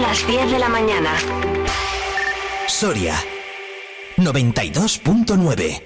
Las 0.00 0.26
10 0.26 0.52
de 0.52 0.58
la 0.58 0.68
mañana. 0.68 1.12
Soria 2.68 3.16
92.9 4.16 5.82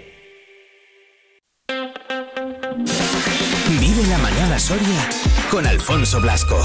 Vive 3.81 4.07
la 4.09 4.19
mañana 4.19 4.59
Soria 4.59 5.09
con 5.51 5.67
Alfonso 5.67 6.21
Blasco. 6.21 6.63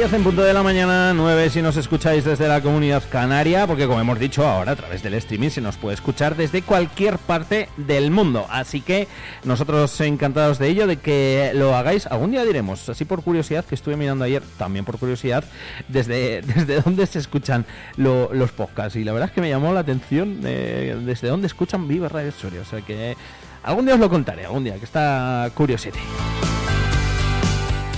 En 0.00 0.22
punto 0.22 0.42
de 0.42 0.54
la 0.54 0.62
mañana, 0.62 1.12
9 1.12 1.50
si 1.50 1.60
nos 1.60 1.76
escucháis 1.76 2.24
desde 2.24 2.46
la 2.46 2.60
comunidad 2.60 3.02
canaria, 3.10 3.66
porque 3.66 3.88
como 3.88 4.00
hemos 4.00 4.18
dicho 4.20 4.46
ahora 4.46 4.72
a 4.72 4.76
través 4.76 5.02
del 5.02 5.14
streaming 5.14 5.50
se 5.50 5.60
nos 5.60 5.76
puede 5.76 5.94
escuchar 5.96 6.36
desde 6.36 6.62
cualquier 6.62 7.18
parte 7.18 7.68
del 7.76 8.12
mundo. 8.12 8.46
Así 8.48 8.80
que 8.80 9.08
nosotros 9.42 10.00
encantados 10.00 10.60
de 10.60 10.68
ello, 10.68 10.86
de 10.86 10.98
que 10.98 11.50
lo 11.54 11.74
hagáis. 11.74 12.06
Algún 12.06 12.30
día 12.30 12.44
diremos, 12.44 12.88
así 12.88 13.04
por 13.04 13.22
curiosidad, 13.22 13.64
que 13.64 13.74
estuve 13.74 13.96
mirando 13.96 14.24
ayer, 14.24 14.42
también 14.56 14.84
por 14.84 14.98
curiosidad, 14.98 15.42
desde, 15.88 16.42
desde 16.54 16.80
dónde 16.80 17.04
se 17.06 17.18
escuchan 17.18 17.66
los 17.96 18.52
podcasts. 18.52 18.94
Y 18.94 19.02
la 19.02 19.12
verdad 19.12 19.28
es 19.28 19.34
que 19.34 19.40
me 19.40 19.50
llamó 19.50 19.72
la 19.72 19.80
atención 19.80 20.40
eh, 20.44 20.96
desde 21.04 21.26
dónde 21.26 21.48
escuchan 21.48 21.88
Viva 21.88 22.08
Radio 22.08 22.30
Soria. 22.30 22.60
O 22.60 22.64
sea 22.64 22.80
que 22.82 23.16
algún 23.64 23.84
día 23.84 23.94
os 23.94 24.00
lo 24.00 24.08
contaré, 24.08 24.44
algún 24.44 24.62
día, 24.62 24.76
que 24.76 24.84
está 24.84 25.50
curiosete. 25.54 25.98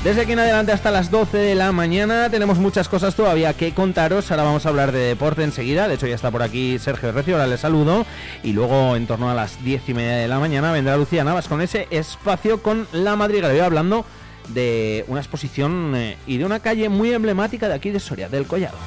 Desde 0.03 0.23
aquí 0.23 0.33
en 0.33 0.39
adelante 0.39 0.73
hasta 0.73 0.91
las 0.91 1.11
12 1.11 1.37
de 1.37 1.55
la 1.55 1.73
mañana 1.73 2.31
tenemos 2.31 2.57
muchas 2.57 2.89
cosas 2.89 3.15
todavía 3.15 3.53
que 3.53 3.75
contaros. 3.75 4.31
Ahora 4.31 4.45
vamos 4.45 4.65
a 4.65 4.71
hablar 4.71 4.93
de 4.93 5.01
deporte 5.01 5.43
enseguida. 5.43 5.89
De 5.89 5.97
hecho 5.97 6.07
ya 6.07 6.15
está 6.15 6.31
por 6.31 6.43
aquí 6.43 6.79
Sergio 6.79 7.13
Recio, 7.13 7.35
ahora 7.35 7.47
le 7.47 7.59
saludo. 7.59 8.07
Y 8.43 8.55
luego 8.55 8.97
en 8.97 9.07
torno 9.07 9.31
a 9.31 9.35
las 9.35 9.63
10 9.63 9.91
y 9.91 9.95
media 9.95 10.17
de 10.17 10.27
la 10.27 10.39
mañana 10.39 10.73
vendrá 10.73 10.97
Lucía 10.97 11.23
Navas 11.23 11.49
con 11.49 11.61
ese 11.61 11.87
espacio 11.91 12.63
con 12.63 12.89
la 12.93 13.15
madriguera. 13.15 13.51
Voy 13.51 13.61
hablando 13.61 14.07
de 14.49 15.05
una 15.07 15.21
exposición 15.21 15.93
eh, 15.95 16.17
y 16.27 16.39
de 16.39 16.47
una 16.47 16.61
calle 16.61 16.89
muy 16.89 17.13
emblemática 17.13 17.69
de 17.69 17.75
aquí 17.75 17.91
de 17.91 18.01
Soria, 18.01 18.31
del 18.31 18.47
Collado 18.47 18.79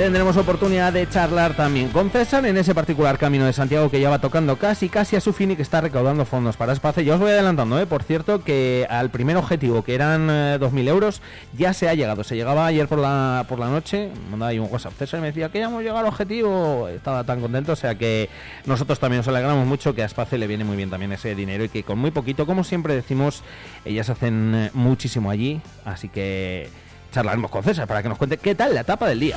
tendremos 0.00 0.38
oportunidad 0.38 0.94
de 0.94 1.06
charlar 1.06 1.54
también 1.54 1.90
con 1.90 2.08
César 2.08 2.46
en 2.46 2.56
ese 2.56 2.74
particular 2.74 3.18
camino 3.18 3.44
de 3.44 3.52
Santiago 3.52 3.90
que 3.90 4.00
ya 4.00 4.08
va 4.08 4.18
tocando 4.18 4.56
casi 4.56 4.88
casi 4.88 5.14
a 5.14 5.20
su 5.20 5.34
fin 5.34 5.50
y 5.50 5.56
que 5.56 5.62
está 5.62 5.82
recaudando 5.82 6.24
fondos 6.24 6.56
para 6.56 6.72
espacio. 6.72 7.02
Yo 7.02 7.16
os 7.16 7.20
voy 7.20 7.32
adelantando, 7.32 7.78
¿eh? 7.78 7.84
por 7.84 8.02
cierto, 8.02 8.42
que 8.42 8.86
al 8.88 9.10
primer 9.10 9.36
objetivo, 9.36 9.84
que 9.84 9.94
eran 9.94 10.28
2.000 10.28 10.78
eh, 10.78 10.88
euros, 10.88 11.20
ya 11.52 11.74
se 11.74 11.86
ha 11.86 11.92
llegado. 11.92 12.24
Se 12.24 12.34
llegaba 12.34 12.64
ayer 12.64 12.88
por 12.88 12.98
la, 12.98 13.44
por 13.46 13.58
la 13.58 13.68
noche, 13.68 14.10
mandaba 14.30 14.52
ahí 14.52 14.58
un 14.58 14.68
WhatsApp. 14.70 14.94
César 14.98 15.20
me 15.20 15.26
decía 15.26 15.50
que 15.50 15.58
ya 15.58 15.66
hemos 15.66 15.82
llegado 15.82 15.98
al 15.98 16.06
objetivo, 16.06 16.88
estaba 16.88 17.24
tan 17.24 17.42
contento, 17.42 17.72
o 17.72 17.76
sea 17.76 17.96
que 17.96 18.30
nosotros 18.64 18.98
también 18.98 19.18
nos 19.18 19.28
alegramos 19.28 19.66
mucho 19.66 19.94
que 19.94 20.02
a 20.02 20.06
Espacio 20.06 20.38
le 20.38 20.46
viene 20.46 20.64
muy 20.64 20.78
bien 20.78 20.88
también 20.88 21.12
ese 21.12 21.34
dinero 21.34 21.62
y 21.64 21.68
que 21.68 21.82
con 21.82 21.98
muy 21.98 22.10
poquito, 22.10 22.46
como 22.46 22.64
siempre 22.64 22.94
decimos, 22.94 23.42
ellas 23.84 24.08
hacen 24.08 24.54
eh, 24.54 24.70
muchísimo 24.72 25.30
allí, 25.30 25.60
así 25.84 26.08
que 26.08 26.70
charlaremos 27.12 27.50
con 27.50 27.62
César 27.62 27.86
para 27.86 28.02
que 28.02 28.08
nos 28.08 28.16
cuente 28.16 28.38
qué 28.38 28.54
tal 28.54 28.72
la 28.72 28.80
etapa 28.80 29.06
del 29.06 29.20
día. 29.20 29.36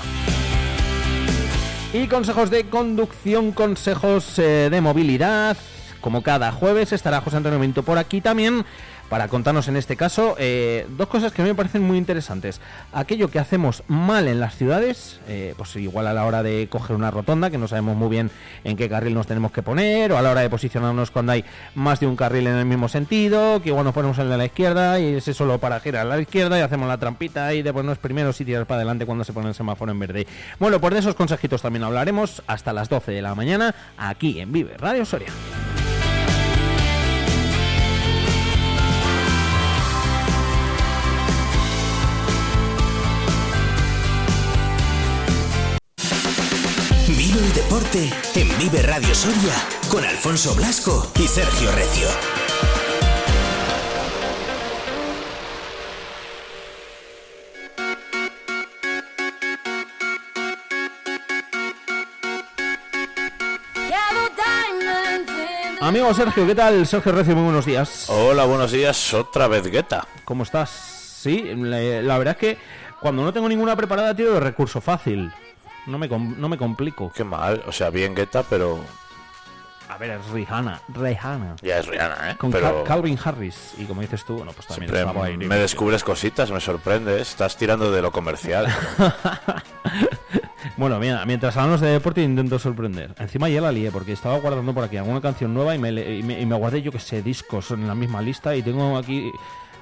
Y 1.93 2.07
consejos 2.07 2.49
de 2.49 2.65
conducción, 2.69 3.51
consejos 3.51 4.39
eh, 4.39 4.69
de 4.71 4.81
movilidad. 4.81 5.55
Como 6.01 6.23
cada 6.23 6.51
jueves 6.51 6.91
estará 6.91 7.21
José 7.21 7.37
Antonio 7.37 7.59
Minto 7.59 7.83
por 7.83 7.99
aquí 7.99 8.19
también 8.19 8.65
para 9.13 9.27
contarnos 9.27 9.67
en 9.67 9.77
este 9.77 9.95
caso 9.95 10.35
eh, 10.39 10.87
dos 10.97 11.07
cosas 11.07 11.31
que 11.31 11.43
me 11.43 11.53
parecen 11.53 11.83
muy 11.83 11.99
interesantes. 11.99 12.59
Aquello 12.91 13.29
que 13.29 13.37
hacemos 13.37 13.83
mal 13.87 14.27
en 14.27 14.39
las 14.39 14.55
ciudades, 14.55 15.19
eh, 15.27 15.53
pues 15.55 15.75
igual 15.75 16.07
a 16.07 16.13
la 16.13 16.25
hora 16.25 16.41
de 16.41 16.67
coger 16.67 16.95
una 16.95 17.11
rotonda, 17.11 17.51
que 17.51 17.59
no 17.59 17.67
sabemos 17.67 17.95
muy 17.95 18.09
bien 18.09 18.31
en 18.63 18.75
qué 18.75 18.89
carril 18.89 19.13
nos 19.13 19.27
tenemos 19.27 19.51
que 19.51 19.61
poner, 19.61 20.11
o 20.13 20.17
a 20.17 20.23
la 20.23 20.31
hora 20.31 20.41
de 20.41 20.49
posicionarnos 20.49 21.11
cuando 21.11 21.33
hay 21.33 21.45
más 21.75 21.99
de 21.99 22.07
un 22.07 22.15
carril 22.15 22.47
en 22.47 22.55
el 22.55 22.65
mismo 22.65 22.89
sentido, 22.89 23.61
que 23.61 23.69
igual 23.69 23.85
nos 23.85 23.93
ponemos 23.93 24.17
el 24.17 24.29
de 24.29 24.37
la 24.37 24.45
izquierda 24.45 24.99
y 24.99 25.13
ese 25.13 25.35
solo 25.35 25.59
para 25.59 25.79
girar 25.79 26.07
a 26.07 26.09
la 26.09 26.19
izquierda 26.19 26.57
y 26.57 26.61
hacemos 26.61 26.87
la 26.87 26.97
trampita 26.97 27.53
y 27.53 27.61
de 27.61 27.71
ponernos 27.71 27.99
primero 27.99 28.31
y 28.31 28.43
tirar 28.43 28.65
para 28.65 28.77
adelante 28.77 29.05
cuando 29.05 29.23
se 29.23 29.31
pone 29.31 29.49
el 29.49 29.53
semáforo 29.53 29.91
en 29.91 29.99
verde. 29.99 30.25
Bueno, 30.57 30.81
pues 30.81 30.91
de 30.91 31.01
esos 31.01 31.13
consejitos 31.13 31.61
también 31.61 31.83
hablaremos 31.83 32.41
hasta 32.47 32.73
las 32.73 32.89
12 32.89 33.11
de 33.11 33.21
la 33.21 33.35
mañana 33.35 33.75
aquí 33.95 34.39
en 34.39 34.51
Vive 34.51 34.75
Radio 34.75 35.05
Soria. 35.05 35.29
Deporte 47.73 48.09
en 48.35 48.57
Vive 48.59 48.83
Radio 48.83 49.15
Soria 49.15 49.53
con 49.89 50.05
Alfonso 50.05 50.53
Blasco 50.53 51.11
y 51.19 51.27
Sergio 51.27 51.71
Recio. 51.71 52.07
Amigo 65.81 66.13
Sergio, 66.13 66.45
¿qué 66.45 66.53
tal? 66.53 66.85
Sergio 66.85 67.11
Recio, 67.11 67.35
muy 67.35 67.45
buenos 67.45 67.65
días. 67.65 68.07
Hola, 68.09 68.45
buenos 68.45 68.71
días, 68.71 69.15
otra 69.15 69.47
vez 69.47 69.63
Gueta. 69.63 70.07
¿Cómo 70.25 70.43
estás? 70.43 70.69
Sí, 70.69 71.41
la, 71.55 72.17
verdad 72.19 72.33
es 72.33 72.37
que 72.37 72.57
cuando 73.01 73.23
no 73.23 73.33
tengo 73.33 73.49
ninguna 73.49 73.75
preparada, 73.75 74.15
tiro 74.15 74.33
de 74.33 74.39
recurso 74.39 74.79
fácil. 74.79 75.31
No 75.85 75.97
me, 75.97 76.07
no 76.07 76.49
me 76.49 76.57
complico. 76.57 77.11
Qué 77.13 77.23
mal, 77.23 77.63
o 77.67 77.71
sea, 77.71 77.89
bien 77.89 78.15
Guetta, 78.15 78.43
pero... 78.43 78.79
A 79.89 79.97
ver, 79.97 80.11
es 80.11 80.27
Rihanna. 80.29 80.81
Rihanna. 80.87 81.55
Ya 81.61 81.77
es 81.77 81.85
Rihanna, 81.85 82.31
¿eh? 82.31 82.35
Con 82.37 82.51
Calvin 82.51 83.19
Harris. 83.23 83.75
Y 83.77 83.85
como 83.85 84.01
dices 84.01 84.25
tú, 84.25 84.37
bueno, 84.37 84.51
pues 84.53 84.65
también 84.65 84.91
es 84.95 85.37
Me 85.47 85.57
descubres 85.57 86.03
cositas, 86.03 86.49
me 86.51 86.59
sorprendes. 86.59 87.29
Estás 87.29 87.57
tirando 87.57 87.91
de 87.91 88.01
lo 88.01 88.11
comercial. 88.11 88.73
bueno, 90.77 90.97
mira, 90.99 91.23
mientras 91.25 91.57
hablamos 91.57 91.81
de 91.81 91.89
deporte 91.89 92.23
intento 92.23 92.57
sorprender. 92.57 93.13
Encima 93.19 93.49
ya 93.49 93.61
la 93.61 93.71
lié 93.71 93.91
porque 93.91 94.13
estaba 94.13 94.39
guardando 94.39 94.73
por 94.73 94.83
aquí 94.83 94.97
alguna 94.97 95.21
canción 95.21 95.53
nueva 95.53 95.75
y 95.75 95.77
me, 95.77 95.91
y 95.91 96.23
me, 96.23 96.39
y 96.39 96.45
me 96.45 96.55
guardé, 96.55 96.81
yo 96.81 96.91
que 96.91 96.99
sé, 96.99 97.21
discos 97.21 97.69
en 97.69 97.87
la 97.87 97.93
misma 97.93 98.21
lista 98.21 98.55
y 98.55 98.63
tengo 98.63 98.97
aquí 98.97 99.31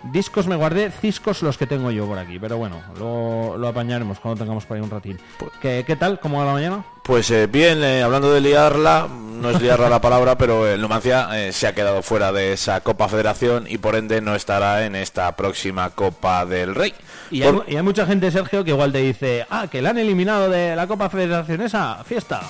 Discos 0.03 0.47
me 0.47 0.55
guardé, 0.55 0.91
ciscos 0.91 1.41
los 1.43 1.57
que 1.57 1.67
tengo 1.67 1.91
yo 1.91 2.07
por 2.07 2.17
aquí, 2.17 2.39
pero 2.39 2.57
bueno, 2.57 2.81
lo, 2.97 3.57
lo 3.57 3.67
apañaremos 3.67 4.19
cuando 4.19 4.39
tengamos 4.39 4.65
por 4.65 4.77
ahí 4.77 4.83
un 4.83 4.89
ratín. 4.89 5.19
Pues, 5.37 5.51
¿Qué, 5.61 5.83
qué 5.85 5.95
tal? 5.95 6.19
¿Cómo 6.19 6.39
va 6.39 6.45
la 6.45 6.53
mañana? 6.53 6.85
Pues 7.03 7.29
eh, 7.31 7.47
bien, 7.47 7.83
eh, 7.83 8.03
hablando 8.03 8.31
de 8.31 8.41
liarla, 8.41 9.07
no 9.07 9.49
es 9.49 9.61
liarla 9.61 9.89
la 9.89 10.01
palabra, 10.01 10.37
pero 10.37 10.67
el 10.67 10.81
Numancia 10.81 11.29
eh, 11.33 11.51
se 11.51 11.67
ha 11.67 11.73
quedado 11.73 12.01
fuera 12.03 12.31
de 12.31 12.53
esa 12.53 12.81
Copa 12.81 13.09
Federación 13.09 13.65
y 13.67 13.77
por 13.77 13.95
ende 13.95 14.21
no 14.21 14.35
estará 14.35 14.85
en 14.85 14.95
esta 14.95 15.35
próxima 15.35 15.89
Copa 15.91 16.45
del 16.45 16.75
Rey. 16.75 16.93
Y, 17.31 17.43
hay, 17.43 17.59
y 17.67 17.75
hay 17.75 17.83
mucha 17.83 18.05
gente, 18.05 18.29
Sergio, 18.31 18.63
que 18.63 18.71
igual 18.71 18.91
te 18.91 18.99
dice, 18.99 19.45
ah, 19.49 19.67
que 19.69 19.81
la 19.81 19.91
han 19.91 19.97
eliminado 19.97 20.49
de 20.49 20.75
la 20.75 20.87
Copa 20.87 21.09
Federación 21.09 21.61
esa, 21.61 22.03
fiesta. 22.03 22.41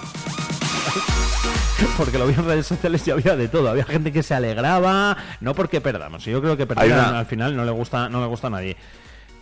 porque 1.98 2.18
lo 2.18 2.28
vi 2.28 2.34
en 2.34 2.46
redes 2.46 2.68
sociales 2.68 3.08
y 3.08 3.12
había 3.12 3.36
de 3.36 3.48
todo. 3.48 3.70
Había 3.70 3.86
gente 3.86 4.12
que 4.12 4.24
se 4.24 4.34
alegraba, 4.34 5.18
no 5.40 5.54
porque 5.54 5.82
perdamos. 5.82 6.24
Yo 6.26 6.42
creo 6.42 6.58
que 6.58 6.66
perder 6.66 6.94
al 6.94 7.26
final 7.26 7.56
no 7.56 7.66
le 7.66 7.72
gusta, 7.72 8.10
no 8.10 8.22
le 8.22 8.28
gusta 8.28 8.48
a 8.48 8.52
nadie. 8.52 8.76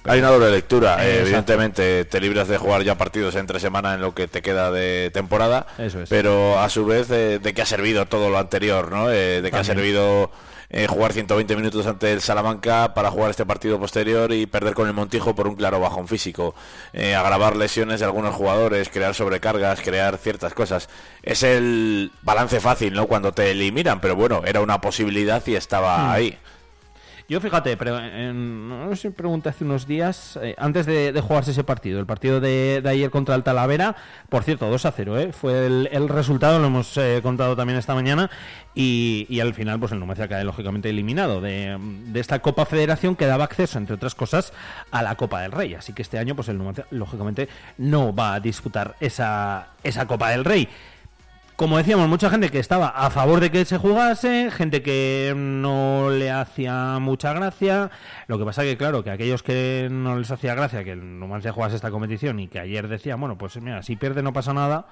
Hay 0.06 0.20
una 0.20 0.30
doble 0.30 0.50
lectura. 0.50 1.06
evidentemente, 1.06 2.06
te 2.06 2.22
libras 2.22 2.48
de 2.48 2.58
jugar 2.58 2.84
ya 2.84 2.96
partidos 2.96 3.36
entre 3.36 3.60
semana 3.60 3.94
en 3.94 4.02
lo 4.02 4.16
que 4.16 4.28
te 4.28 4.42
queda 4.42 4.72
de 4.72 5.12
temporada. 5.14 5.68
Pero 6.10 6.60
a 6.60 6.70
su 6.70 6.86
vez, 6.86 7.08
de, 7.10 7.40
de, 7.40 7.54
que 7.54 7.62
ha 7.62 7.66
servido 7.66 8.06
todo 8.06 8.30
lo 8.30 8.40
anterior, 8.40 8.92
¿no? 8.92 9.12
Eh, 9.12 9.42
de 9.42 9.52
que 9.52 9.58
ha 9.58 9.64
servido 9.64 10.32
eh, 10.70 10.88
jugar 10.88 11.14
120 11.14 11.56
minutos 11.56 11.88
ante 11.88 12.12
el 12.14 12.22
Salamanca 12.22 12.94
para 12.94 13.10
jugar 13.10 13.32
este 13.32 13.46
partido 13.46 13.80
posterior 13.80 14.32
y 14.32 14.46
perder 14.46 14.74
con 14.74 14.88
el 14.88 14.94
Montijo 14.94 15.36
por 15.36 15.48
un 15.48 15.56
claro 15.56 15.80
bajón 15.80 16.08
físico, 16.08 16.54
eh, 16.94 17.16
agravar 17.16 17.56
lesiones 17.56 18.00
de 18.00 18.06
algunos 18.06 18.36
jugadores, 18.36 18.90
crear 18.90 19.16
sobrecargas, 19.16 19.82
crear 19.82 20.18
ciertas 20.18 20.54
cosas. 20.54 20.90
Es 21.24 21.44
el 21.44 22.12
balance 22.22 22.60
fácil, 22.60 22.94
¿no? 22.94 23.08
Cuando 23.08 23.32
te 23.32 23.52
eliminan, 23.52 24.00
pero 24.00 24.16
bueno, 24.16 24.42
era 24.46 24.62
una 24.62 24.80
posibilidad 24.80 25.46
y 25.48 25.56
estaba 25.56 25.98
hmm. 25.98 26.10
ahí. 26.12 26.38
Yo 27.30 27.40
fíjate, 27.40 27.78
pero 27.78 28.02
no 28.34 28.96
sé 28.96 29.12
pregunté 29.12 29.50
hace 29.50 29.64
unos 29.64 29.86
días, 29.86 30.40
eh, 30.42 30.56
antes 30.58 30.88
de, 30.88 31.14
jugarse 31.22 31.52
ese 31.52 31.64
partido, 31.64 32.00
el 32.00 32.08
partido 32.08 32.42
de, 32.42 32.82
ayer 32.84 33.12
contra 33.12 33.36
el 33.36 33.44
Talavera, 33.44 33.96
por 34.30 34.44
cierto, 34.44 34.68
2 34.68 34.86
a 34.88 34.92
0, 34.92 35.20
¿eh? 35.20 35.32
fue 35.32 35.68
el, 35.68 36.10
resultado, 36.10 36.58
lo 36.58 36.66
hemos 36.66 36.98
eh, 36.98 37.20
contado 37.22 37.56
también 37.56 37.78
esta 37.78 37.94
mañana, 37.94 38.32
y, 38.74 39.40
al 39.42 39.54
final, 39.54 39.80
pues 39.80 39.92
el 39.92 40.00
Numancia 40.00 40.28
cae 40.28 40.44
lógicamente 40.44 40.90
eliminado 40.90 41.40
de, 41.40 41.78
esta 42.16 42.40
Copa 42.40 42.66
Federación 42.66 43.16
que 43.16 43.28
daba 43.28 43.44
acceso, 43.44 43.78
entre 43.78 43.94
otras 43.94 44.16
cosas, 44.16 44.52
a 44.90 45.04
la 45.04 45.16
Copa 45.16 45.42
del 45.42 45.52
Rey. 45.52 45.76
Así 45.76 45.94
que 45.94 46.02
este 46.02 46.18
año, 46.18 46.36
pues 46.36 46.50
el 46.50 46.58
Numancia, 46.58 46.88
lógicamente, 46.90 47.48
no 47.78 48.16
va 48.16 48.34
a 48.34 48.40
disputar 48.40 48.96
esa, 49.00 49.68
esa 49.84 50.08
Copa 50.08 50.32
del 50.32 50.46
Rey. 50.46 50.68
Como 51.60 51.78
decíamos, 51.78 52.08
mucha 52.08 52.30
gente 52.30 52.52
que 52.52 52.60
estaba 52.60 52.88
a 52.88 53.10
favor 53.10 53.42
de 53.42 53.52
que 53.52 53.66
se 53.66 53.78
jugase, 53.78 54.50
gente 54.50 54.82
que 54.82 55.34
no 55.36 56.10
le 56.10 56.32
hacía 56.32 57.00
mucha 57.00 57.34
gracia. 57.34 57.92
Lo 58.28 58.40
que 58.40 58.46
pasa 58.46 58.64
que, 58.64 58.78
claro, 58.78 59.04
que 59.04 59.12
aquellos 59.12 59.44
que 59.44 59.90
no 59.92 60.16
les 60.18 60.32
hacía 60.32 60.56
gracia 60.56 60.86
que 60.86 60.94
el 60.94 61.20
Numancia 61.20 61.52
jugase 61.52 61.76
esta 61.76 61.92
competición 61.92 62.40
y 62.40 62.48
que 62.48 62.62
ayer 62.62 62.88
decían, 62.88 63.20
bueno, 63.20 63.38
pues 63.38 63.62
mira, 63.62 63.84
si 63.84 63.98
pierde 63.98 64.24
no 64.24 64.32
pasa 64.32 64.54
nada. 64.54 64.88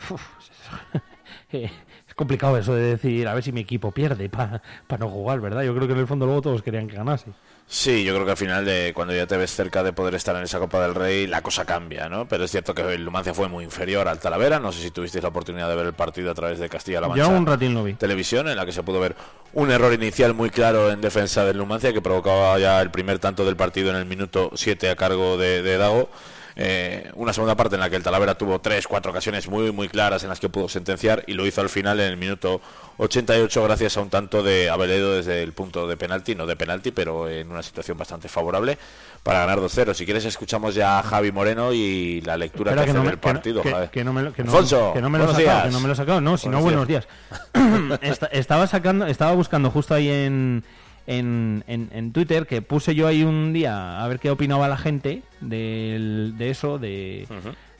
es 1.52 2.14
complicado 2.16 2.58
eso 2.58 2.74
de 2.74 2.82
decir, 2.82 3.28
a 3.28 3.34
ver 3.34 3.44
si 3.44 3.52
mi 3.52 3.60
equipo 3.60 3.92
pierde 3.92 4.28
para 4.28 4.60
no 4.98 5.08
jugar, 5.08 5.40
¿verdad? 5.40 5.62
Yo 5.62 5.72
creo 5.76 5.86
que 5.86 5.92
en 5.92 6.00
el 6.00 6.08
fondo 6.08 6.26
luego 6.26 6.42
todos 6.42 6.60
querían 6.62 6.88
que 6.88 6.96
ganase. 6.96 7.30
Sí, 7.72 8.02
yo 8.02 8.12
creo 8.14 8.24
que 8.24 8.32
al 8.32 8.36
final, 8.36 8.64
de 8.64 8.90
cuando 8.92 9.14
ya 9.14 9.28
te 9.28 9.36
ves 9.36 9.54
cerca 9.54 9.84
de 9.84 9.92
poder 9.92 10.16
estar 10.16 10.34
en 10.34 10.42
esa 10.42 10.58
Copa 10.58 10.82
del 10.82 10.92
Rey, 10.92 11.28
la 11.28 11.40
cosa 11.40 11.64
cambia, 11.64 12.08
¿no? 12.08 12.26
Pero 12.26 12.42
es 12.42 12.50
cierto 12.50 12.74
que 12.74 12.82
el 12.82 13.04
Lumancia 13.04 13.32
fue 13.32 13.48
muy 13.48 13.62
inferior 13.62 14.08
al 14.08 14.18
Talavera. 14.18 14.58
No 14.58 14.72
sé 14.72 14.82
si 14.82 14.90
tuvisteis 14.90 15.22
la 15.22 15.28
oportunidad 15.28 15.68
de 15.68 15.76
ver 15.76 15.86
el 15.86 15.92
partido 15.92 16.32
a 16.32 16.34
través 16.34 16.58
de 16.58 16.68
Castilla-La 16.68 17.06
Mancha. 17.06 17.22
Yo 17.22 17.30
un 17.30 17.46
ratín 17.46 17.72
lo 17.72 17.84
vi. 17.84 17.94
Televisión, 17.94 18.48
en 18.48 18.56
la 18.56 18.66
que 18.66 18.72
se 18.72 18.82
pudo 18.82 18.98
ver 18.98 19.14
un 19.52 19.70
error 19.70 19.92
inicial 19.92 20.34
muy 20.34 20.50
claro 20.50 20.90
en 20.90 21.00
defensa 21.00 21.44
del 21.44 21.58
Lumancia, 21.58 21.92
que 21.92 22.02
provocaba 22.02 22.58
ya 22.58 22.82
el 22.82 22.90
primer 22.90 23.20
tanto 23.20 23.44
del 23.44 23.54
partido 23.54 23.90
en 23.90 23.96
el 23.96 24.04
minuto 24.04 24.50
7 24.52 24.90
a 24.90 24.96
cargo 24.96 25.36
de, 25.36 25.62
de 25.62 25.78
Dago. 25.78 26.10
Eh, 26.56 27.10
una 27.14 27.32
segunda 27.32 27.54
parte 27.54 27.76
en 27.76 27.80
la 27.80 27.90
que 27.90 27.96
el 27.96 28.02
Talavera 28.02 28.34
tuvo 28.36 28.60
tres, 28.60 28.86
cuatro 28.86 29.10
ocasiones 29.10 29.48
muy, 29.48 29.72
muy 29.72 29.88
claras 29.88 30.22
en 30.22 30.28
las 30.28 30.40
que 30.40 30.48
pudo 30.48 30.68
sentenciar 30.68 31.24
y 31.26 31.34
lo 31.34 31.46
hizo 31.46 31.60
al 31.60 31.68
final 31.68 32.00
en 32.00 32.06
el 32.06 32.16
minuto 32.16 32.60
88 32.98 33.64
gracias 33.64 33.96
a 33.96 34.00
un 34.00 34.10
tanto 34.10 34.42
de 34.42 34.68
Abeledo 34.68 35.14
desde 35.14 35.42
el 35.42 35.52
punto 35.52 35.86
de 35.86 35.96
penalti, 35.96 36.34
no 36.34 36.46
de 36.46 36.56
penalti, 36.56 36.90
pero 36.90 37.28
en 37.28 37.50
una 37.50 37.62
situación 37.62 37.96
bastante 37.96 38.28
favorable 38.28 38.78
para 39.22 39.40
ganar 39.40 39.58
2-0. 39.58 39.94
Si 39.94 40.04
quieres 40.04 40.24
escuchamos 40.24 40.74
ya 40.74 40.98
a 40.98 41.02
Javi 41.02 41.32
Moreno 41.32 41.72
y 41.72 42.20
la 42.22 42.36
lectura 42.36 42.74
que, 42.74 42.80
hace 42.80 42.98
del 42.98 43.18
partido. 43.18 43.62
Que, 43.62 44.04
no 44.04 44.12
me 44.12 44.22
lo, 44.22 44.32
que 44.32 44.44
no, 44.44 44.52
que 44.92 45.00
no 45.00 45.10
me 45.10 45.18
lo 45.18 45.32
sacado, 45.32 45.62
que 45.64 45.70
no 45.70 45.80
me 45.80 45.86
lo 45.86 45.92
he 45.92 45.96
sacado, 45.96 46.20
no, 46.20 46.36
si 46.36 46.48
no 46.48 46.60
buenos 46.60 46.86
días. 46.86 47.08
estaba 48.32 48.66
sacando, 48.66 49.06
estaba 49.06 49.32
buscando 49.32 49.70
justo 49.70 49.94
ahí 49.94 50.08
en 50.08 50.64
en, 51.10 51.64
en, 51.66 52.12
Twitter 52.12 52.46
que 52.46 52.62
puse 52.62 52.94
yo 52.94 53.08
ahí 53.08 53.24
un 53.24 53.52
día 53.52 54.00
a 54.02 54.06
ver 54.06 54.20
qué 54.20 54.30
opinaba 54.30 54.68
la 54.68 54.76
gente 54.76 55.22
de, 55.40 56.32
de 56.36 56.50
eso, 56.50 56.78
de, 56.78 57.26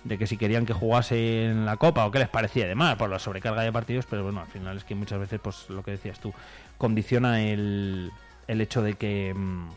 de 0.03 0.19
que 0.19 0.27
si 0.27 0.37
querían 0.37 0.67
que 0.67 0.73
jugase 0.73 1.44
en 1.44 1.65
la 1.65 1.77
Copa 1.77 2.05
o 2.05 2.11
qué 2.11 2.19
les 2.19 2.29
parecía 2.29 2.65
además 2.65 2.97
por 2.97 3.09
la 3.09 3.21
sobrecarga 3.21 3.62
de 3.62 3.71
partidos, 3.71 4.05
pero 4.11 4.25
bueno, 4.25 4.41
al 4.41 4.49
final 4.49 4.77
es 4.77 4.85
que 4.85 4.97
muchas 4.97 5.21
veces, 5.21 5.38
pues 5.41 5.71
lo 5.71 5.85
que 5.85 5.93
decías 5.93 6.19
tú, 6.19 6.35
condiciona 6.77 7.41
el, 7.41 8.11
el 8.49 8.61
hecho 8.61 8.82
de 8.82 8.94
que, 8.94 9.32
mm, 9.32 9.69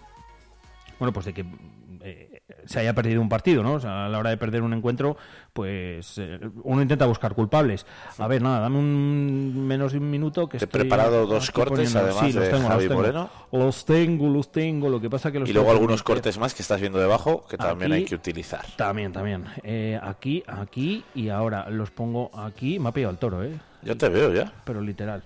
bueno, 0.97 1.13
pues 1.13 1.27
de 1.27 1.33
que 1.33 1.45
se 2.65 2.79
haya 2.79 2.93
perdido 2.93 3.21
un 3.21 3.29
partido, 3.29 3.63
¿no? 3.63 3.73
O 3.73 3.79
sea, 3.79 4.05
a 4.05 4.09
la 4.09 4.19
hora 4.19 4.29
de 4.29 4.37
perder 4.37 4.61
un 4.61 4.73
encuentro, 4.73 5.17
pues 5.53 6.17
eh, 6.17 6.39
uno 6.63 6.81
intenta 6.81 7.05
buscar 7.05 7.33
culpables. 7.35 7.85
A 8.17 8.27
ver, 8.27 8.41
nada, 8.41 8.59
dame 8.59 8.79
un 8.79 9.65
menos 9.67 9.93
de 9.93 9.99
un 9.99 10.09
minuto 10.09 10.47
que 10.47 10.57
Te 10.57 10.65
he 10.65 10.67
preparado 10.67 11.25
dos 11.25 11.51
cortes 11.51 11.95
además 11.95 12.33
de 12.33 12.51
Javi 12.51 12.89
Moreno. 12.89 13.29
Los 13.51 13.85
tengo, 13.85 14.29
los 14.29 14.51
tengo, 14.51 14.89
lo 14.89 14.99
que 14.99 15.09
pasa 15.09 15.31
que 15.31 15.39
los 15.39 15.49
Y 15.49 15.53
luego 15.53 15.71
algunos 15.71 16.03
cortes 16.03 16.37
más 16.37 16.53
que 16.53 16.61
estás 16.61 16.81
viendo 16.81 16.99
debajo 16.99 17.45
que 17.47 17.57
también 17.57 17.91
hay 17.93 18.05
que 18.05 18.15
utilizar. 18.15 18.65
También, 18.75 19.13
también. 19.13 19.45
Eh, 19.63 19.99
aquí, 20.01 20.43
aquí 20.47 21.03
y 21.15 21.29
ahora 21.29 21.69
los 21.69 21.91
pongo 21.91 22.31
aquí. 22.37 22.79
Me 22.79 22.89
ha 22.89 22.91
pillado 22.91 23.11
el 23.11 23.19
toro, 23.19 23.43
¿eh? 23.43 23.57
Yo 23.83 23.97
te 23.97 24.09
veo 24.09 24.33
ya. 24.33 24.51
Pero 24.65 24.81
literal. 24.81 25.23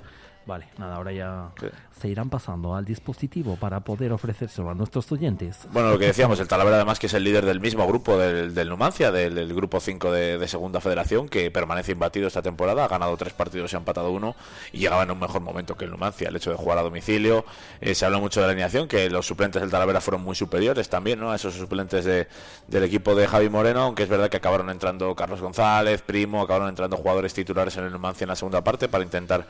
Vale, 0.48 0.70
nada, 0.78 0.96
ahora 0.96 1.12
ya 1.12 1.52
se 1.92 2.08
irán 2.08 2.30
pasando 2.30 2.74
al 2.74 2.86
dispositivo 2.86 3.58
para 3.58 3.82
poder 3.82 4.14
ofrecérselo 4.14 4.70
a 4.70 4.76
nuestros 4.76 5.12
oyentes. 5.12 5.68
Bueno, 5.74 5.90
lo 5.90 6.00
que 6.00 6.06
decíamos, 6.06 6.40
el 6.40 6.48
Talavera 6.48 6.78
además 6.78 7.00
que 7.00 7.08
es 7.08 7.14
el 7.14 7.26
líder 7.26 7.46
del 7.46 7.60
mismo 7.60 7.86
grupo 7.86 8.18
del, 8.18 8.70
Numancia, 8.70 9.12
del, 9.12 9.54
grupo 9.54 9.82
5 9.82 10.10
de, 10.10 10.48
Segunda 10.48 10.80
Federación, 10.80 11.28
que 11.28 11.52
permanece 11.52 11.92
imbatido 11.92 12.28
esta 12.28 12.42
temporada, 12.42 12.86
ha 12.86 12.88
ganado 12.88 13.18
tres 13.18 13.34
partidos 13.34 13.74
y 13.74 13.76
ha 13.76 13.80
empatado 13.80 14.10
uno 14.12 14.38
y 14.72 14.80
llegaba 14.80 15.04
en 15.04 15.12
un 15.12 15.20
mejor 15.20 15.42
momento 15.42 15.76
que 15.76 15.84
el 15.84 15.92
Numancia, 15.92 16.30
el 16.30 16.36
hecho 16.38 16.52
de 16.52 16.56
jugar 16.56 16.78
a 16.78 16.82
domicilio. 16.82 17.44
Eh, 17.82 17.94
se 17.94 18.06
habló 18.06 18.22
mucho 18.22 18.40
de 18.40 18.46
la 18.46 18.52
alineación, 18.52 18.88
que 18.88 19.10
los 19.10 19.28
suplentes 19.28 19.62
del 19.62 19.70
Talavera 19.70 20.00
fueron 20.00 20.24
muy 20.24 20.36
superiores 20.36 20.88
también, 20.88 21.20
¿no? 21.20 21.32
A 21.32 21.36
esos 21.36 21.56
suplentes 21.56 22.06
del 22.06 22.84
equipo 22.84 23.16
de 23.16 23.28
Javi 23.28 23.50
Moreno, 23.50 23.82
aunque 23.82 24.04
es 24.04 24.10
verdad 24.10 24.30
que 24.30 24.38
acabaron 24.38 24.70
entrando 24.70 25.14
Carlos 25.14 25.42
González, 25.42 26.02
Primo, 26.04 26.42
acabaron 26.42 26.70
entrando 26.70 26.96
jugadores 26.96 27.34
titulares 27.34 27.76
en 27.76 27.84
el 27.84 27.92
Numancia 27.92 28.24
en 28.24 28.30
la 28.30 28.38
segunda 28.38 28.64
parte 28.64 28.88
para 28.88 29.04
intentar 29.04 29.46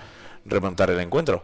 remontar 0.46 0.90
el 0.90 1.00
encuentro. 1.00 1.44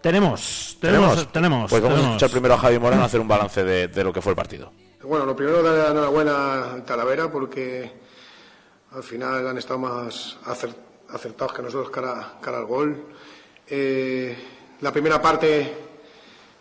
Tenemos, 0.00 0.76
tenemos, 0.80 1.32
tenemos. 1.32 1.70
Pues 1.70 1.82
vamos 1.82 1.98
a 1.98 2.02
escuchar 2.02 2.30
primero 2.30 2.54
a 2.54 2.58
Javi 2.58 2.78
Moreno 2.78 3.02
a 3.02 3.06
hacer 3.06 3.20
un 3.20 3.28
balance 3.28 3.64
de, 3.64 4.04
lo 4.04 4.12
que 4.12 4.20
fue 4.20 4.32
el 4.32 4.36
partido. 4.36 4.70
Bueno, 5.02 5.24
lo 5.24 5.34
primero, 5.34 5.62
darle 5.62 5.82
la 5.82 5.90
enhorabuena 5.90 6.72
al 6.72 6.84
Talavera 6.84 7.30
porque 7.30 7.90
al 8.92 9.02
final 9.02 9.48
han 9.48 9.56
estado 9.56 9.78
más 9.78 10.36
acertados 11.08 11.54
que 11.54 11.62
nosotros 11.62 11.90
cara, 11.90 12.34
cara 12.40 12.58
al 12.58 12.66
gol. 12.66 13.02
Eh, 13.66 14.36
la 14.82 14.92
primera 14.92 15.22
parte, 15.22 15.74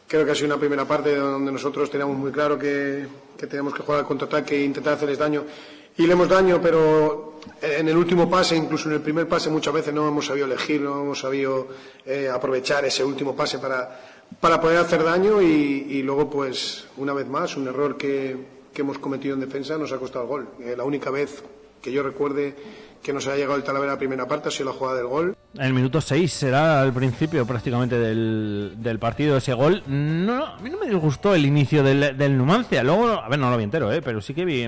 creo 0.07 0.25
que 0.25 0.31
ha 0.31 0.35
sido 0.35 0.47
una 0.47 0.57
primera 0.57 0.85
parte 0.85 1.15
donde 1.15 1.51
nosotros 1.51 1.91
teníamos 1.91 2.15
muy 2.17 2.31
claro 2.31 2.57
que, 2.57 3.05
que 3.37 3.47
teníamos 3.47 3.73
que 3.73 3.83
jugar 3.83 3.99
al 3.99 4.05
contraataque 4.05 4.55
e 4.55 4.63
intentar 4.63 4.93
hacerles 4.93 5.17
daño 5.17 5.43
y 5.97 6.07
le 6.07 6.13
hemos 6.13 6.29
daño, 6.29 6.59
pero 6.61 7.32
en 7.61 7.87
el 7.87 7.97
último 7.97 8.29
pase, 8.29 8.55
incluso 8.55 8.89
en 8.89 8.95
el 8.95 9.01
primer 9.01 9.27
pase, 9.27 9.49
muchas 9.49 9.73
veces 9.73 9.93
no 9.93 10.07
hemos 10.07 10.25
sabido 10.25 10.45
elegir, 10.45 10.81
no 10.81 11.01
hemos 11.01 11.19
sabido 11.19 11.67
eh, 12.05 12.29
aprovechar 12.33 12.85
ese 12.85 13.03
último 13.03 13.35
pase 13.35 13.59
para, 13.59 13.99
para 14.39 14.59
poder 14.59 14.77
hacer 14.77 15.03
daño 15.03 15.41
y, 15.41 16.01
luego, 16.03 16.29
pues, 16.29 16.87
una 16.97 17.13
vez 17.13 17.27
más, 17.27 17.57
un 17.57 17.67
error 17.67 17.97
que, 17.97 18.53
hemos 18.75 18.97
cometido 18.97 19.35
en 19.35 19.39
defensa 19.39 19.77
nos 19.77 19.91
ha 19.91 19.97
costado 19.97 20.23
el 20.23 20.29
gol. 20.29 20.47
Eh, 20.59 20.73
la 20.75 20.83
única 20.83 21.11
vez 21.11 21.43
que 21.81 21.91
yo 21.91 22.01
recuerde 22.01 22.55
que 23.03 23.13
nos 23.13 23.27
ha 23.27 23.35
llegado 23.35 23.55
el 23.55 23.63
Talavera 23.63 23.91
a 23.91 23.95
la 23.95 23.99
primera 23.99 24.27
parte 24.27 24.47
ha 24.47 24.51
sido 24.51 24.71
la 24.71 24.75
jugada 24.75 24.97
del 24.97 25.07
gol. 25.07 25.35
En 25.53 25.61
el 25.61 25.73
minuto 25.73 26.01
6 26.01 26.31
será 26.31 26.81
al 26.81 26.93
principio 26.93 27.45
prácticamente 27.45 27.99
del, 27.99 28.73
del 28.77 28.97
partido 28.97 29.37
ese 29.37 29.53
gol. 29.53 29.83
No, 29.85 30.45
a 30.45 30.59
mí 30.59 30.69
no 30.69 30.79
me 30.79 30.87
disgustó 30.87 31.35
el 31.35 31.45
inicio 31.45 31.83
del, 31.83 32.17
del 32.17 32.35
Numancia. 32.35 32.81
Luego, 32.81 33.09
a 33.09 33.27
ver, 33.27 33.37
no 33.37 33.51
lo 33.51 33.57
vi 33.57 33.65
entero, 33.65 33.91
¿eh? 33.91 34.01
pero 34.01 34.21
sí 34.21 34.33
que 34.33 34.45
vi 34.45 34.65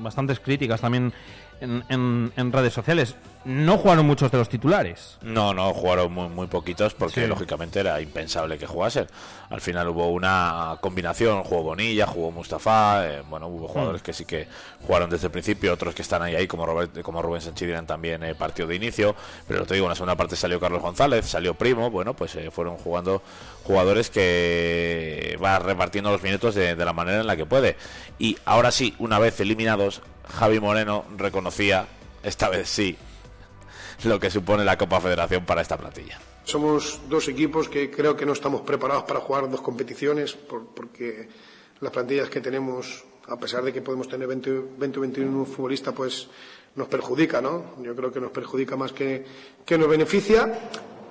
bastantes 0.00 0.40
críticas 0.40 0.80
también 0.80 1.12
en, 1.62 2.32
en, 2.36 2.52
redes 2.52 2.72
sociales. 2.72 3.14
No 3.44 3.76
jugaron 3.76 4.06
muchos 4.06 4.30
de 4.30 4.38
los 4.38 4.48
titulares. 4.48 5.18
No, 5.22 5.52
no, 5.52 5.72
jugaron 5.72 6.12
muy, 6.12 6.28
muy 6.28 6.46
poquitos 6.46 6.94
porque 6.94 7.26
lógicamente 7.26 7.80
era 7.80 8.00
impensable 8.00 8.56
que 8.56 8.66
jugasen. 8.66 9.06
Al 9.50 9.60
final 9.60 9.88
hubo 9.88 10.08
una 10.10 10.76
combinación, 10.80 11.42
jugó 11.42 11.62
Bonilla, 11.62 12.06
jugó 12.06 12.30
Mustafa, 12.30 13.06
eh, 13.06 13.22
bueno, 13.28 13.48
hubo 13.48 13.68
jugadores 13.68 14.00
mm. 14.00 14.04
que 14.04 14.12
sí 14.12 14.24
que 14.24 14.46
jugaron 14.86 15.10
desde 15.10 15.26
el 15.26 15.32
principio, 15.32 15.72
otros 15.72 15.94
que 15.94 16.02
están 16.02 16.22
ahí, 16.22 16.36
ahí 16.36 16.46
como, 16.46 16.66
Robert, 16.66 17.02
como 17.02 17.20
Rubén 17.20 17.40
Sánchez 17.40 17.86
también 17.86 18.22
eh, 18.22 18.34
partido 18.34 18.68
de 18.68 18.76
inicio, 18.76 19.14
pero 19.48 19.66
te 19.66 19.74
digo, 19.74 19.86
en 19.86 19.90
la 19.90 19.94
segunda 19.96 20.16
parte 20.16 20.36
salió 20.36 20.60
Carlos 20.60 20.82
González, 20.82 21.26
salió 21.26 21.54
Primo, 21.54 21.90
bueno, 21.90 22.14
pues 22.14 22.36
eh, 22.36 22.50
fueron 22.50 22.76
jugando 22.76 23.22
jugadores 23.64 24.10
que 24.10 25.36
va 25.42 25.58
repartiendo 25.58 26.10
los 26.10 26.22
minutos 26.22 26.54
de, 26.54 26.76
de 26.76 26.84
la 26.84 26.92
manera 26.92 27.20
en 27.20 27.26
la 27.26 27.36
que 27.36 27.46
puede. 27.46 27.76
Y 28.18 28.38
ahora 28.44 28.70
sí, 28.70 28.94
una 28.98 29.18
vez 29.18 29.40
eliminados, 29.40 30.00
Javi 30.28 30.60
Moreno 30.60 31.04
reconocía, 31.16 31.86
esta 32.22 32.48
vez 32.48 32.68
sí, 32.68 32.96
lo 34.04 34.18
que 34.18 34.30
supone 34.30 34.64
la 34.64 34.78
Copa 34.78 35.00
Federación 35.00 35.44
para 35.44 35.62
esta 35.62 35.76
plantilla. 35.76 36.20
Somos 36.44 37.00
dos 37.08 37.28
equipos 37.28 37.68
que 37.68 37.90
creo 37.90 38.16
que 38.16 38.26
no 38.26 38.32
estamos 38.32 38.62
preparados 38.62 39.04
para 39.04 39.20
jugar 39.20 39.48
dos 39.48 39.60
competiciones 39.60 40.34
porque 40.34 41.28
las 41.80 41.92
plantillas 41.92 42.28
que 42.28 42.40
tenemos, 42.40 43.04
a 43.28 43.36
pesar 43.36 43.62
de 43.62 43.72
que 43.72 43.80
podemos 43.80 44.08
tener 44.08 44.26
20 44.26 44.50
o 44.50 45.00
21 45.00 45.44
futbolistas, 45.44 45.94
pues 45.94 46.28
nos 46.74 46.88
perjudica, 46.88 47.40
¿no? 47.40 47.76
Yo 47.82 47.94
creo 47.94 48.12
que 48.12 48.20
nos 48.20 48.32
perjudica 48.32 48.76
más 48.76 48.92
que, 48.92 49.24
que 49.64 49.78
nos 49.78 49.88
beneficia, 49.88 50.50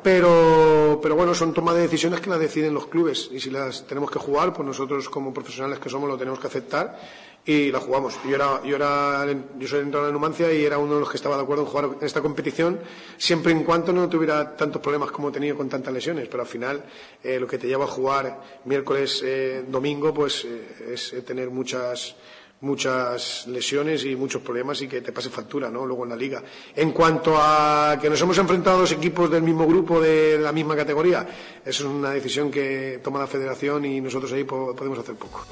pero, 0.03 0.99
pero 1.01 1.15
bueno, 1.15 1.33
son 1.35 1.53
tomas 1.53 1.75
de 1.75 1.81
decisiones 1.81 2.19
que 2.19 2.29
las 2.29 2.39
deciden 2.39 2.73
los 2.73 2.87
clubes 2.87 3.29
y 3.31 3.39
si 3.39 3.51
las 3.51 3.85
tenemos 3.85 4.09
que 4.09 4.19
jugar, 4.19 4.51
pues 4.51 4.65
nosotros 4.65 5.07
como 5.09 5.33
profesionales 5.33 5.79
que 5.79 5.89
somos 5.89 6.09
lo 6.09 6.17
tenemos 6.17 6.39
que 6.39 6.47
aceptar 6.47 6.99
y 7.45 7.71
la 7.71 7.79
jugamos. 7.79 8.19
Yo 8.27 8.35
era, 8.35 8.61
yo 8.63 8.75
era, 8.75 9.25
yo 9.57 9.67
soy 9.67 9.79
entrenador 9.79 10.07
de 10.07 10.13
Numancia 10.13 10.53
y 10.53 10.63
era 10.63 10.77
uno 10.77 10.95
de 10.95 10.99
los 11.01 11.09
que 11.09 11.17
estaba 11.17 11.35
de 11.35 11.43
acuerdo 11.43 11.63
en 11.63 11.69
jugar 11.69 11.89
en 11.99 12.05
esta 12.05 12.21
competición, 12.21 12.79
siempre 13.17 13.51
en 13.51 13.63
cuanto 13.63 13.91
no 13.91 14.07
tuviera 14.07 14.55
tantos 14.55 14.81
problemas 14.81 15.11
como 15.11 15.29
he 15.29 15.31
tenido 15.31 15.57
con 15.57 15.69
tantas 15.69 15.93
lesiones. 15.93 16.27
Pero 16.27 16.43
al 16.43 16.49
final, 16.49 16.83
eh, 17.23 17.39
lo 17.39 17.47
que 17.47 17.57
te 17.57 17.67
lleva 17.67 17.85
a 17.85 17.87
jugar 17.87 18.41
miércoles, 18.65 19.21
eh, 19.25 19.65
domingo, 19.67 20.13
pues 20.13 20.45
eh, 20.45 20.93
es 20.93 21.25
tener 21.25 21.49
muchas 21.49 22.15
muchas 22.61 23.47
lesiones 23.47 24.05
y 24.05 24.15
muchos 24.15 24.41
problemas 24.43 24.79
y 24.83 24.87
que 24.87 25.01
te 25.01 25.11
pase 25.11 25.31
factura, 25.31 25.71
¿no? 25.71 25.83
Luego 25.83 26.03
en 26.03 26.11
la 26.11 26.15
liga. 26.15 26.43
En 26.75 26.91
cuanto 26.91 27.35
a 27.35 27.97
que 27.99 28.07
nos 28.07 28.21
hemos 28.21 28.37
enfrentado 28.37 28.77
a 28.77 28.79
dos 28.81 28.91
equipos 28.91 29.31
del 29.31 29.41
mismo 29.41 29.65
grupo, 29.65 29.99
de 29.99 30.37
la 30.37 30.51
misma 30.51 30.75
categoría, 30.75 31.27
eso 31.65 31.83
es 31.83 31.89
una 31.89 32.11
decisión 32.11 32.51
que 32.51 32.99
toma 33.03 33.17
la 33.17 33.25
federación 33.25 33.83
y 33.85 33.99
nosotros 33.99 34.31
ahí 34.33 34.43
podemos 34.43 34.99
hacer 34.99 35.15
poco. 35.15 35.43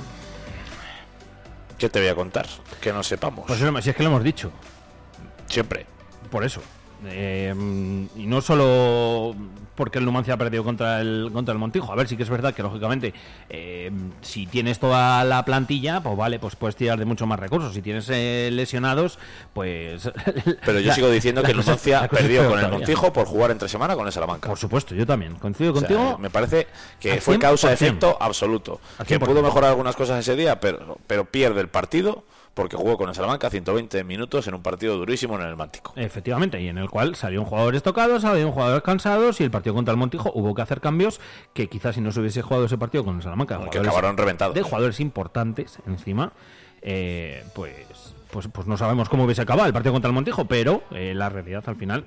¿Qué 1.80 1.88
te 1.90 2.00
voy 2.00 2.10
a 2.10 2.16
contar? 2.16 2.46
Que 2.82 2.92
no 2.92 3.02
sepamos. 3.02 3.46
Pues 3.48 3.58
si 3.58 3.90
es 3.90 3.96
que 3.96 4.04
lo 4.04 4.10
hemos 4.10 4.24
dicho. 4.24 4.52
Siempre. 5.48 5.86
Por 6.30 6.44
eso. 6.44 6.62
Eh, 7.06 7.53
y 8.15 8.25
no 8.27 8.41
solo 8.41 9.36
porque 9.79 9.98
el 9.98 10.03
Numancia 10.03 10.34
ha 10.34 10.38
perdido 10.38 10.65
contra 10.65 11.00
el, 11.00 11.29
contra 11.32 11.53
el 11.53 11.58
Montijo. 11.58 11.89
A 11.89 11.96
ver, 11.96 12.06
sí 12.10 12.18
que 12.18 12.24
es 12.24 12.29
verdad 12.29 12.53
que, 12.53 12.62
lógicamente, 12.62 13.13
eh, 13.50 13.89
si 14.20 14.46
tienes 14.46 14.77
toda 14.77 15.24
la 15.24 15.46
plantilla, 15.46 16.01
pues 16.01 16.18
vale, 16.18 16.38
pues 16.38 16.58
puedes 16.58 16.75
tirar 16.75 17.00
de 17.00 17.06
mucho 17.06 17.25
más 17.25 17.39
recursos. 17.39 17.74
Si 17.74 17.82
tienes 17.82 18.10
eh, 18.10 18.50
lesionados, 18.51 19.20
pues... 19.53 20.12
Pero 20.65 20.82
yo 20.82 20.94
sigo 20.94 21.10
diciendo 21.10 21.41
que 21.44 21.51
el 21.51 21.58
Numancia 21.58 22.10
perdió 22.10 22.50
con 22.50 22.60
el 22.60 22.70
Montijo 22.70 23.13
por 23.13 23.25
jugar 23.25 23.51
entre 23.51 23.70
semana 23.70 23.96
con 23.96 24.06
el 24.06 24.12
Salamanca. 24.12 24.50
Por 24.50 24.58
supuesto, 24.58 24.94
yo 24.94 25.06
también. 25.06 25.36
Coincido 25.36 25.72
contigo. 25.72 26.18
me 26.18 26.29
parece 26.29 26.68
que 27.00 27.22
fue 27.22 27.39
causa-efecto 27.39 28.18
absoluto. 28.20 28.82
Que 29.08 29.18
pudo 29.18 29.41
mejorar 29.41 29.70
algunas 29.70 29.96
cosas 29.96 30.20
ese 30.20 30.36
día, 30.36 30.60
pero, 30.60 30.98
pero 31.08 31.24
pierde 31.24 31.62
el 31.62 31.70
partido 31.70 32.25
porque 32.60 32.75
jugó 32.75 32.98
con 32.98 33.08
el 33.08 33.16
Salamanca 33.16 33.50
120 33.50 34.04
minutos 34.04 34.46
en 34.50 34.54
un 34.54 34.62
partido 34.62 34.98
durísimo 34.98 35.39
en 35.39 35.48
el 35.48 35.56
Mántico. 35.56 35.94
Efectivamente, 35.96 36.62
y 36.62 36.68
en 36.68 36.78
el 36.78 36.89
cual 36.89 37.16
salieron 37.16 37.46
jugadores 37.46 37.82
tocados, 37.84 38.24
salieron 38.24 38.51
jugadores 38.51 38.84
cansados 38.84 39.39
y 39.39 39.46
el 39.46 39.50
partido 39.50 39.74
contra 39.75 39.94
el 39.94 39.98
Montijo 39.98 40.30
hubo 40.36 40.54
que 40.54 40.62
hacer 40.62 40.82
cambios 40.82 41.22
que 41.54 41.70
quizás 41.70 41.96
si 41.96 42.01
no 42.01 42.12
se 42.12 42.20
hubiese 42.20 42.42
jugado 42.42 42.66
ese 42.66 42.78
partido 42.78 43.06
con 43.06 43.16
el 43.16 43.22
Salamanca, 43.22 43.62
que 43.72 43.80
acabaron 43.80 44.18
reventados. 44.18 44.54
De 44.56 44.62
jugadores 44.62 45.00
importantes 45.00 45.80
encima, 45.88 46.34
eh, 46.82 47.46
pues, 47.56 48.13
pues, 48.30 48.50
pues 48.51 48.68
no 48.68 48.75
sabemos 48.75 49.08
cómo 49.08 49.24
hubiese 49.24 49.42
acabado 49.42 49.66
el 49.66 49.72
partido 49.72 49.94
contra 49.94 50.10
el 50.10 50.16
Montijo, 50.16 50.44
pero 50.44 50.84
eh, 50.92 51.13
la 51.16 51.30
realidad 51.30 51.63
al 51.66 51.78
final 51.78 52.04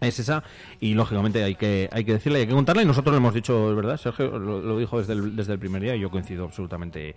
es 0.00 0.18
esa 0.18 0.44
y 0.80 0.94
lógicamente 0.94 1.44
hay 1.44 1.56
que 1.56 1.90
hay 1.92 2.04
que 2.04 2.14
decirle 2.14 2.38
hay 2.38 2.46
que 2.46 2.54
contarla 2.54 2.80
y 2.80 2.86
nosotros 2.86 3.12
lo 3.12 3.18
hemos 3.18 3.34
dicho 3.34 3.74
verdad 3.74 3.98
Sergio 3.98 4.38
lo, 4.38 4.78
dijo 4.78 5.00
desde 5.00 5.12
el, 5.12 5.34
desde 5.34 5.54
el 5.54 5.58
primer 5.58 5.82
día 5.82 5.96
y 5.96 6.00
yo 6.00 6.08
coincido 6.08 6.44
absolutamente 6.44 7.16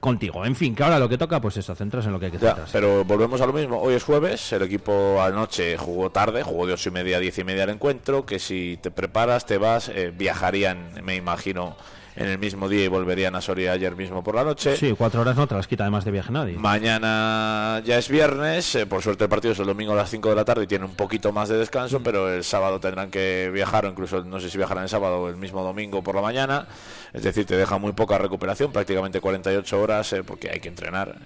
contigo. 0.00 0.44
En 0.44 0.54
fin, 0.54 0.74
que 0.74 0.82
ahora 0.82 0.98
lo 0.98 1.08
que 1.08 1.18
toca, 1.18 1.40
pues 1.40 1.56
eso, 1.56 1.74
centras 1.74 2.06
en 2.06 2.12
lo 2.12 2.20
que 2.20 2.26
hay 2.26 2.32
que 2.32 2.38
centrarse. 2.38 2.72
pero 2.72 3.04
volvemos 3.04 3.40
a 3.40 3.46
lo 3.46 3.52
mismo. 3.52 3.80
Hoy 3.80 3.94
es 3.94 4.04
jueves, 4.04 4.52
el 4.52 4.62
equipo 4.62 5.20
anoche 5.20 5.76
jugó 5.76 6.10
tarde, 6.10 6.42
jugó 6.42 6.66
de 6.66 6.74
ocho 6.74 6.90
y 6.90 6.92
media 6.92 7.16
a 7.16 7.20
diez 7.20 7.38
y 7.38 7.44
media 7.44 7.64
el 7.64 7.70
encuentro, 7.70 8.24
que 8.26 8.38
si 8.38 8.78
te 8.80 8.90
preparas, 8.90 9.46
te 9.46 9.58
vas, 9.58 9.88
eh, 9.88 10.12
viajarían, 10.16 10.92
me 11.02 11.16
imagino, 11.16 11.76
en 12.16 12.28
el 12.28 12.38
mismo 12.38 12.68
día 12.68 12.84
y 12.84 12.88
volverían 12.88 13.34
a 13.34 13.40
Soria 13.40 13.72
ayer 13.72 13.94
mismo 13.94 14.24
por 14.24 14.34
la 14.34 14.44
noche. 14.44 14.76
Sí, 14.76 14.94
cuatro 14.96 15.20
horas 15.20 15.36
no 15.36 15.46
te 15.46 15.54
las 15.54 15.66
quita 15.66 15.84
además 15.84 16.04
de 16.04 16.10
viaje 16.10 16.32
nadie. 16.32 16.56
Mañana 16.56 17.82
ya 17.84 17.98
es 17.98 18.08
viernes, 18.08 18.74
eh, 18.74 18.86
por 18.86 19.02
suerte 19.02 19.24
el 19.24 19.30
partido 19.30 19.52
es 19.52 19.58
el 19.58 19.66
domingo 19.66 19.92
a 19.92 19.96
las 19.96 20.10
5 20.10 20.30
de 20.30 20.34
la 20.34 20.44
tarde 20.44 20.64
y 20.64 20.66
tiene 20.66 20.86
un 20.86 20.94
poquito 20.94 21.30
más 21.32 21.48
de 21.48 21.58
descanso, 21.58 22.00
mm. 22.00 22.02
pero 22.02 22.32
el 22.32 22.42
sábado 22.42 22.80
tendrán 22.80 23.10
que 23.10 23.50
viajar, 23.52 23.84
o 23.84 23.88
incluso 23.88 24.24
no 24.24 24.40
sé 24.40 24.48
si 24.48 24.56
viajarán 24.56 24.84
el 24.84 24.88
sábado 24.88 25.22
o 25.22 25.28
el 25.28 25.36
mismo 25.36 25.62
domingo 25.62 26.02
por 26.02 26.14
la 26.14 26.22
mañana. 26.22 26.66
Es 27.12 27.22
decir, 27.22 27.44
te 27.44 27.56
deja 27.56 27.78
muy 27.78 27.92
poca 27.92 28.18
recuperación, 28.18 28.72
prácticamente 28.72 29.20
48 29.20 29.80
horas, 29.80 30.12
eh, 30.14 30.22
porque 30.24 30.50
hay 30.50 30.60
que 30.60 30.68
entrenar 30.68 31.16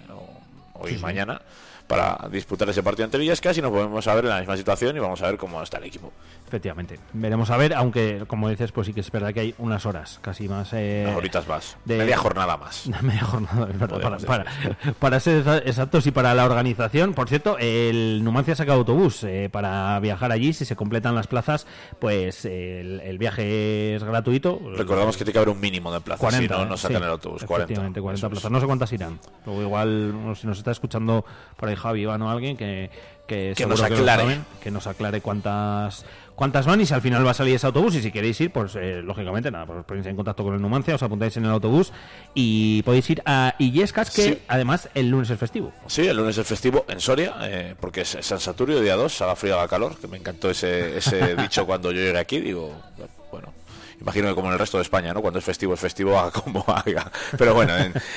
hoy 0.75 0.95
y 0.95 0.99
mañana 0.99 1.41
para 1.91 2.29
disputar 2.31 2.69
ese 2.69 2.85
partido 2.85 3.07
ante 3.07 3.19
Villascas 3.19 3.59
y 3.59 3.61
nos 3.61 3.73
podemos 3.73 4.07
a 4.07 4.15
ver 4.15 4.25
en 4.25 4.31
la 4.31 4.39
misma 4.39 4.57
situación 4.57 4.97
y 4.97 5.01
vamos 5.01 5.21
a 5.23 5.27
ver 5.27 5.37
cómo 5.37 5.61
está 5.61 5.79
el 5.79 5.85
equipo. 5.85 6.13
Efectivamente. 6.47 7.01
Veremos 7.13 7.51
a 7.51 7.57
ver, 7.57 7.75
aunque 7.75 8.23
como 8.29 8.49
dices, 8.49 8.71
pues 8.71 8.87
sí 8.87 8.93
que 8.93 9.01
es 9.01 9.11
verdad 9.11 9.35
que 9.35 9.41
hay 9.41 9.55
unas 9.59 9.85
horas, 9.87 10.21
casi 10.23 10.49
más. 10.49 10.73
Eh, 10.73 11.03
unas 11.05 11.17
horitas 11.17 11.49
más. 11.49 11.77
De, 11.85 11.99
media 11.99 12.17
jornada 12.17 12.57
más. 12.57 12.89
media 13.03 13.25
jornada, 13.25 13.69
es 13.69 13.77
verdad. 13.77 14.21
Para, 14.25 14.47
para, 15.01 15.19
ser 15.19 15.63
exactos 15.67 16.07
y 16.07 16.13
para 16.13 16.33
la 16.33 16.45
organización. 16.45 17.13
Por 17.13 17.29
cierto, 17.29 17.57
el 17.59 18.23
Numancia 18.23 18.55
saca 18.55 18.73
autobús 18.73 19.25
eh, 19.25 19.49
para 19.51 19.99
viajar 19.99 20.31
allí. 20.31 20.53
Si 20.53 20.65
se 20.65 20.77
completan 20.77 21.17
las 21.17 21.27
plazas, 21.27 21.67
pues 21.99 22.45
el, 22.45 23.19
viaje 23.19 23.97
es 23.97 24.05
gratuito. 24.05 24.61
Recordamos 24.77 25.17
que 25.17 25.25
tiene 25.25 25.33
que 25.33 25.39
haber 25.39 25.49
un 25.49 25.61
mínimo 25.61 25.93
de 25.93 26.01
plazas. 26.01 26.21
40, 26.21 26.55
si 26.55 26.61
no, 26.61 26.69
no 26.69 26.77
sacan 26.77 27.03
el 27.03 27.11
autobús. 27.11 27.43
40. 27.43 28.01
40 28.01 28.29
plazas. 28.29 28.51
No 28.51 28.61
sé 28.61 28.67
cuántas 28.67 28.93
irán. 28.93 29.19
Luego, 29.45 29.63
igual, 29.63 30.37
si 30.41 30.47
nos 30.47 30.57
está 30.57 30.71
escuchando 30.71 31.25
por 31.57 31.69
ahí 31.69 31.80
Javi, 31.81 32.03
Iván 32.03 32.23
o 32.23 32.31
alguien 32.31 32.57
que, 32.57 32.91
que, 33.27 33.67
nos 33.67 33.83
aclare. 33.83 34.41
que 34.63 34.71
nos 34.71 34.87
aclare 34.87 35.21
cuántas 35.21 36.05
cuántas 36.41 36.65
van 36.65 36.81
y 36.81 36.87
si 36.87 36.95
al 36.95 37.03
final 37.03 37.27
va 37.27 37.33
a 37.33 37.35
salir 37.35 37.55
ese 37.55 37.67
autobús 37.67 37.95
y 37.97 38.01
si 38.01 38.11
queréis 38.11 38.41
ir, 38.41 38.51
pues 38.51 38.75
eh, 38.75 39.03
lógicamente 39.05 39.51
nada, 39.51 39.67
pues 39.67 39.85
ponéis 39.85 40.07
en 40.07 40.17
contacto 40.17 40.43
con 40.43 40.55
el 40.55 40.63
Numancia, 40.63 40.95
os 40.95 41.03
apuntáis 41.03 41.37
en 41.37 41.45
el 41.45 41.51
autobús 41.51 41.93
y 42.33 42.83
podéis 42.83 43.11
ir 43.11 43.23
a 43.27 43.55
Illescas, 43.59 44.11
que 44.11 44.41
además 44.49 44.89
el 44.95 45.11
lunes 45.11 45.29
es 45.29 45.39
festivo. 45.39 45.71
Sí, 45.87 46.09
el 46.09 46.17
lunes 46.17 46.39
es 46.39 46.47
festivo 46.47 46.87
en 46.89 46.99
Soria, 46.99 47.35
eh, 47.43 47.75
porque 47.79 48.01
es 48.01 48.17
San 48.23 48.41
Saturio, 48.41 48.81
día 48.81 48.97
2, 48.97 49.21
haga 49.21 49.37
frío, 49.37 49.59
haga 49.59 49.69
calor, 49.69 49.99
que 49.99 50.09
me 50.09 50.17
encantó 50.17 50.49
ese, 50.49 50.97
ese 50.97 51.37
dicho 51.43 51.67
cuando 51.67 51.93
yo 51.93 52.01
llegué 52.01 52.19
aquí, 52.19 52.41
digo, 52.41 52.75
imagino 54.01 54.29
que 54.29 54.35
como 54.35 54.49
en 54.49 54.55
el 54.55 54.59
resto 54.59 54.79
de 54.79 54.83
España, 54.83 55.13
¿no? 55.13 55.21
Cuando 55.21 55.39
es 55.39 55.45
festivo, 55.45 55.75
es 55.75 55.81
festivo, 55.81 56.19
haga 56.19 56.31
como 56.31 56.65
haga. 56.67 57.11
Pero 57.37 57.55
bueno, 57.55 57.73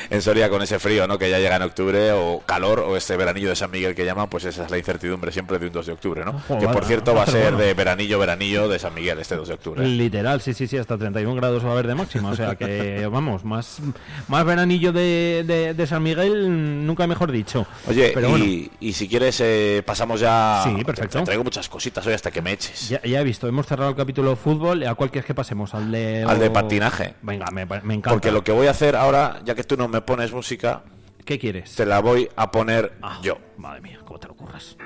en, 0.09 0.21
Soria 0.21 0.49
con 0.49 0.61
ese 0.61 0.79
frío, 0.79 1.07
¿no? 1.07 1.17
Que 1.17 1.29
ya 1.29 1.39
llega 1.39 1.55
en 1.55 1.63
octubre, 1.63 2.11
o 2.13 2.41
calor, 2.45 2.79
o 2.79 2.95
este 2.95 3.17
veranillo 3.17 3.49
de 3.49 3.55
San 3.55 3.71
Miguel 3.71 3.93
que 3.95 4.05
llaman, 4.05 4.29
pues 4.29 4.45
esa 4.45 4.65
es 4.65 4.71
la 4.71 4.77
incertidumbre 4.77 5.31
siempre 5.31 5.59
de 5.59 5.67
un 5.67 5.73
2 5.73 5.85
de 5.85 5.91
octubre, 5.93 6.23
¿no? 6.25 6.41
que 6.59 6.67
por 6.67 6.85
cierto 6.85 7.13
va 7.13 7.23
a 7.23 7.25
ser 7.25 7.55
de 7.57 7.73
veranillo, 7.73 8.19
veranillo 8.19 8.67
de 8.67 8.79
San 8.79 8.93
Miguel 8.93 9.19
este 9.19 9.35
2 9.35 9.47
de 9.47 9.53
octubre. 9.53 9.87
Literal, 9.87 10.41
sí, 10.41 10.53
sí, 10.53 10.67
sí, 10.67 10.77
hasta 10.77 10.97
31 10.97 11.35
grados 11.35 11.65
va 11.65 11.69
a 11.69 11.71
haber 11.73 11.87
de 11.87 11.95
máxima, 11.95 12.31
o 12.31 12.35
sea 12.35 12.55
que, 12.55 13.07
vamos, 13.11 13.43
más, 13.43 13.79
más 14.27 14.45
veranillo 14.45 14.93
de, 14.93 15.73
de, 15.75 15.87
San 15.87 16.03
Miguel, 16.03 16.85
nunca 16.85 17.05
mejor 17.07 17.31
dicho. 17.31 17.65
Oye, 17.87 18.13
y, 18.37 18.71
y, 18.79 18.93
si 18.93 19.07
quieres 19.07 19.41
eh, 19.41 19.83
pasamos 19.85 20.21
ya... 20.21 20.63
Sí, 20.63 20.83
perfecto. 20.83 21.19
Te, 21.19 21.25
traigo 21.25 21.43
muchas 21.43 21.67
cositas 21.67 22.05
hoy 22.07 22.13
hasta 22.13 22.31
que 22.31 22.41
me 22.41 22.53
eches. 22.53 22.89
Ya, 22.89 23.01
ya 23.01 23.19
he 23.19 23.23
visto, 23.23 23.47
hemos 23.47 23.65
cerrado 23.65 23.89
el 23.89 23.95
capítulo 23.95 24.35
fútbol, 24.35 24.85
¿a 24.87 24.95
cuál 24.95 25.11
quieres 25.11 25.25
que 25.25 25.33
pasemos? 25.33 25.72
Al 25.73 25.91
de, 25.91 26.23
al 26.23 26.39
de 26.39 26.49
patinaje. 26.51 27.15
Venga, 27.21 27.47
me, 27.51 27.63
encanta. 27.63 28.11
Porque 28.11 28.31
lo 28.31 28.43
que 28.43 28.51
voy 28.51 28.67
a 28.67 28.71
hacer 28.71 28.95
ahora, 28.95 29.41
ya 29.43 29.55
que 29.55 29.63
tú 29.63 29.75
no 29.75 29.87
me 29.87 30.01
pones 30.01 30.31
música, 30.31 30.83
¿qué 31.25 31.39
quieres? 31.39 31.75
Te 31.75 31.85
la 31.85 31.99
voy 31.99 32.29
a 32.35 32.51
poner 32.51 32.93
ah, 33.01 33.19
yo. 33.21 33.39
Madre 33.57 33.81
mía, 33.81 33.99
¿cómo 34.05 34.19
te 34.19 34.27
lo 34.27 34.33
ocurras? 34.33 34.77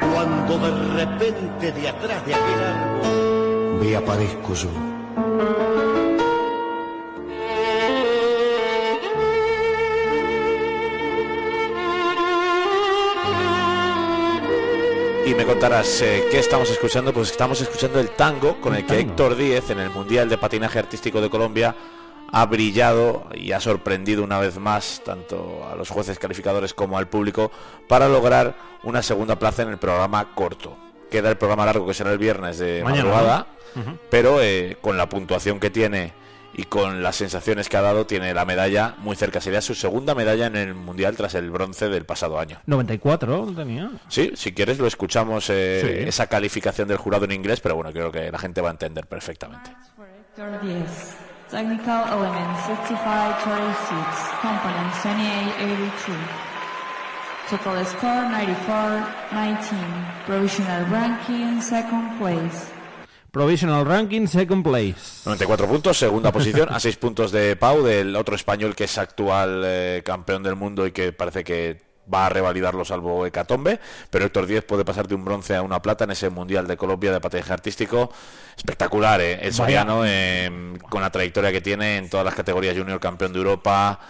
Cuando 0.00 0.58
de 0.58 1.04
repente 1.04 1.72
de 1.72 1.88
atrás 1.88 2.26
de 2.26 2.34
aquel 2.34 2.62
árbol 2.62 3.80
me 3.80 3.96
aparezco 3.96 4.54
yo 4.54 6.07
y 15.28 15.34
me 15.34 15.44
contarás 15.44 16.00
eh, 16.00 16.24
qué 16.30 16.38
estamos 16.38 16.70
escuchando. 16.70 17.12
Pues 17.12 17.30
estamos 17.30 17.60
escuchando 17.60 18.00
el 18.00 18.10
tango 18.10 18.58
con 18.62 18.74
el, 18.74 18.86
que 18.86 18.98
Héctor 18.98 19.36
Díez 19.36 19.68
en 19.68 19.78
el 19.78 19.90
Mundial 19.90 20.28
de 20.30 20.38
Patinaje 20.38 20.78
Artístico 20.78 21.20
de 21.20 21.28
Colombia 21.28 21.76
ha 22.32 22.46
brillado 22.46 23.26
y 23.34 23.52
ha 23.52 23.60
sorprendido 23.60 24.24
una 24.24 24.38
vez 24.38 24.58
más 24.58 25.02
tanto 25.04 25.68
a 25.70 25.76
los 25.76 25.90
jueces 25.90 26.18
calificadores 26.18 26.72
como 26.72 26.96
al 26.96 27.08
público 27.08 27.50
para 27.88 28.08
lograr 28.08 28.56
una 28.84 29.02
segunda 29.02 29.38
plaza 29.38 29.62
en 29.62 29.68
el 29.68 29.76
programa 29.76 30.34
corto. 30.34 30.78
Queda 31.10 31.28
el 31.28 31.36
programa 31.36 31.66
largo 31.66 31.86
que 31.86 31.94
será 31.94 32.10
el 32.10 32.18
viernes 32.18 32.58
de 32.58 32.82
madrugada, 32.82 33.48
pero 34.08 34.40
eh, 34.40 34.78
con 34.80 34.96
la 34.96 35.10
puntuación 35.10 35.60
que 35.60 35.68
tiene 35.68 36.14
y 36.58 36.64
con 36.64 37.04
las 37.04 37.14
sensaciones 37.14 37.68
que 37.68 37.76
ha 37.76 37.82
dado 37.82 38.04
tiene 38.04 38.34
la 38.34 38.44
medalla 38.44 38.96
muy 38.98 39.14
cerca. 39.14 39.40
Sería 39.40 39.60
su 39.60 39.76
segunda 39.76 40.16
medalla 40.16 40.46
en 40.46 40.56
el 40.56 40.74
Mundial 40.74 41.16
tras 41.16 41.36
el 41.36 41.52
bronce 41.52 41.88
del 41.88 42.04
pasado 42.04 42.40
año. 42.40 42.58
94 42.66 43.52
tenía. 43.54 43.92
Sí, 44.08 44.32
si 44.34 44.52
quieres 44.52 44.80
lo 44.80 44.88
escuchamos 44.88 45.50
eh, 45.50 46.08
esa 46.08 46.26
calificación 46.26 46.88
del 46.88 46.96
jurado 46.96 47.26
en 47.26 47.30
inglés, 47.30 47.60
pero 47.60 47.76
bueno, 47.76 47.92
creo 47.92 48.10
que 48.10 48.32
la 48.32 48.38
gente 48.38 48.60
va 48.60 48.70
a 48.70 48.72
entender 48.72 49.06
perfectamente. 49.06 49.70
Technical 51.48 52.08
elements 52.12 52.60
65 52.66 53.38
36, 53.44 54.04
components 54.42 55.02
2882. 55.04 56.18
Total 57.50 57.86
score 57.86 58.28
94 58.30 59.06
19. 59.30 60.26
Provisional 60.26 60.84
ranking 60.90 61.62
second 61.62 62.18
place. 62.18 62.77
Provisional 63.30 63.84
Ranking, 63.84 64.26
second 64.26 64.64
place. 64.64 65.22
94 65.26 65.66
puntos, 65.66 65.98
segunda 65.98 66.32
posición, 66.32 66.68
a 66.70 66.80
6 66.80 66.96
puntos 66.96 67.30
de 67.30 67.56
Pau, 67.56 67.82
del 67.82 68.16
otro 68.16 68.34
español 68.34 68.74
que 68.74 68.84
es 68.84 68.98
actual 68.98 69.62
eh, 69.66 70.02
campeón 70.04 70.42
del 70.42 70.56
mundo 70.56 70.86
y 70.86 70.92
que 70.92 71.12
parece 71.12 71.44
que 71.44 71.88
va 72.12 72.26
a 72.26 72.28
revalidarlo 72.30 72.84
salvo 72.84 73.26
Hecatombe, 73.26 73.80
pero 74.10 74.24
Héctor 74.24 74.46
Díez 74.46 74.64
puede 74.64 74.84
pasar 74.84 75.06
de 75.06 75.14
un 75.14 75.24
bronce 75.24 75.54
a 75.54 75.62
una 75.62 75.82
plata 75.82 76.04
en 76.04 76.10
ese 76.12 76.30
Mundial 76.30 76.66
de 76.66 76.76
Colombia 76.76 77.12
de 77.12 77.20
patinaje 77.20 77.52
artístico. 77.52 78.10
Espectacular, 78.56 79.20
¿eh? 79.20 79.38
el 79.42 79.52
soriano, 79.52 80.04
em, 80.04 80.76
con 80.78 81.02
la 81.02 81.10
trayectoria 81.10 81.52
que 81.52 81.60
tiene 81.60 81.98
en 81.98 82.08
todas 82.08 82.24
las 82.24 82.34
categorías 82.34 82.76
junior, 82.76 82.98
campeón 82.98 83.32
de 83.32 83.38
Europa. 83.38 84.00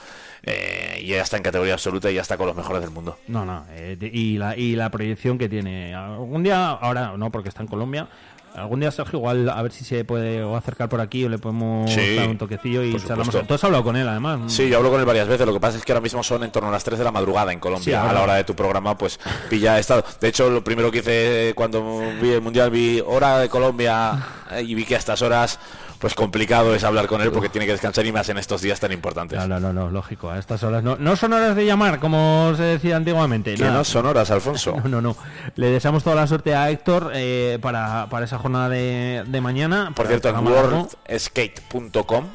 Eh, 0.41 1.01
y 1.03 1.09
ya 1.09 1.23
está 1.23 1.37
en 1.37 1.43
categoría 1.43 1.75
absoluta 1.75 2.11
y 2.11 2.15
ya 2.15 2.23
está 2.23 2.37
con 2.37 2.47
los 2.47 2.57
mejores 2.57 2.81
del 2.81 2.91
mundo. 2.91 3.19
No, 3.27 3.45
no, 3.45 3.67
eh, 3.71 3.99
y, 4.01 4.39
la, 4.39 4.57
y 4.57 4.77
la 4.77 4.89
proyección 4.91 5.37
que 5.37 5.49
tiene. 5.49 5.95
Algún 5.95 6.43
día, 6.43 6.71
ahora 6.71 7.17
no, 7.17 7.31
porque 7.31 7.49
está 7.49 7.63
en 7.63 7.69
Colombia, 7.69 8.09
Algún 8.55 8.81
día, 8.81 8.91
Sergio, 8.91 9.19
igual 9.19 9.49
a 9.49 9.63
ver 9.63 9.73
si 9.73 9.85
se 9.85 10.05
puede 10.05 10.43
acercar 10.55 10.89
por 10.89 11.01
aquí 11.01 11.25
o 11.25 11.29
le 11.29 11.39
podemos 11.39 11.95
dar 11.95 12.29
un 12.29 12.39
toquecillo 12.39 12.83
y 12.83 12.97
charlamos. 12.97 13.47
Tú 13.47 13.55
has 13.55 13.65
hablado 13.65 13.85
con 13.85 13.97
él, 13.97 14.09
además. 14.09 14.53
Sí, 14.53 14.69
yo 14.69 14.79
hablo 14.79 14.91
con 14.91 15.01
él 15.01 15.07
varias 15.07 15.29
veces. 15.29 15.47
Lo 15.47 15.53
que 15.53 15.61
pasa 15.61 15.79
es 15.79 15.85
que 15.85 15.93
ahora 15.93 16.01
mismo 16.01 16.23
son 16.23 16.43
en 16.45 16.51
torno 16.51 16.69
a 16.69 16.73
las 16.73 16.85
3 16.85 16.99
de 16.99 17.05
la 17.05 17.13
madrugada 17.13 17.53
en 17.53 17.61
Colombia. 17.61 18.09
a 18.09 18.13
la 18.13 18.23
hora 18.23 18.35
de 18.35 18.45
tu 18.45 18.55
programa, 18.55 18.97
pues 18.97 19.19
pilla 19.49 19.79
estado. 19.79 20.05
De 20.21 20.29
hecho, 20.29 20.51
lo 20.51 20.63
primero 20.65 20.91
que 20.91 20.99
hice 20.99 21.53
cuando 21.55 22.01
vi 22.21 22.31
el 22.31 22.41
Mundial, 22.41 22.71
vi 22.71 23.03
hora 23.05 23.39
de 23.39 23.49
Colombia 23.49 24.19
y 24.61 24.75
vi 24.75 24.85
que 24.85 24.95
a 24.95 24.99
estas 24.99 25.23
horas 25.23 25.59
pues 25.99 26.15
complicado 26.15 26.75
es 26.75 26.85
hablar 26.85 27.07
con 27.07 27.21
él 27.21 27.31
porque 27.33 27.49
tiene 27.49 27.67
que 27.67 27.73
descansar 27.73 28.07
y 28.07 28.13
más 28.13 28.29
en 28.29 28.39
estos 28.39 28.63
días 28.63 28.79
tan 28.81 28.93
importantes. 28.93 29.39
No, 29.47 29.61
no, 29.61 29.73
no, 29.73 29.91
lógico. 29.91 30.31
A 30.31 30.39
estas 30.39 30.63
horas 30.63 30.83
no, 30.83 30.97
no 30.97 31.17
son 31.17 31.33
horas 31.33 31.57
de 31.57 31.67
llamar, 31.67 31.99
como 31.99 32.53
se 32.57 32.63
decía 32.63 32.97
antiguamente. 32.97 33.55
Que 33.55 33.65
no 33.65 33.85
son 33.85 34.07
horas, 34.07 34.31
Alfonso. 34.31 34.77
no, 34.85 34.89
no, 34.89 35.01
no. 35.01 35.17
Le 35.57 35.71
deseamos 35.71 36.05
toda 36.05 36.17
la 36.17 36.27
suerte 36.27 36.55
a 36.55 36.71
Héctor 36.71 37.11
eh, 37.15 37.59
para, 37.61 38.07
para 38.11 38.25
esa 38.27 38.39
jornada 38.39 38.69
de, 38.69 39.25
de 39.27 39.41
mañana. 39.41 39.93
Por 39.95 40.07
cierto, 40.07 40.29
en 40.29 40.47
worldskate.com 40.47 42.27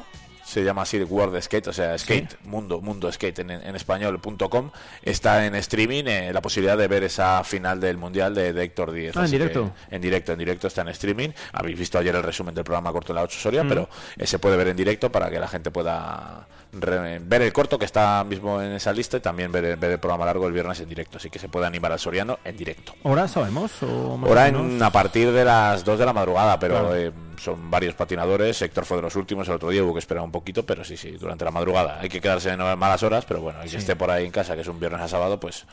se 0.54 0.62
llama 0.62 0.82
así 0.82 1.02
World 1.02 1.40
Skate, 1.42 1.66
o 1.66 1.72
sea, 1.72 1.98
Skate, 1.98 2.36
Mundo, 2.44 2.80
Mundo 2.80 3.10
Skate 3.10 3.40
en, 3.40 3.50
en 3.50 3.74
español.com, 3.74 4.70
está 5.02 5.44
en 5.46 5.56
streaming 5.56 6.04
eh, 6.06 6.32
la 6.32 6.40
posibilidad 6.40 6.78
de 6.78 6.86
ver 6.86 7.02
esa 7.02 7.42
final 7.42 7.80
del 7.80 7.96
Mundial 7.96 8.34
de, 8.36 8.50
Héctor 8.62 8.92
Díez. 8.92 9.16
Ah, 9.16 9.24
en 9.24 9.32
directo. 9.32 9.72
En 9.90 10.00
directo, 10.00 10.32
en 10.32 10.38
directo 10.38 10.68
está 10.68 10.82
en 10.82 10.88
streaming. 10.90 11.30
Habéis 11.52 11.76
visto 11.76 11.98
ayer 11.98 12.14
el 12.14 12.22
resumen 12.22 12.54
del 12.54 12.62
programa 12.62 12.92
corto 12.92 13.12
de 13.12 13.16
la 13.16 13.24
8 13.24 13.36
Soria, 13.36 13.64
mm. 13.64 13.68
pero 13.68 13.88
eh, 14.16 14.28
se 14.28 14.38
puede 14.38 14.56
ver 14.56 14.68
en 14.68 14.76
directo 14.76 15.10
para 15.10 15.28
que 15.28 15.40
la 15.40 15.48
gente 15.48 15.72
pueda 15.72 16.46
ver 16.72 17.42
el 17.42 17.52
corto 17.52 17.78
que 17.78 17.84
está 17.84 18.22
mismo 18.24 18.60
en 18.60 18.72
esa 18.72 18.92
lista 18.92 19.16
y 19.16 19.20
también 19.20 19.50
ver, 19.50 19.64
el 19.64 19.98
programa 19.98 20.24
largo 20.24 20.46
el 20.46 20.52
viernes 20.52 20.78
en 20.80 20.88
directo. 20.88 21.18
Así 21.18 21.30
que 21.30 21.40
se 21.40 21.48
puede 21.48 21.66
animar 21.66 21.90
al 21.90 21.98
Soriano 21.98 22.38
en 22.44 22.56
directo. 22.56 22.94
¿Hora 23.02 23.26
sabemos? 23.26 23.72
Hora 23.82 24.46
en, 24.46 24.80
a 24.80 24.90
partir 24.90 25.32
de 25.32 25.44
las 25.44 25.84
2 25.84 25.98
de 25.98 26.06
la 26.06 26.12
madrugada, 26.12 26.58
pero 26.60 26.94
eh, 26.94 27.12
son 27.38 27.70
varios 27.70 27.94
patinadores. 27.94 28.60
Héctor 28.62 28.84
fue 28.84 28.96
de 28.98 29.02
los 29.02 29.16
últimos, 29.16 29.48
el 29.48 29.54
otro 29.54 29.70
día 29.70 29.82
hubo 29.82 29.92
que 29.92 29.98
esperar 29.98 30.22
un 30.22 30.32
poquito, 30.32 30.64
pero 30.64 30.84
sí, 30.84 30.96
sí, 30.96 31.12
durante 31.12 31.44
la 31.44 31.50
madrugada. 31.50 32.00
Hay 32.00 32.08
que 32.08 32.20
quedarse 32.20 32.50
en 32.50 32.58
malas 32.58 33.02
horas, 33.02 33.24
pero 33.26 33.40
bueno, 33.40 33.62
el 33.62 33.70
que 33.70 33.76
esté 33.76 33.96
por 33.96 34.10
ahí 34.10 34.24
en 34.24 34.30
casa, 34.30 34.54
que 34.54 34.62
es 34.62 34.68
un 34.68 34.78
viernes 34.78 35.00
a 35.00 35.08
sábado, 35.08 35.38
pues 35.40 35.66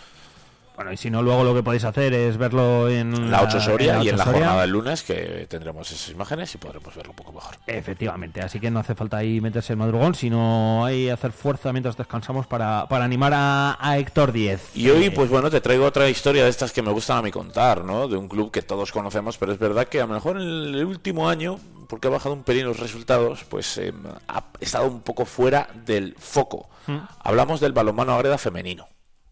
bueno, 0.82 0.94
y 0.94 0.98
si 0.98 1.12
no, 1.12 1.22
luego 1.22 1.44
lo 1.44 1.54
que 1.54 1.62
podéis 1.62 1.84
hacer 1.84 2.12
es 2.12 2.38
verlo 2.38 2.90
en 2.90 3.30
la 3.30 3.44
8 3.44 3.60
Soria 3.60 4.04
y 4.04 4.10
en 4.10 4.18
la 4.18 4.26
jornada 4.26 4.62
del 4.62 4.72
lunes, 4.72 5.04
que 5.04 5.46
tendremos 5.48 5.92
esas 5.92 6.10
imágenes 6.10 6.56
y 6.56 6.58
podremos 6.58 6.96
verlo 6.96 7.12
un 7.12 7.16
poco 7.16 7.34
mejor. 7.34 7.56
Efectivamente, 7.68 8.42
así 8.42 8.60
que 8.60 8.72
no 8.72 8.80
hace 8.80 8.96
falta 8.96 9.18
ahí 9.18 9.40
meterse 9.42 9.74
el 9.74 9.78
madrugón, 9.78 10.16
sino 10.16 10.84
ahí 10.84 11.08
hacer 11.08 11.34
fuerza 11.34 11.72
mientras 11.72 11.96
descansamos 11.96 12.48
para, 12.48 12.88
para 12.88 13.06
animar 13.06 13.32
a, 13.36 13.98
Héctor 14.00 14.32
10. 14.32 14.76
Y 14.76 14.90
hoy, 14.90 15.12
pues 15.12 15.30
bueno, 15.30 15.52
te 15.52 15.62
traigo 15.62 15.86
otra 15.86 16.10
historia 16.10 16.46
de 16.46 16.50
estas 16.50 16.72
que 16.72 16.82
me 16.82 16.92
gustan 16.92 17.18
a 17.18 17.22
mí 17.22 17.30
contar, 17.30 17.84
¿no? 17.84 18.08
De 18.08 18.18
un 18.18 18.28
club 18.28 18.50
que 18.50 18.64
todos 18.64 18.92
conocemos, 18.92 19.38
pero 19.38 19.52
es 19.52 19.60
verdad 19.60 19.88
que 19.88 20.00
a 20.02 20.08
lo 20.08 20.14
mejor 20.16 20.38
en 20.38 20.48
el 20.48 20.84
último 20.84 21.30
año 21.30 21.60
porque 21.88 22.08
ha 22.08 22.12
bajado 22.12 22.34
un 22.34 22.44
pelín 22.44 22.66
los 22.66 22.80
resultados, 22.80 23.44
pues 23.44 23.78
eh, 23.78 23.94
ha 24.30 24.46
estado 24.60 24.88
un 24.88 25.02
poco 25.02 25.26
fuera 25.26 25.68
del 25.86 26.16
foco. 26.18 26.70
Mm. 26.88 26.98
Hablamos 27.20 27.60
del 27.60 27.74
balonmano 27.74 28.14
agreda 28.14 28.40
femenino. 28.40 28.88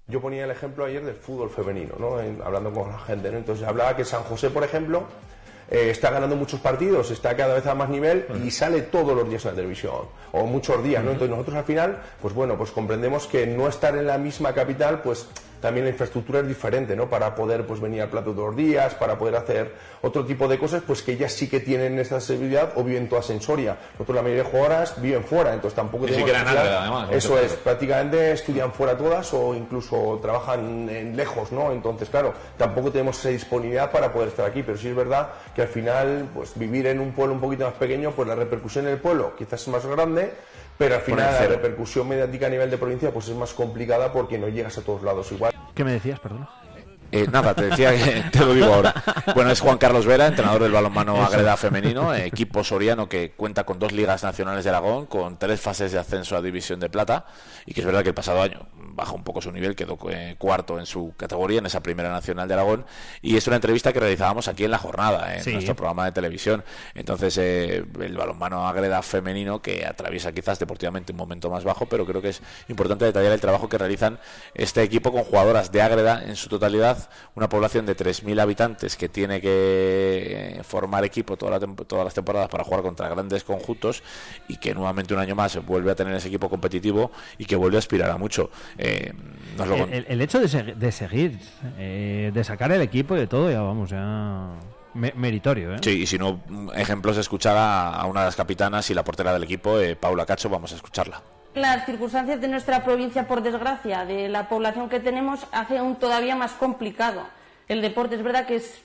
Yo 0.10 0.20
ponía 0.20 0.46
el 0.46 0.52
ejemplo 0.52 0.86
ayer 0.86 1.06
del 1.06 1.16
fútbol 1.16 1.50
femenino, 1.50 1.94
¿no? 2.00 2.18
hablando 2.44 2.72
con 2.72 2.92
la 2.92 3.00
gente, 3.00 3.32
¿no? 3.32 3.38
Entonces 3.38 3.68
hablaba 3.68 3.96
que 3.96 4.04
San 4.04 4.24
José, 4.24 4.50
por 4.50 4.64
ejemplo, 4.64 5.04
eh, 5.70 5.92
está 5.92 6.10
ganando 6.10 6.36
muchos 6.36 6.60
partidos, 6.60 7.12
está 7.12 7.36
cada 7.36 7.54
vez 7.54 7.68
a 7.68 7.76
más 7.76 7.90
nivel 7.90 8.26
y 8.44 8.50
sale 8.50 8.82
todos 8.82 9.16
los 9.16 9.30
días 9.30 9.46
en 9.46 9.52
la 9.52 9.56
televisión, 9.56 10.08
o 10.32 10.46
muchos 10.48 10.84
días, 10.84 11.04
¿no? 11.04 11.12
Entonces 11.12 11.30
nosotros 11.30 11.58
al 11.58 11.64
final, 11.64 12.02
pues 12.20 12.34
bueno, 12.34 12.58
pues 12.58 12.72
comprendemos 12.72 13.28
que 13.28 13.46
no 13.46 13.68
estar 13.68 13.96
en 13.96 14.08
la 14.08 14.18
misma 14.18 14.54
capital, 14.54 15.04
pues 15.04 15.28
también 15.60 15.86
la 15.86 15.92
infraestructura 15.92 16.40
es 16.40 16.48
diferente, 16.48 16.96
¿no? 16.96 17.10
Para 17.10 17.36
poder 17.36 17.66
pues 17.66 17.80
venir 17.80 18.02
al 18.02 18.10
plato 18.10 18.32
todos 18.32 18.48
los 18.48 18.56
días, 18.56 18.96
para 18.96 19.18
poder 19.18 19.36
hacer 19.36 19.74
otro 20.02 20.26
tipo 20.26 20.48
de 20.48 20.58
cosas, 20.58 20.84
pues 20.86 21.02
que 21.02 21.14
ellas 21.14 21.34
sí 21.34 21.50
que 21.50 21.60
tienen 21.60 22.00
esta 22.00 22.20
seguridad 22.20 22.74
o 22.76 22.84
viven 22.84 23.10
toda 23.10 23.22
sensoria. 23.22 23.78
Nosotros 23.94 24.16
la 24.16 24.22
mayoría 24.22 24.44
de 24.44 24.50
jugadoras 24.50 25.02
viven 25.02 25.24
fuera, 25.24 25.54
entonces 25.54 25.76
tampoco 25.76 26.06
tenemos 26.06 26.30
además, 26.32 27.10
Eso 27.12 27.38
es, 27.40 27.54
prácticamente 27.54 28.32
estudian 28.32 28.72
fuera 28.72 28.98
todas 28.98 29.34
o 29.34 29.54
incluso 29.54 30.20
trabajan 30.22 30.90
en 30.90 31.16
lejos, 31.16 31.52
¿no? 31.52 31.72
Entonces, 31.72 32.10
claro, 32.10 32.34
tampoco 32.58 32.92
tenemos 32.92 33.20
esa 33.20 33.30
disponibilidad 33.30 33.92
para 33.92 34.12
poder 34.12 34.30
estar 34.30 34.46
aquí, 34.46 34.64
pero 34.64 34.78
sí 34.78 34.88
es 34.90 34.96
verdad 34.96 35.30
que 35.56 35.64
al 35.64 35.68
final, 35.68 36.30
pues 36.34 36.52
vivir 36.56 36.88
en 36.88 37.00
un 37.00 37.12
pueblo 37.12 37.34
un 37.34 37.42
poquito 37.42 37.66
más 37.66 37.74
pequeño, 37.74 38.12
pues 38.12 38.28
la 38.28 38.36
repercusión 38.36 38.86
en 38.88 38.94
el 38.94 39.00
pueblo 39.00 39.36
quizás 39.38 39.62
es 39.62 39.68
más 39.68 39.86
grande, 39.86 40.34
pero 40.80 40.96
al 40.96 41.02
final 41.02 41.34
la 41.34 41.46
repercusión 41.46 42.08
mediática 42.08 42.48
a 42.48 42.50
nivel 42.50 42.72
de 42.72 42.78
provincia 42.78 43.12
pues 43.12 43.28
es 43.28 43.36
más 43.36 43.54
complicada 43.54 44.14
porque 44.14 44.38
no 44.40 44.48
llegas 44.48 44.78
a 44.78 44.82
todos 44.82 45.04
lados 45.04 45.30
igual. 45.34 45.54
¿Qué 45.76 45.84
me 45.84 45.92
decías, 45.92 46.22
perdón? 46.22 46.48
Eh, 47.12 47.28
nada, 47.30 47.54
te 47.54 47.64
decía 47.64 47.92
que 47.92 48.24
te 48.32 48.40
lo 48.46 48.54
digo 48.54 48.74
ahora. 48.74 48.94
Bueno, 49.36 49.52
es 49.52 49.60
Juan 49.60 49.78
Carlos 49.78 50.06
Vera, 50.06 50.28
entrenador 50.28 50.64
del 50.64 50.72
balonmano 50.72 51.22
Agreda 51.22 51.58
femenino, 51.58 52.16
equipo 52.16 52.64
soriano 52.64 53.10
que 53.10 53.32
cuenta 53.32 53.66
con 53.66 53.78
dos 53.78 53.92
ligas 53.92 54.24
nacionales 54.24 54.64
de 54.64 54.70
Aragón, 54.70 55.06
con 55.08 55.38
tres 55.38 55.60
fases 55.60 55.92
de 55.92 56.00
ascenso 56.00 56.38
a 56.38 56.42
División 56.42 56.80
de 56.80 56.90
Plata, 56.90 57.26
y 57.66 57.74
que 57.74 57.82
es 57.82 57.86
verdad 57.86 58.02
que 58.04 58.10
el 58.10 58.16
pasado 58.16 58.42
año 58.42 58.62
bajó 59.00 59.16
un 59.16 59.24
poco 59.24 59.42
su 59.42 59.52
nivel, 59.52 59.76
quedó 59.76 59.98
eh, 60.10 60.36
cuarto 60.38 60.78
en 60.78 60.86
su 60.86 61.14
categoría, 61.16 61.60
en 61.60 61.66
esa 61.66 61.82
primera 61.82 62.12
nacional 62.12 62.48
de 62.48 62.54
Aragón, 62.54 62.86
y 63.22 63.38
es 63.38 63.48
una 63.48 63.56
entrevista 63.56 63.94
que 63.94 64.00
realizábamos 64.00 64.48
aquí 64.48 64.66
en 64.66 64.72
la 64.72 64.78
jornada, 64.78 65.36
en 65.38 65.54
nuestro 65.54 65.76
programa 65.76 66.06
de 66.06 66.12
televisión. 66.12 66.64
Entonces, 66.94 67.38
eh, 67.38 67.86
el 68.02 68.18
balonmano 68.18 68.68
Agreda 68.68 69.02
femenino, 69.02 69.62
que 69.62 69.86
atraviesa 69.86 70.32
quizás 70.32 70.60
deportivamente 70.60 71.14
un 71.14 71.18
momento 71.18 71.50
más 71.50 71.64
bajo, 71.64 71.86
pero 71.86 72.06
creo 72.06 72.22
que 72.22 72.30
es 72.30 72.42
importante 72.68 73.06
detallar 73.06 73.32
el 73.32 73.40
trabajo 73.40 73.70
que 73.70 73.78
realizan 73.78 74.20
este 74.54 74.84
equipo 74.84 75.12
con 75.12 75.24
jugadoras 75.24 75.72
de 75.72 75.82
Agreda 75.82 76.22
en 76.26 76.36
su 76.36 76.50
totalidad 76.50 77.10
una 77.36 77.48
población 77.50 77.86
de 77.86 77.96
3.000 77.96 78.42
habitantes 78.42 78.98
que 78.98 79.10
tiene 79.10 79.42
que 79.42 79.50
eh, 80.60 80.64
formar 80.64 81.06
equipo 81.06 81.38
todas 81.38 81.62
las 82.04 82.14
temporadas 82.14 82.50
para 82.50 82.64
jugar 82.64 82.82
contra 82.82 83.08
grandes 83.10 83.44
conjuntos 83.44 84.04
y 84.48 84.58
que 84.58 84.74
nuevamente 84.74 85.14
un 85.14 85.20
año 85.20 85.36
más 85.36 85.64
vuelve 85.66 85.92
a 85.92 85.96
tener 85.96 86.14
ese 86.16 86.28
equipo 86.28 86.50
competitivo 86.50 87.12
y 87.38 87.46
que 87.46 87.56
vuelve 87.56 87.78
a 87.78 87.80
aspirar 87.80 88.10
a 88.10 88.18
mucho. 88.18 88.50
Eh, 88.78 88.89
el, 90.08 90.22
hecho 90.22 90.40
de, 90.40 90.92
seguir, 90.92 91.40
eh, 91.78 92.32
de 92.34 92.44
sacar 92.44 92.72
el 92.72 92.82
equipo 92.82 93.16
y 93.16 93.20
de 93.20 93.28
todo, 93.28 93.52
ya 93.52 93.62
vamos, 93.62 93.90
ya 93.90 94.50
meritorio. 94.94 95.76
¿eh? 95.76 95.78
Sí, 95.82 96.02
y 96.02 96.06
si 96.06 96.18
no, 96.18 96.42
ejemplos 96.76 97.16
de 97.16 97.22
escuchar 97.22 97.56
a, 97.58 98.06
una 98.06 98.22
de 98.22 98.28
las 98.28 98.36
capitanas 98.36 98.90
y 98.90 98.94
la 98.94 99.04
portera 99.04 99.34
del 99.34 99.44
equipo, 99.44 99.78
Paula 100.00 100.26
Cacho, 100.26 100.50
vamos 100.50 100.72
a 100.72 100.76
escucharla. 100.76 101.22
Las 101.56 101.86
circunstancias 101.86 102.40
de 102.40 102.48
nuestra 102.48 102.84
provincia, 102.84 103.28
por 103.28 103.42
desgracia, 103.42 104.06
de 104.06 104.30
la 104.30 104.48
población 104.48 104.88
que 104.88 105.00
tenemos, 105.00 105.48
hace 105.52 105.78
aún 105.78 105.96
todavía 105.96 106.36
más 106.36 106.52
complicado. 106.52 107.24
El 107.68 107.82
deporte 107.82 108.16
es 108.16 108.24
verdad 108.24 108.46
que 108.46 108.56
es 108.56 108.82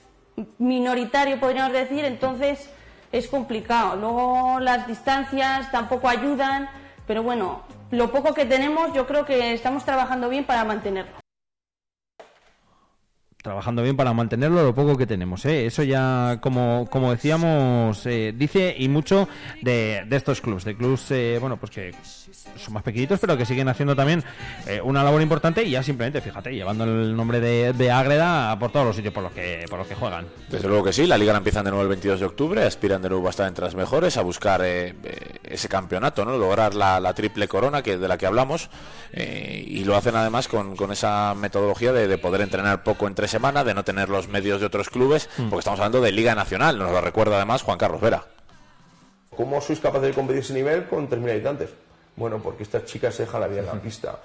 minoritario, 0.57 1.39
podríamos 1.39 1.73
decir, 1.73 2.05
entonces 2.05 2.69
es 3.11 3.27
complicado. 3.27 3.95
Luego 3.95 4.59
las 4.59 4.87
distancias 4.87 5.71
tampoco 5.71 6.09
ayudan, 6.09 6.69
pero 7.07 7.23
bueno, 7.23 7.63
lo 7.91 8.11
poco 8.11 8.33
que 8.33 8.45
tenemos 8.45 8.93
yo 8.93 9.05
creo 9.07 9.25
que 9.25 9.53
estamos 9.53 9.85
trabajando 9.85 10.29
bien 10.29 10.45
para 10.45 10.63
mantenerlo 10.63 11.24
trabajando 13.45 13.83
bien 13.83 13.95
para 13.95 14.11
mantenerlo 14.11 14.63
lo 14.63 14.73
poco 14.73 14.97
que 14.97 15.05
tenemos. 15.05 15.45
¿eh? 15.45 15.67
Eso 15.67 15.83
ya, 15.83 16.39
como, 16.41 16.87
como 16.89 17.11
decíamos, 17.11 18.03
eh, 18.07 18.33
dice 18.35 18.75
y 18.75 18.87
mucho 18.87 19.29
de, 19.61 20.03
de 20.07 20.15
estos 20.15 20.41
clubs, 20.41 20.65
de 20.65 20.75
clubs, 20.75 21.11
eh, 21.11 21.37
bueno, 21.39 21.55
pues 21.55 21.71
que 21.71 21.93
son 22.57 22.73
más 22.73 22.81
pequeñitos, 22.81 23.19
pero 23.19 23.37
que 23.37 23.45
siguen 23.45 23.67
haciendo 23.67 23.95
también 23.95 24.23
eh, 24.65 24.81
una 24.83 25.03
labor 25.03 25.21
importante 25.21 25.63
y 25.63 25.69
ya 25.69 25.83
simplemente, 25.83 26.21
fíjate, 26.21 26.55
llevando 26.55 26.85
el 26.85 27.15
nombre 27.15 27.39
de, 27.39 27.73
de 27.73 27.91
Ágreda 27.91 28.57
por 28.57 28.71
todos 28.71 28.87
los 28.87 28.95
sitios 28.95 29.13
por 29.13 29.21
los 29.21 29.31
que 29.31 29.65
por 29.69 29.77
los 29.77 29.87
que 29.87 29.93
juegan. 29.93 30.25
Desde 30.49 30.67
luego 30.67 30.83
que 30.85 30.93
sí, 30.93 31.05
la 31.05 31.15
liga 31.15 31.31
la 31.31 31.37
empiezan 31.37 31.65
de 31.65 31.69
nuevo 31.69 31.83
el 31.83 31.89
22 31.89 32.19
de 32.19 32.25
octubre, 32.25 32.63
aspiran 32.63 33.03
de 33.03 33.09
nuevo 33.09 33.27
a 33.27 33.29
estar 33.29 33.47
entre 33.47 33.65
las 33.65 33.75
mejores, 33.75 34.17
a 34.17 34.23
buscar 34.23 34.63
ese 34.63 35.69
campeonato, 35.69 36.25
¿no? 36.25 36.35
lograr 36.35 36.73
la, 36.73 37.13
triple 37.13 37.47
corona 37.47 37.83
que 37.83 37.97
de 37.97 38.07
la 38.07 38.17
que 38.17 38.25
hablamos 38.25 38.71
y 39.13 39.83
lo 39.83 39.95
hacen 39.95 40.15
además 40.15 40.47
con, 40.47 40.75
con 40.75 40.91
esa 40.91 41.35
metodología 41.35 41.93
de, 41.93 42.07
de 42.07 42.17
poder 42.17 42.41
entrenar 42.41 42.83
poco 42.83 43.07
entre 43.07 43.27
semana, 43.35 43.65
de 43.65 43.73
no 43.73 43.83
tener 43.83 44.07
los 44.07 44.29
medios 44.29 44.61
de 44.61 44.67
otros 44.67 44.89
clubes, 44.89 45.29
mm. 45.37 45.49
porque 45.49 45.59
estamos 45.59 45.79
hablando 45.81 45.99
de 45.99 46.13
Liga 46.13 46.35
Nacional, 46.35 46.77
nos 46.79 46.89
lo 46.89 47.01
recuerda 47.01 47.35
además 47.35 47.63
Juan 47.63 47.77
Carlos 47.77 47.99
Vera. 47.99 48.23
¿Cómo 49.35 49.59
sois 49.59 49.81
capaces 49.81 50.07
de 50.07 50.13
competir 50.13 50.41
ese 50.41 50.53
nivel 50.53 50.87
con 50.87 51.09
3.000 51.09 51.31
habitantes? 51.31 51.69
Bueno, 52.15 52.39
porque 52.41 52.63
estas 52.63 52.85
chicas 52.85 53.13
se 53.13 53.23
dejan 53.23 53.41
la 53.41 53.47
vida 53.47 53.59
en 53.59 53.65
la 53.65 53.73
pista. 53.73 54.19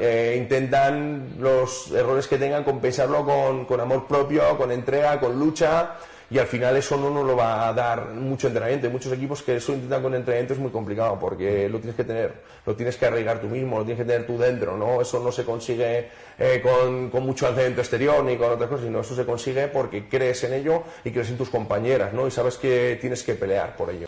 Eh, 0.00 0.34
intentan 0.36 1.36
los 1.38 1.92
errores 1.92 2.26
que 2.26 2.36
tengan 2.36 2.64
compensarlo 2.64 3.24
con, 3.24 3.64
con 3.64 3.78
amor 3.78 4.08
propio, 4.08 4.58
con 4.58 4.72
entrega, 4.72 5.20
con 5.20 5.38
lucha 5.38 5.94
y 6.32 6.38
al 6.38 6.46
final 6.46 6.74
eso 6.76 6.96
no 6.96 7.10
nos 7.10 7.26
lo 7.26 7.36
va 7.36 7.68
a 7.68 7.74
dar 7.74 8.08
mucho 8.14 8.46
entrenamiento. 8.46 8.86
Hay 8.86 8.92
muchos 8.92 9.12
equipos 9.12 9.42
que 9.42 9.56
eso 9.56 9.74
intentan 9.74 10.02
con 10.02 10.14
entrenamiento 10.14 10.54
es 10.54 10.58
muy 10.58 10.70
complicado 10.70 11.18
porque 11.18 11.68
lo 11.68 11.78
tienes 11.78 11.94
que 11.94 12.04
tener, 12.04 12.32
lo 12.64 12.74
tienes 12.74 12.96
que 12.96 13.04
arraigar 13.04 13.38
tú 13.38 13.48
mismo, 13.48 13.78
lo 13.78 13.84
tienes 13.84 14.02
que 14.02 14.10
tener 14.10 14.26
tú 14.26 14.38
dentro, 14.38 14.78
¿no? 14.78 15.02
Eso 15.02 15.20
no 15.22 15.30
se 15.30 15.44
consigue 15.44 16.08
eh, 16.38 16.60
con, 16.62 17.10
con, 17.10 17.26
mucho 17.26 17.46
entrenamiento 17.46 17.82
exterior 17.82 18.24
ni 18.24 18.38
con 18.38 18.50
otras 18.50 18.70
cosas, 18.70 18.86
sino 18.86 19.00
eso 19.00 19.14
se 19.14 19.26
consigue 19.26 19.68
porque 19.68 20.08
crees 20.08 20.42
en 20.44 20.54
ello 20.54 20.84
y 21.04 21.10
crees 21.10 21.28
en 21.28 21.36
tus 21.36 21.50
compañeras, 21.50 22.14
¿no? 22.14 22.26
Y 22.26 22.30
sabes 22.30 22.56
que 22.56 22.96
tienes 22.98 23.22
que 23.22 23.34
pelear 23.34 23.76
por 23.76 23.90
ello. 23.90 24.06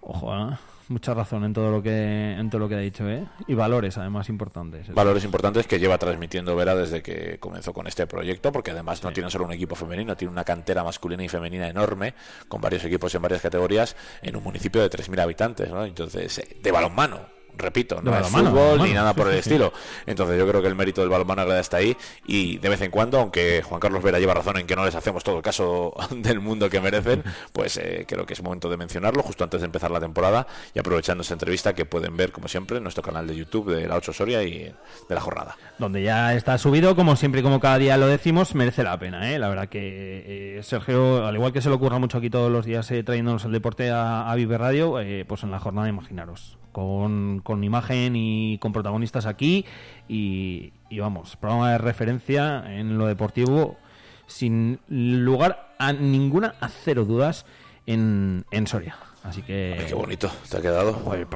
Ojo, 0.00 0.34
¿eh? 0.34 0.56
Mucha 0.88 1.14
razón 1.14 1.44
en 1.44 1.52
todo 1.52 1.70
lo 1.70 1.82
que 1.82 2.32
en 2.32 2.50
todo 2.50 2.60
lo 2.60 2.68
que 2.68 2.74
ha 2.74 2.78
dicho, 2.78 3.08
¿eh? 3.08 3.26
Y 3.46 3.54
valores 3.54 3.98
además 3.98 4.28
importantes. 4.28 4.92
Valores 4.94 5.24
importantes 5.24 5.66
que 5.66 5.78
lleva 5.78 5.98
transmitiendo 5.98 6.54
Vera 6.56 6.74
desde 6.74 7.02
que 7.02 7.38
comenzó 7.38 7.72
con 7.72 7.86
este 7.86 8.06
proyecto, 8.06 8.52
porque 8.52 8.70
además 8.70 9.02
no 9.02 9.12
tiene 9.12 9.30
solo 9.30 9.44
un 9.44 9.52
equipo 9.52 9.74
femenino, 9.74 10.16
tiene 10.16 10.32
una 10.32 10.44
cantera 10.44 10.84
masculina 10.84 11.24
y 11.24 11.28
femenina 11.28 11.68
enorme, 11.68 12.14
con 12.48 12.60
varios 12.60 12.84
equipos 12.84 13.14
en 13.14 13.22
varias 13.22 13.42
categorías, 13.42 13.96
en 14.22 14.36
un 14.36 14.42
municipio 14.42 14.82
de 14.82 14.90
3.000 14.90 15.20
habitantes, 15.20 15.70
¿no? 15.70 15.84
Entonces, 15.84 16.42
de 16.62 16.72
balonmano, 16.72 17.33
repito, 17.56 18.00
no, 18.02 18.16
es 18.18 18.28
fútbol 18.28 18.82
ni 18.82 18.92
nada 18.92 19.14
por 19.14 19.28
el 19.28 19.34
estilo. 19.38 19.72
Entonces 20.06 20.38
yo 20.38 20.46
creo 20.48 20.62
que 20.62 20.68
el 20.68 20.74
mérito 20.74 21.00
del 21.00 21.10
balonmano 21.10 21.44
está 21.54 21.78
ahí 21.78 21.96
y 22.26 22.58
de 22.58 22.68
vez 22.68 22.80
en 22.80 22.90
cuando, 22.90 23.18
aunque 23.18 23.62
Juan 23.62 23.80
Carlos 23.80 24.02
Vera 24.02 24.18
lleva 24.18 24.34
razón 24.34 24.58
en 24.58 24.66
que 24.66 24.76
no 24.76 24.84
les 24.84 24.94
hacemos 24.94 25.24
todo 25.24 25.36
el 25.36 25.42
caso 25.42 25.94
del 26.10 26.40
mundo 26.40 26.70
que 26.70 26.80
merecen, 26.80 27.22
pues 27.52 27.76
eh, 27.76 28.04
creo 28.08 28.26
que 28.26 28.34
es 28.34 28.42
momento 28.42 28.68
de 28.68 28.76
mencionarlo 28.76 29.22
justo 29.22 29.44
antes 29.44 29.60
de 29.60 29.66
empezar 29.66 29.90
la 29.90 30.00
temporada 30.00 30.46
y 30.74 30.78
aprovechando 30.78 31.22
esa 31.22 31.34
entrevista 31.34 31.74
que 31.74 31.84
pueden 31.84 32.16
ver, 32.16 32.32
como 32.32 32.48
siempre, 32.48 32.78
en 32.78 32.82
nuestro 32.82 33.02
canal 33.02 33.26
de 33.26 33.36
YouTube 33.36 33.74
de 33.74 33.88
la 33.88 33.96
8 33.96 34.12
Soria 34.12 34.42
y 34.42 34.64
de 35.08 35.14
la 35.14 35.20
jornada. 35.20 35.56
Donde 35.78 36.02
ya 36.02 36.34
está 36.34 36.58
subido, 36.58 36.96
como 36.96 37.16
siempre 37.16 37.40
y 37.40 37.44
como 37.44 37.60
cada 37.60 37.78
día 37.78 37.96
lo 37.96 38.06
decimos, 38.06 38.54
merece 38.54 38.82
la 38.82 38.98
pena. 38.98 39.32
¿eh? 39.32 39.38
La 39.38 39.48
verdad 39.48 39.68
que 39.68 40.58
eh, 40.58 40.62
Sergio, 40.62 41.26
al 41.26 41.34
igual 41.34 41.52
que 41.52 41.60
se 41.60 41.68
le 41.68 41.74
ocurra 41.74 41.98
mucho 41.98 42.18
aquí 42.18 42.30
todos 42.30 42.50
los 42.50 42.64
días 42.66 42.90
eh, 42.90 43.02
trayéndonos 43.02 43.44
el 43.44 43.52
deporte 43.52 43.90
a, 43.90 44.30
a 44.30 44.34
Vive 44.34 44.58
Radio, 44.58 44.96
pues 45.26 45.42
en 45.42 45.50
la 45.50 45.58
jornada 45.58 45.88
imaginaros 45.88 46.58
con, 46.74 47.40
con 47.42 47.64
imagen 47.64 48.16
y 48.16 48.58
con 48.58 48.72
protagonistas 48.72 49.24
aquí 49.24 49.64
y, 50.08 50.72
vamos, 50.98 51.36
programa 51.36 51.72
de 51.72 51.78
referencia 51.78 52.64
en 52.66 52.98
lo 52.98 53.06
deportivo 53.06 53.78
sin 54.26 54.80
lugar 54.88 55.74
a 55.78 55.92
ninguna, 55.94 56.56
a 56.60 56.68
cero 56.68 57.06
dudas 57.06 57.46
en, 57.86 58.44
en 58.50 58.66
Soria. 58.66 58.96
Así 59.22 59.40
que... 59.40 59.86
qué 59.88 59.94
bonito, 59.94 60.30
te 60.50 60.58
ha 60.58 60.60
quedado. 60.60 60.98
Pues, 60.98 61.26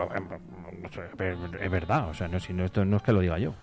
es 1.61 1.71
verdad, 1.71 2.11
o 2.11 2.15
sea, 2.15 2.29
no, 2.29 2.39
si 2.41 2.53
no, 2.53 2.65
esto 2.65 2.85
no 2.85 2.99
es 2.99 3.03
que 3.03 3.13
lo 3.13 3.21
diga 3.21 3.39
yo. 3.39 3.55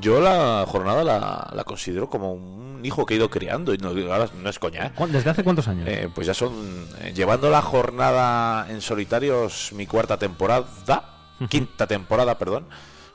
Yo 0.00 0.20
la 0.20 0.64
jornada 0.66 1.04
la, 1.04 1.64
considero 1.64 2.08
como 2.08 2.32
un 2.32 2.84
hijo 2.84 3.06
que 3.06 3.14
he 3.14 3.16
ido 3.16 3.30
criando 3.30 3.74
y 3.74 3.78
no, 3.78 3.92
no 3.92 4.50
es 4.50 4.58
coña. 4.58 4.86
¿eh? 4.86 4.92
¿Desde 5.08 5.30
hace 5.30 5.44
cuántos 5.44 5.68
años? 5.68 5.88
Eh, 5.88 6.08
pues 6.14 6.26
ya 6.26 6.34
son, 6.34 6.86
eh, 7.00 7.12
llevando 7.14 7.50
la 7.50 7.62
jornada 7.62 8.66
en 8.70 8.80
solitarios 8.80 9.72
mi 9.72 9.86
cuarta 9.86 10.18
temporada, 10.18 10.66
quinta 11.48 11.86
temporada, 11.86 12.38
perdón, 12.38 12.66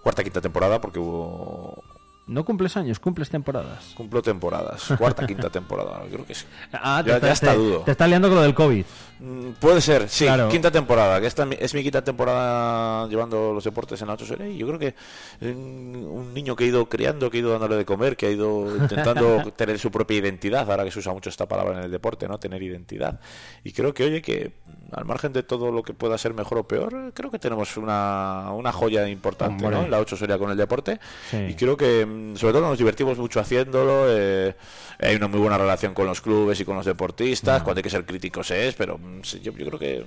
cuarta 0.02 0.24
quinta 0.24 0.42
temporada 0.42 0.82
porque 0.82 1.00
hubo 1.00 1.84
no 2.28 2.46
cumples 2.46 2.78
años, 2.78 3.00
cumples 3.00 3.30
temporadas. 3.30 3.94
Cumplo 3.96 4.22
temporadas, 4.22 4.94
cuarta, 4.98 5.28
quinta 5.28 5.50
temporada, 5.50 6.02
creo 6.10 6.26
que 6.26 6.36
sí. 6.36 6.46
Ah, 6.72 7.04
ya, 7.06 7.18
está, 7.18 7.54
dudo. 7.54 7.80
Te 7.82 7.92
está 7.92 8.08
liando 8.08 8.30
con 8.30 8.36
lo 8.36 8.44
del 8.44 8.54
COVID. 8.54 8.86
Mm, 9.22 9.52
puede 9.60 9.82
ser, 9.82 10.10
sí, 10.10 10.26
quinta 10.50 10.72
temporada, 10.72 11.22
que 11.22 11.28
esta 11.28 11.48
es 11.60 11.76
mi 11.76 11.84
quinta 11.84 12.04
temporada 12.04 13.08
llevando 13.08 13.54
los 13.54 13.64
deportes 13.64 14.02
en 14.02 14.08
la 14.08 14.14
8 14.14 14.26
serie 14.26 14.50
y 14.50 14.58
yo 14.58 14.66
creo 14.66 14.80
que 14.80 14.96
un 15.42 16.34
niño 16.34 16.56
que 16.56 16.64
ha 16.64 16.68
ido 16.68 16.90
criando, 16.90 17.30
que 17.30 17.38
ha 17.38 17.42
ido 17.42 17.52
dándole 17.52 17.76
de 17.76 17.86
comer, 17.86 18.18
que 18.18 18.26
ha 18.26 18.32
ido 18.32 18.76
intentando 18.76 19.52
tener 19.56 19.78
su 19.78 19.92
propia 19.92 20.18
identidad, 20.18 20.70
ahora 20.72 20.84
que 20.84 20.90
se 20.90 20.98
usa 20.98 21.14
mucho 21.14 21.30
esta 21.30 21.48
palabra 21.48 21.78
en 21.78 21.84
el 21.84 21.92
deporte, 21.92 22.28
¿no? 22.28 22.40
Tener 22.40 22.64
identidad. 22.64 23.20
Y 23.64 23.74
creo 23.74 23.94
que, 23.94 24.06
oye, 24.06 24.24
que 24.24 24.54
al 24.92 25.06
margen 25.06 25.34
de 25.34 25.44
todo 25.44 25.72
lo 25.72 25.84
que 25.84 25.94
pueda 25.94 26.18
ser 26.18 26.34
mejor 26.34 26.58
o 26.58 26.68
peor, 26.68 27.12
creo 27.14 27.30
que 27.30 27.38
tenemos 27.38 27.78
una, 27.78 28.52
una 28.54 28.72
joya 28.72 29.08
importante, 29.08 29.70
¿no? 29.70 29.84
En 29.84 29.92
la 29.92 30.00
8 30.00 30.18
serie 30.18 30.40
con 30.40 30.50
el 30.50 30.58
deporte. 30.58 31.00
Y 31.32 31.54
creo 31.54 31.78
que, 31.78 32.08
mm, 32.08 32.38
sobre 32.38 32.54
todo, 32.54 32.68
nos 32.68 32.78
divertimos 32.80 33.20
mucho 33.20 33.40
haciéndolo. 33.40 34.06
Eh, 34.08 34.56
hay 35.00 35.16
una 35.16 35.28
muy 35.28 35.40
buena 35.40 35.60
relación 35.60 35.94
con 35.94 36.08
los 36.08 36.22
clubes 36.22 36.60
y 36.60 36.66
con 36.66 36.76
los 36.76 36.86
deportistas. 36.86 37.62
Cuando 37.62 37.80
hay 37.80 37.84
que 37.84 37.90
ser 37.90 38.06
críticos 38.06 38.50
es, 38.52 38.74
pero 38.76 39.00
yo, 39.42 39.52
yo 39.54 39.66
creo 39.68 39.80
que 39.80 40.06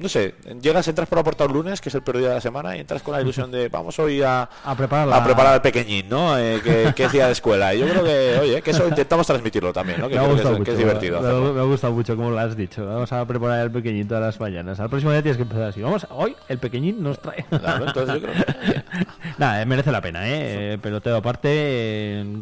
no 0.00 0.08
sé, 0.08 0.34
llegas, 0.60 0.88
entras 0.88 1.08
por 1.08 1.18
la 1.18 1.24
puerta 1.24 1.44
un 1.44 1.52
lunes, 1.52 1.80
que 1.80 1.90
es 1.90 1.94
el 1.94 2.02
peor 2.02 2.18
día 2.18 2.28
de 2.28 2.34
la 2.36 2.40
semana, 2.40 2.76
y 2.76 2.80
entras 2.80 3.02
con 3.02 3.14
la 3.14 3.20
ilusión 3.20 3.50
de 3.50 3.68
vamos 3.80 3.98
hoy 3.98 4.22
a, 4.22 4.48
a, 4.64 4.74
preparar, 4.74 5.12
a 5.12 5.24
preparar 5.24 5.54
al 5.54 5.62
pequeñín, 5.62 6.08
¿no? 6.08 6.38
Eh, 6.38 6.60
que, 6.94 7.04
es 7.04 7.12
día 7.12 7.26
de 7.26 7.32
escuela. 7.32 7.74
Y 7.74 7.80
yo 7.80 7.88
creo 7.88 8.04
que, 8.04 8.38
oye, 8.40 8.62
que 8.62 8.70
eso 8.70 8.88
intentamos 8.88 9.26
transmitirlo 9.26 9.72
también, 9.72 10.00
¿no? 10.00 10.08
Que, 10.08 10.14
es, 10.70 10.78
divertido. 10.78 11.20
Me, 11.20 11.60
ha 11.60 11.64
gustado 11.64 11.92
mucho 11.92 12.16
como 12.16 12.30
lo 12.30 12.38
has 12.38 12.56
dicho. 12.56 12.86
Vamos 12.86 13.12
a 13.12 13.24
preparar 13.26 13.60
el 13.60 13.70
pequeñín 13.70 14.08
todas 14.08 14.22
las 14.22 14.40
mañanas. 14.40 14.80
Al 14.80 14.88
próximo 14.88 15.12
día 15.12 15.22
tienes 15.22 15.36
que 15.36 15.42
empezar 15.42 15.64
así. 15.64 15.82
Vamos, 15.82 16.06
hoy 16.10 16.34
el 16.48 16.58
pequeñín 16.58 17.02
nos 17.02 17.18
trae. 17.20 17.44
entonces 17.50 18.14
yo 18.14 18.20
creo 18.22 18.32
que, 18.32 18.82
Nada, 19.38 19.62
eh, 19.62 19.66
merece 19.66 19.92
la 19.92 20.00
pena, 20.00 20.28
¿eh? 20.28 20.78
Peloteo 20.80 21.16
aparte, 21.16 21.48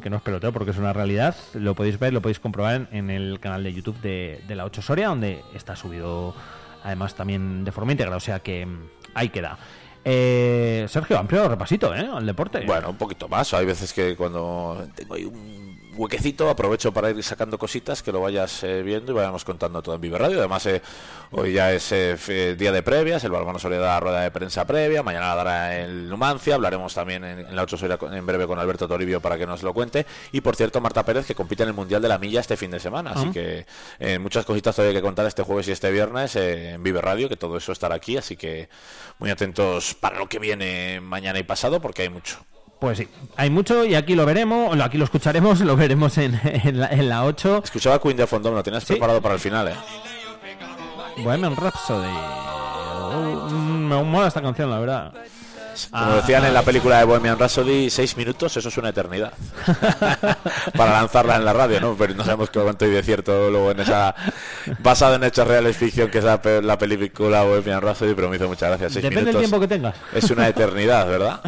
que 0.02 0.10
no 0.10 0.16
es 0.16 0.22
peloteo 0.22 0.52
porque 0.52 0.70
es 0.70 0.78
una 0.78 0.92
realidad. 0.92 1.34
Lo 1.54 1.74
podéis 1.74 1.98
ver, 1.98 2.12
lo 2.12 2.20
podéis 2.20 2.40
comprobar 2.40 2.88
en, 2.92 3.10
el 3.10 3.40
canal 3.40 3.64
de 3.64 3.72
YouTube 3.72 4.00
de, 4.00 4.42
de 4.46 4.54
la 4.54 4.64
8 4.64 4.82
Soria, 4.82 5.08
donde 5.08 5.42
está 5.54 5.76
subido 5.76 6.34
además 6.88 7.14
también 7.14 7.64
de 7.64 7.72
forma 7.72 7.92
íntegra, 7.92 8.16
o 8.16 8.20
sea 8.20 8.40
que 8.40 8.66
mm, 8.66 8.78
ahí 9.14 9.28
queda. 9.28 9.58
Eh, 10.04 10.86
Sergio, 10.88 11.18
amplio 11.18 11.48
repasito, 11.48 11.94
¿eh? 11.94 12.08
Al 12.12 12.24
deporte. 12.24 12.64
Bueno, 12.64 12.90
un 12.90 12.96
poquito 12.96 13.28
más. 13.28 13.52
Hay 13.52 13.66
veces 13.66 13.92
que 13.92 14.16
cuando 14.16 14.88
tengo 14.94 15.14
ahí 15.14 15.24
un 15.24 15.87
huequecito, 15.98 16.48
aprovecho 16.48 16.92
para 16.92 17.10
ir 17.10 17.22
sacando 17.22 17.58
cositas 17.58 18.02
que 18.02 18.12
lo 18.12 18.20
vayas 18.20 18.62
eh, 18.62 18.82
viendo 18.82 19.12
y 19.12 19.14
vayamos 19.16 19.44
contando 19.44 19.82
todo 19.82 19.96
en 19.96 20.00
Vive 20.00 20.16
Radio. 20.16 20.38
Además, 20.38 20.64
eh, 20.66 20.80
hoy 21.32 21.54
ya 21.54 21.72
es 21.72 21.90
eh, 21.92 22.54
día 22.56 22.70
de 22.70 22.82
previas, 22.82 23.24
el 23.24 23.32
Balbano 23.32 23.58
suele 23.58 23.78
dar 23.78 24.02
rueda 24.02 24.20
de 24.20 24.30
prensa 24.30 24.64
previa, 24.64 25.02
mañana 25.02 25.28
la 25.28 25.34
dará 25.34 25.78
el 25.78 26.08
Numancia, 26.08 26.54
hablaremos 26.54 26.94
también 26.94 27.24
en, 27.24 27.54
la 27.54 27.62
8 27.62 27.76
en 28.12 28.24
breve 28.24 28.46
con 28.46 28.58
Alberto 28.58 28.86
Toribio 28.86 29.20
para 29.20 29.36
que 29.36 29.46
nos 29.46 29.62
lo 29.62 29.74
cuente. 29.74 30.06
Y 30.30 30.40
por 30.40 30.54
cierto, 30.54 30.80
Marta 30.80 31.04
Pérez 31.04 31.26
que 31.26 31.34
compite 31.34 31.64
en 31.64 31.70
el 31.70 31.74
Mundial 31.74 32.00
de 32.00 32.08
la 32.08 32.18
Milla 32.18 32.40
este 32.40 32.56
fin 32.56 32.70
de 32.70 32.78
semana. 32.78 33.12
Así 33.14 33.30
que 33.30 33.66
muchas 34.20 34.44
cositas 34.44 34.76
todavía 34.76 35.00
que 35.00 35.02
contar 35.02 35.26
este 35.26 35.42
jueves 35.42 35.66
y 35.68 35.72
este 35.72 35.90
viernes 35.90 36.36
en 36.36 36.82
Vive 36.82 37.00
Radio, 37.00 37.28
que 37.28 37.36
todo 37.36 37.56
eso 37.56 37.72
estará 37.72 37.96
aquí. 37.96 38.16
Así 38.16 38.36
que 38.36 38.68
muy 39.18 39.30
atentos 39.30 39.94
para 39.94 40.18
lo 40.18 40.28
que 40.28 40.38
viene 40.38 41.00
mañana 41.00 41.38
y 41.38 41.42
pasado, 41.42 41.80
porque 41.80 42.02
hay 42.02 42.08
mucho. 42.08 42.38
Pues 42.78 42.98
sí, 42.98 43.08
hay 43.36 43.50
mucho 43.50 43.84
y 43.84 43.94
aquí 43.96 44.14
lo 44.14 44.24
veremos, 44.24 44.78
aquí 44.80 44.98
lo 44.98 45.04
escucharemos, 45.04 45.60
lo 45.62 45.76
veremos 45.76 46.16
en, 46.18 46.40
en, 46.44 46.78
la, 46.80 46.88
en 46.88 47.08
la 47.08 47.24
8. 47.24 47.62
Escuchaba 47.64 48.00
Queen 48.00 48.16
de 48.16 48.26
fondo, 48.26 48.50
lo 48.50 48.62
tenías 48.62 48.84
preparado 48.84 49.20
para 49.20 49.34
el 49.34 49.40
final, 49.40 49.68
¿eh? 49.68 49.74
Bohemian 51.22 51.56
Rhapsody. 51.56 52.08
Oh, 53.10 53.48
me 53.50 54.02
mola 54.04 54.28
esta 54.28 54.40
canción, 54.40 54.70
la 54.70 54.78
verdad. 54.78 55.12
Como 55.86 56.14
decían 56.16 56.44
en 56.44 56.54
la 56.54 56.62
película 56.62 56.98
de 56.98 57.04
Bohemian 57.04 57.38
Rhapsody, 57.38 57.90
seis 57.90 58.16
minutos, 58.16 58.56
eso 58.56 58.68
es 58.68 58.76
una 58.76 58.90
eternidad. 58.90 59.32
Para 60.76 60.92
lanzarla 60.92 61.36
en 61.36 61.44
la 61.44 61.52
radio, 61.52 61.80
¿no? 61.80 61.94
Pero 61.96 62.14
no 62.14 62.24
sabemos 62.24 62.50
cuánto 62.50 62.84
hay 62.84 62.90
de 62.90 63.02
cierto 63.02 63.50
luego 63.50 63.70
en 63.70 63.80
esa. 63.80 64.14
Basada 64.80 65.16
en 65.16 65.24
hechos 65.24 65.46
reales 65.46 65.76
ficción, 65.76 66.10
que 66.10 66.18
es 66.18 66.24
la, 66.24 66.40
la 66.62 66.78
película 66.78 67.42
Bohemian 67.42 67.80
Rhapsody, 67.80 68.14
pero 68.14 68.28
me 68.28 68.36
hizo 68.36 68.48
muchas 68.48 68.68
gracias. 68.68 68.94
Depende 68.94 69.32
del 69.32 69.38
tiempo 69.38 69.60
que 69.60 69.68
tengas. 69.68 69.96
Es 70.12 70.30
una 70.30 70.48
eternidad, 70.58 71.08
¿verdad? 71.08 71.40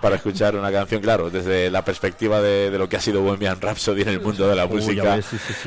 Para 0.00 0.16
escuchar 0.16 0.56
una 0.56 0.70
canción, 0.70 1.00
claro, 1.00 1.30
desde 1.30 1.70
la 1.70 1.84
perspectiva 1.84 2.40
de, 2.40 2.70
lo 2.78 2.88
que 2.88 2.96
ha 2.96 3.00
sido 3.00 3.20
Bohemian 3.22 3.60
Rhapsody 3.60 4.02
en 4.02 4.08
el 4.08 4.20
mundo 4.20 4.48
de 4.48 4.56
la 4.56 4.66
música. 4.66 5.20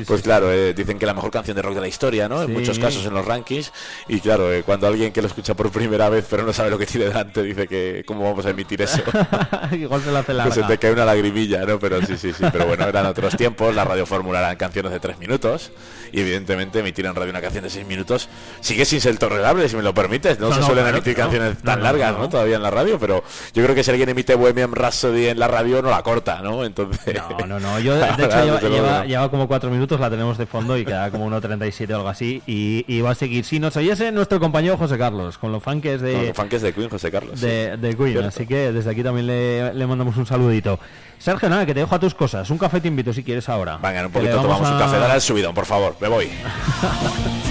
pues 0.06 0.22
claro, 0.22 0.52
eh, 0.52 0.74
dicen 0.74 0.98
que 0.98 1.06
la 1.06 1.14
mejor 1.14 1.30
canción 1.30 1.56
de 1.56 1.62
rock 1.62 1.74
de 1.74 1.80
la 1.80 1.88
historia, 1.88 2.28
¿no? 2.28 2.42
En 2.42 2.52
muchos 2.52 2.78
casos 2.78 3.04
en 3.06 3.14
los 3.14 3.24
rankings. 3.24 3.72
Y 4.08 4.20
claro, 4.20 4.52
eh, 4.52 4.62
cuando 4.62 4.86
alguien 4.86 5.12
que 5.12 5.20
lo 5.20 5.28
escucha 5.28 5.54
por 5.54 5.70
primera 5.70 6.08
vez, 6.08 6.26
pero 6.28 6.44
no 6.44 6.52
sabe 6.52 6.70
lo 6.70 6.78
que 6.78 6.86
tiene 6.86 7.06
delante, 7.06 7.42
dice 7.42 7.66
que 7.66 7.95
cómo 8.04 8.24
vamos 8.24 8.46
a 8.46 8.50
emitir 8.50 8.82
eso. 8.82 9.02
Igual 9.72 10.02
se 10.02 10.12
la 10.12 10.20
hace 10.20 10.32
Que 10.34 10.50
se 10.52 10.62
te 10.62 10.78
cae 10.78 10.92
una 10.92 11.04
lagrimilla, 11.04 11.64
¿no? 11.64 11.78
Pero 11.78 12.00
sí, 12.02 12.16
sí, 12.16 12.32
sí. 12.32 12.44
Pero 12.52 12.66
bueno, 12.66 12.84
eran 12.84 13.06
otros 13.06 13.36
tiempos. 13.36 13.74
La 13.74 13.84
radio 13.84 14.06
fórmula 14.06 14.40
eran 14.40 14.56
canciones 14.56 14.92
de 14.92 15.00
tres 15.00 15.18
minutos. 15.18 15.72
Y 16.12 16.20
evidentemente 16.20 16.80
emitir 16.80 17.06
en 17.06 17.14
radio 17.14 17.30
una 17.30 17.40
canción 17.40 17.64
de 17.64 17.70
seis 17.70 17.86
minutos 17.86 18.28
sigue 18.60 18.84
sin 18.84 19.00
ser 19.00 19.18
tolerable, 19.18 19.68
si 19.68 19.76
me 19.76 19.82
lo 19.82 19.94
permites. 19.94 20.38
No, 20.38 20.52
se 20.52 20.62
suelen 20.62 20.86
emitir 20.86 21.14
canciones 21.14 21.58
tan 21.58 21.82
largas, 21.82 22.16
¿no? 22.16 22.28
Todavía 22.28 22.56
en 22.56 22.62
la 22.62 22.70
radio, 22.70 22.98
pero 22.98 23.24
yo 23.54 23.62
creo 23.62 23.74
que 23.74 23.82
si 23.82 23.90
alguien 23.90 24.08
emite 24.08 24.34
Bohemian 24.34 24.72
Rhapsody 24.72 25.28
en 25.28 25.38
la 25.38 25.48
radio, 25.48 25.82
no 25.82 25.90
la 25.90 26.02
corta, 26.02 26.40
¿no? 26.42 26.64
Entonces. 26.64 27.16
No, 27.38 27.46
no, 27.46 27.60
no. 27.60 27.78
Yo, 27.80 27.94
de 27.94 28.04
hecho, 28.24 28.68
lleva, 28.68 29.04
lleva, 29.04 29.30
como 29.30 29.48
cuatro 29.48 29.70
minutos, 29.70 30.00
la 30.00 30.10
tenemos 30.10 30.38
de 30.38 30.46
fondo 30.46 30.76
y 30.76 30.84
queda 30.84 31.10
como 31.10 31.28
1.37 31.30 31.90
o 31.92 31.96
algo 31.96 32.08
así. 32.08 32.42
Y, 32.46 32.84
y, 32.88 33.00
va 33.00 33.10
a 33.10 33.14
seguir. 33.14 33.44
Si 33.44 33.58
nos 33.58 33.76
oyese 33.76 34.12
nuestro 34.12 34.40
compañero 34.40 34.76
José 34.76 34.98
Carlos, 34.98 35.38
con 35.38 35.52
los 35.52 35.62
fans 35.62 35.76
de. 35.82 36.34
Los 36.36 36.62
de 36.62 36.72
Queen, 36.72 36.88
José 36.88 37.10
Carlos. 37.10 37.40
De, 37.40 37.75
de 37.76 37.96
Queen, 37.96 38.24
así 38.24 38.46
que 38.46 38.72
desde 38.72 38.90
aquí 38.90 39.02
también 39.02 39.26
le, 39.26 39.86
mandamos 39.86 40.16
un 40.16 40.26
saludito. 40.26 40.78
Sergio, 41.18 41.48
nada, 41.48 41.64
que 41.64 41.74
te 41.74 41.80
dejo 41.80 41.94
a 41.94 41.98
tus 41.98 42.14
cosas. 42.14 42.48
Un 42.50 42.58
café 42.58 42.80
te 42.80 42.88
invito 42.88 43.12
si 43.12 43.22
quieres 43.22 43.48
ahora. 43.48 43.78
Venga, 43.78 44.06
un 44.06 44.12
poquito 44.12 44.40
tomamos 44.40 44.70
un 44.70 44.78
café. 44.78 44.98
Dale 44.98 45.14
al 45.14 45.20
subidón, 45.20 45.54
por 45.54 45.66
favor. 45.66 45.96
Me 46.00 46.08
voy. 46.08 46.28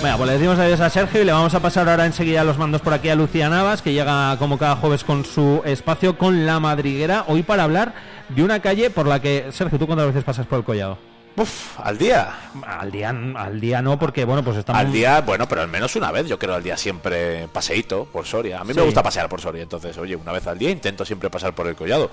Bueno, 0.00 0.16
pues 0.16 0.28
le 0.28 0.32
decimos 0.38 0.58
adiós 0.58 0.80
a 0.80 0.88
Sergio 0.88 1.20
y 1.20 1.24
le 1.26 1.32
vamos 1.32 1.52
a 1.52 1.60
pasar 1.60 1.86
ahora 1.86 2.06
enseguida 2.06 2.42
los 2.42 2.56
mandos 2.56 2.80
por 2.80 2.94
aquí 2.94 3.10
a 3.10 3.14
Lucía 3.14 3.50
Navas, 3.50 3.82
que 3.82 3.92
llega 3.92 4.34
como 4.38 4.56
cada 4.56 4.76
jueves 4.76 5.04
con 5.04 5.26
su 5.26 5.60
espacio 5.66 6.16
con 6.16 6.46
la 6.46 6.58
madriguera, 6.58 7.24
hoy 7.28 7.42
para 7.42 7.64
hablar 7.64 7.92
de 8.30 8.42
una 8.42 8.60
calle 8.60 8.88
por 8.88 9.06
la 9.06 9.20
que, 9.20 9.48
Sergio, 9.52 9.78
¿tú 9.78 9.86
cuántas 9.86 10.06
veces 10.06 10.24
pasas 10.24 10.46
por 10.46 10.60
el 10.60 10.64
collado? 10.64 11.09
Uf, 11.36 11.78
al 11.80 11.96
día. 11.96 12.34
Al 12.66 12.90
día, 12.90 13.10
al 13.10 13.60
día 13.60 13.82
no, 13.82 13.98
porque 13.98 14.24
bueno, 14.24 14.42
pues 14.42 14.58
estamos. 14.58 14.80
Al 14.80 14.92
día, 14.92 15.20
bueno, 15.20 15.48
pero 15.48 15.62
al 15.62 15.68
menos 15.68 15.94
una 15.96 16.10
vez, 16.10 16.26
yo 16.26 16.38
creo 16.38 16.54
al 16.54 16.62
día 16.62 16.76
siempre 16.76 17.48
paseíto 17.48 18.04
por 18.06 18.26
Soria. 18.26 18.60
A 18.60 18.64
mí 18.64 18.74
me 18.74 18.82
gusta 18.82 19.02
pasear 19.02 19.28
por 19.28 19.40
Soria, 19.40 19.62
entonces, 19.62 19.96
oye, 19.98 20.16
una 20.16 20.32
vez 20.32 20.46
al 20.46 20.58
día 20.58 20.70
intento 20.70 21.04
siempre 21.04 21.30
pasar 21.30 21.54
por 21.54 21.66
el 21.66 21.76
collado. 21.76 22.10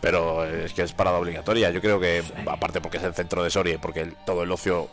Pero 0.00 0.44
es 0.44 0.72
que 0.72 0.82
es 0.82 0.92
parada 0.92 1.18
obligatoria. 1.18 1.70
Yo 1.70 1.80
creo 1.80 1.98
que, 1.98 2.22
aparte 2.46 2.80
porque 2.80 2.98
es 2.98 3.04
el 3.04 3.14
centro 3.14 3.42
de 3.42 3.50
Soria 3.50 3.74
y 3.74 3.78
porque 3.78 4.12
todo 4.24 4.42
el 4.42 4.52
ocio 4.52 4.88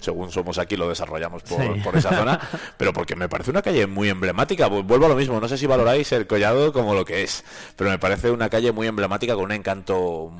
según 0.00 0.30
somos 0.32 0.58
aquí, 0.58 0.76
lo 0.76 0.88
desarrollamos 0.88 1.42
por, 1.42 1.82
por, 1.82 1.96
esa 1.96 2.10
zona, 2.10 2.40
pero 2.78 2.92
porque 2.92 3.16
me 3.16 3.28
parece 3.28 3.50
una 3.50 3.62
calle 3.62 3.86
muy 3.86 4.08
emblemática. 4.08 4.66
Vuelvo 4.66 5.06
a 5.06 5.08
lo 5.10 5.14
mismo, 5.14 5.38
no 5.40 5.48
sé 5.48 5.58
si 5.58 5.66
valoráis 5.66 6.10
el 6.12 6.26
collado 6.26 6.72
como 6.72 6.94
lo 6.94 7.04
que 7.04 7.22
es, 7.22 7.44
pero 7.76 7.90
me 7.90 7.98
parece 7.98 8.30
una 8.30 8.48
calle 8.48 8.72
muy 8.72 8.86
emblemática 8.86 9.34
con 9.34 9.44
un 9.44 9.52
encanto 9.52 10.32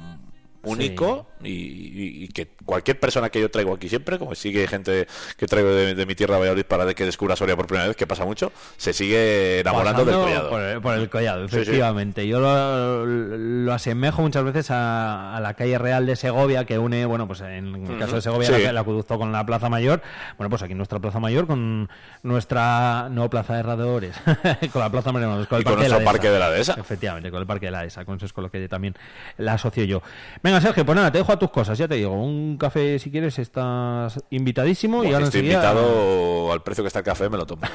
único 0.63 1.27
y, 1.43 2.29
que 2.29 2.49
cualquier 2.65 3.01
persona 3.01 3.31
que 3.31 3.41
yo 3.41 3.51
traigo 3.51 3.75
aquí 3.75 3.89
siempre, 3.89 4.19
como 4.19 4.35
sigue 4.35 4.67
gente 4.67 5.07
que 5.37 5.47
traigo 5.47 5.71
de, 5.71 6.07
mi 6.07 6.15
tierra 6.15 6.39
Valladolid 6.39 6.65
para 6.65 6.93
que 6.95 7.05
descubra 7.05 7.37
Soria 7.37 7.57
por 7.57 7.67
primera 7.67 7.89
vez, 7.89 7.97
que 7.97 8.07
pasa 8.07 8.25
mucho, 8.25 8.53
se 8.77 8.93
sigue 8.93 9.61
enamorando 9.61 10.05
del 10.05 10.15
collado. 10.15 10.81
Por 10.81 10.95
el, 10.95 11.09
collado, 11.09 11.45
efectivamente. 11.45 12.27
Yo 12.27 12.41
lo, 12.41 13.73
asemejo 13.73 14.23
muchas 14.23 14.45
veces 14.45 14.69
a, 14.71 15.39
la 15.41 15.55
calle 15.55 15.79
real 15.79 16.07
de 16.07 16.17
Segovia, 16.17 16.65
que 16.65 16.79
une, 16.79 17.07
bueno, 17.07 17.27
pues 17.27 17.41
en 17.41 17.87
el 17.87 17.99
caso 17.99 18.17
de 18.17 18.23
Segovia, 18.23 18.57
el 18.57 18.77
acueducto 18.77 19.19
con 19.19 19.33
la 19.33 19.45
Plaza 19.47 19.69
Mayor. 19.69 20.03
Bueno, 20.37 20.51
pues 20.51 20.63
aquí 20.63 20.75
nuestra 20.75 20.99
Plaza 20.99 21.21
Mayor 21.21 21.47
con 21.47 21.89
nuestra, 22.23 23.09
no 23.11 23.31
Plaza 23.31 23.55
de 23.55 23.61
Herradores, 23.61 24.17
con 24.73 24.83
la 24.83 24.91
Plaza 24.91 25.13
Mayor, 25.13 25.49
con 25.49 25.59
el 25.59 25.65
parque, 25.65 25.83
de 25.83 25.89
la 25.89 26.05
parque 26.05 26.31
de 26.31 26.39
la 26.39 26.51
Dehesa. 26.51 26.77
Efectivamente, 26.79 27.31
con 27.31 27.41
el 27.41 27.47
Parque 27.47 27.67
de 27.67 27.73
la 27.73 27.81
Dehesa, 27.81 28.05
con 28.05 28.17
eso 28.17 28.27
es 28.27 28.33
con 28.33 28.45
lo 28.45 28.51
que 28.51 28.69
también 28.69 28.95
la 29.39 29.55
asocio 29.55 29.85
yo. 29.85 30.03
Venga, 30.51 30.61
Sergio, 30.61 30.85
pues 30.85 30.97
nada, 30.97 31.13
te 31.13 31.19
dejo 31.19 31.31
a 31.31 31.39
tus 31.39 31.51
cosas, 31.51 31.79
ya 31.79 31.87
te 31.87 31.95
digo, 31.95 32.11
un 32.11 32.57
café 32.59 32.99
si 32.99 33.09
quieres, 33.09 33.39
estás 33.39 34.19
invitadísimo. 34.31 35.05
y 35.05 35.13
ahora 35.13 35.27
estoy 35.27 35.43
invitado 35.43 36.51
al 36.51 36.61
precio 36.65 36.83
que 36.83 36.89
está 36.89 36.99
el 36.99 37.05
café, 37.05 37.29
me 37.29 37.37
lo 37.37 37.47
tomo. 37.47 37.63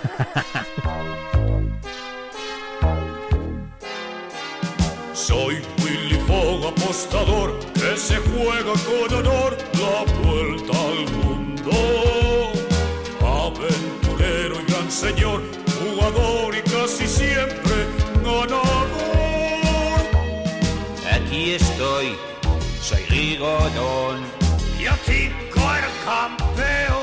Soy 5.14 5.62
Willy 5.86 6.20
Fogg, 6.28 6.68
apostador, 6.68 7.58
que 7.76 7.96
se 7.96 8.18
juega 8.18 8.74
con 8.74 9.20
honor 9.20 9.56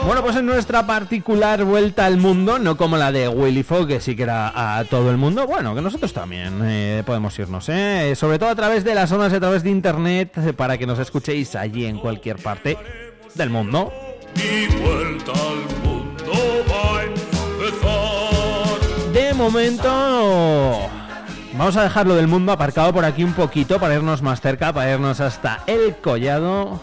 bueno, 0.05 0.23
pues 0.23 0.37
en 0.37 0.47
nuestra 0.47 0.87
particular 0.87 1.65
vuelta 1.65 2.07
al 2.07 2.17
mundo, 2.17 2.59
no 2.59 2.77
como 2.77 2.97
la 2.97 3.13
de 3.13 3.29
Willy 3.29 3.63
Fogg, 3.63 3.87
que 3.87 4.01
sí 4.01 4.17
que 4.17 4.25
era 4.25 4.79
a 4.79 4.85
todo 4.85 5.11
el 5.11 5.17
mundo, 5.17 5.47
bueno, 5.47 5.75
que 5.75 5.83
nosotros 5.83 6.13
también 6.13 6.61
eh, 6.65 7.03
podemos 7.05 7.39
irnos, 7.39 7.69
¿eh? 7.69 8.15
sobre 8.17 8.39
todo 8.39 8.49
a 8.49 8.55
través 8.55 8.85
de 8.85 8.95
las 8.95 9.11
ondas, 9.13 9.33
a 9.33 9.41
través 9.41 9.63
de 9.63 9.71
internet, 9.71 10.55
para 10.57 10.79
que 10.79 10.87
nos 10.87 10.99
escuchéis 10.99 11.55
allí 11.55 11.87
en 11.87 11.99
cualquier 11.99 12.37
parte 12.37 12.79
del 13.35 13.51
mundo. 13.51 13.93
vuelta 14.83 15.33
al 15.33 15.83
mundo 15.85 16.33
De 19.13 19.35
momento... 19.35 21.02
Vamos 21.57 21.77
a 21.77 21.83
dejarlo 21.83 22.15
del 22.15 22.29
mundo 22.29 22.53
aparcado 22.53 22.93
por 22.93 23.05
aquí 23.05 23.25
un 23.25 23.35
poquito 23.35 23.79
para 23.79 23.95
irnos 23.95 24.23
más 24.23 24.41
cerca, 24.41 24.73
para 24.73 24.93
irnos 24.93 25.21
hasta 25.21 25.63
el 25.67 25.97
collado 25.97 26.81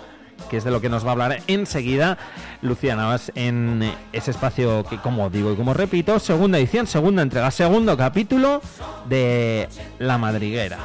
que 0.49 0.57
es 0.57 0.63
de 0.63 0.71
lo 0.71 0.81
que 0.81 0.89
nos 0.89 1.03
va 1.05 1.09
a 1.09 1.11
hablar 1.11 1.41
enseguida 1.47 2.17
Lucía 2.61 2.95
Navas 2.95 3.31
en 3.35 3.91
ese 4.13 4.31
espacio 4.31 4.83
que, 4.85 4.97
como 4.97 5.29
digo 5.29 5.51
y 5.51 5.55
como 5.55 5.73
repito, 5.73 6.19
segunda 6.19 6.57
edición, 6.57 6.87
segunda 6.87 7.21
entrega, 7.21 7.51
segundo 7.51 7.97
capítulo 7.97 8.61
de 9.07 9.67
La 9.99 10.17
Madriguera. 10.17 10.77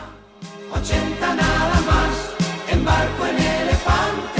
80 0.72 1.34
nada 1.34 1.80
más, 1.86 2.34
embarco 2.70 3.26
en 3.26 3.36
Radio. 3.38 4.33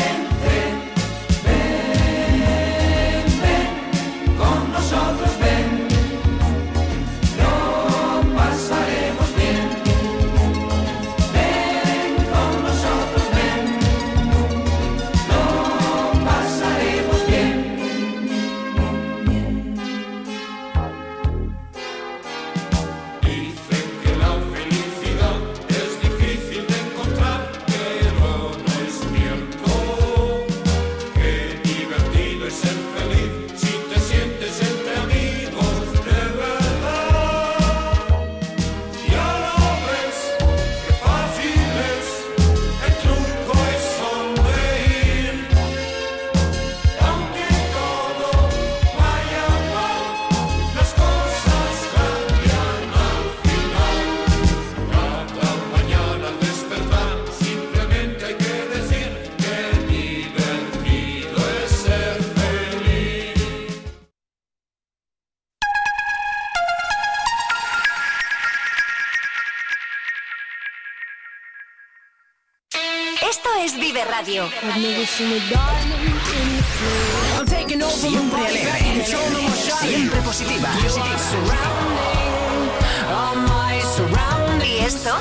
Siempre 77.90 78.46
alegre, 78.46 79.04
siempre 79.80 80.20
positiva. 80.22 80.68
¿Y 84.64 84.78
esto? 84.78 85.18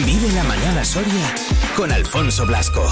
Vive 0.06 0.32
la 0.34 0.44
mañana 0.44 0.84
Soria 0.84 1.34
con 1.76 1.92
Alfonso 1.92 2.46
Blasco. 2.46 2.88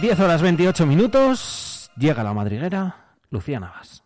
10 0.00 0.20
horas 0.20 0.40
28 0.42 0.86
minutos. 0.86 1.90
Llega 1.96 2.22
la 2.22 2.32
madriguera. 2.32 3.09
Lucía 3.30 3.60
Navas. 3.60 4.02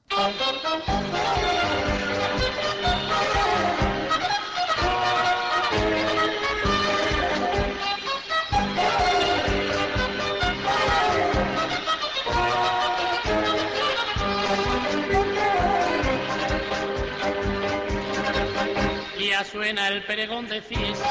Ya 19.18 19.44
suena 19.44 19.88
el 19.88 20.04
peregón 20.04 20.46
de 20.48 20.60
fiesta 20.60 21.08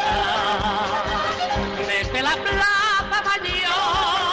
desde 1.87 2.21
la 2.21 2.35
plaza 2.35 3.23
mayor 3.25 4.32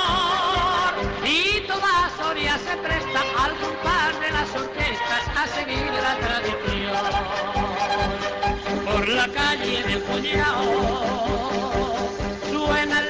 toda 1.71 2.11
Soria 2.19 2.59
se 2.59 2.77
presta 2.79 3.21
al 3.45 3.57
compás 3.59 4.21
de 4.21 4.31
las 4.33 4.51
orquestas 4.55 5.23
a 5.37 5.47
seguir 5.47 5.91
la 6.07 6.17
tradición. 6.25 6.97
Por 8.85 9.09
la 9.09 9.29
calle 9.29 9.83
del 9.85 10.03
Collao 10.03 10.65
suenan 12.51 13.10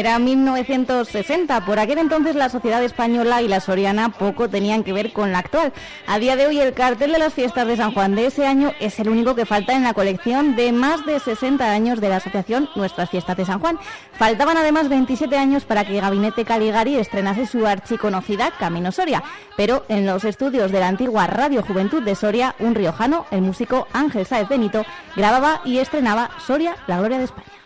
Era 0.00 0.18
1960. 0.18 1.66
Por 1.66 1.78
aquel 1.78 1.98
entonces 1.98 2.34
la 2.34 2.48
sociedad 2.48 2.82
española 2.82 3.42
y 3.42 3.48
la 3.48 3.60
soriana 3.60 4.08
poco 4.08 4.48
tenían 4.48 4.82
que 4.82 4.94
ver 4.94 5.12
con 5.12 5.30
la 5.30 5.40
actual. 5.40 5.74
A 6.06 6.18
día 6.18 6.36
de 6.36 6.46
hoy 6.46 6.58
el 6.58 6.72
cartel 6.72 7.12
de 7.12 7.18
las 7.18 7.34
fiestas 7.34 7.66
de 7.66 7.76
San 7.76 7.92
Juan 7.92 8.14
de 8.14 8.24
ese 8.24 8.46
año 8.46 8.72
es 8.80 8.98
el 8.98 9.10
único 9.10 9.34
que 9.34 9.44
falta 9.44 9.74
en 9.74 9.82
la 9.82 9.92
colección 9.92 10.56
de 10.56 10.72
más 10.72 11.04
de 11.04 11.20
60 11.20 11.70
años 11.70 12.00
de 12.00 12.08
la 12.08 12.16
asociación 12.16 12.70
Nuestras 12.76 13.10
Fiestas 13.10 13.36
de 13.36 13.44
San 13.44 13.60
Juan. 13.60 13.78
Faltaban 14.14 14.56
además 14.56 14.88
27 14.88 15.36
años 15.36 15.66
para 15.66 15.84
que 15.84 16.00
Gabinete 16.00 16.46
Caligari 16.46 16.96
estrenase 16.96 17.44
su 17.44 17.66
archiconocida 17.66 18.52
Camino 18.58 18.92
Soria. 18.92 19.22
Pero 19.58 19.84
en 19.90 20.06
los 20.06 20.24
estudios 20.24 20.72
de 20.72 20.80
la 20.80 20.88
antigua 20.88 21.26
Radio 21.26 21.62
Juventud 21.62 22.02
de 22.02 22.14
Soria, 22.14 22.54
un 22.58 22.74
riojano, 22.74 23.26
el 23.30 23.42
músico 23.42 23.86
Ángel 23.92 24.24
Sáez 24.24 24.48
Benito, 24.48 24.82
grababa 25.14 25.60
y 25.66 25.76
estrenaba 25.76 26.30
Soria, 26.46 26.74
la 26.86 27.00
gloria 27.00 27.18
de 27.18 27.24
España. 27.24 27.60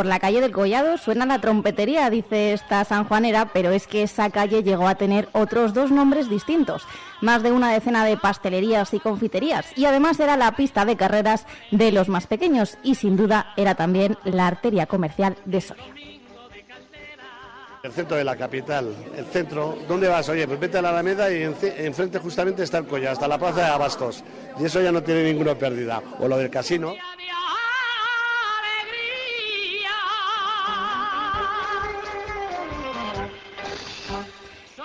Por 0.00 0.06
la 0.06 0.18
calle 0.18 0.40
del 0.40 0.50
Collado 0.50 0.96
suena 0.96 1.26
la 1.26 1.42
trompetería, 1.42 2.08
dice 2.08 2.54
esta 2.54 2.82
sanjuanera, 2.86 3.50
pero 3.52 3.70
es 3.70 3.86
que 3.86 4.02
esa 4.02 4.30
calle 4.30 4.62
llegó 4.62 4.88
a 4.88 4.94
tener 4.94 5.28
otros 5.32 5.74
dos 5.74 5.90
nombres 5.90 6.30
distintos, 6.30 6.84
más 7.20 7.42
de 7.42 7.52
una 7.52 7.70
decena 7.70 8.02
de 8.06 8.16
pastelerías 8.16 8.94
y 8.94 8.98
confiterías, 8.98 9.66
y 9.76 9.84
además 9.84 10.18
era 10.18 10.38
la 10.38 10.52
pista 10.52 10.86
de 10.86 10.96
carreras 10.96 11.44
de 11.70 11.92
los 11.92 12.08
más 12.08 12.26
pequeños, 12.26 12.78
y 12.82 12.94
sin 12.94 13.18
duda 13.18 13.52
era 13.58 13.74
también 13.74 14.16
la 14.24 14.46
arteria 14.46 14.86
comercial 14.86 15.36
de 15.44 15.60
Soria. 15.60 15.84
El 17.82 17.92
centro 17.92 18.16
de 18.16 18.24
la 18.24 18.36
capital, 18.36 18.94
el 19.14 19.26
centro, 19.26 19.76
¿dónde 19.86 20.08
vas? 20.08 20.26
Oye, 20.30 20.46
pues 20.46 20.58
vete 20.58 20.78
a 20.78 20.82
la 20.82 20.88
Alameda 20.88 21.30
y 21.30 21.42
enfrente 21.42 22.18
justamente 22.18 22.62
está 22.62 22.78
el 22.78 22.86
Collado, 22.86 23.12
hasta 23.12 23.28
la 23.28 23.36
plaza 23.36 23.60
de 23.60 23.66
Abastos, 23.66 24.24
y 24.58 24.64
eso 24.64 24.80
ya 24.80 24.92
no 24.92 25.02
tiene 25.02 25.24
ninguna 25.24 25.56
pérdida. 25.56 26.02
O 26.20 26.26
lo 26.26 26.38
del 26.38 26.48
casino. 26.48 26.94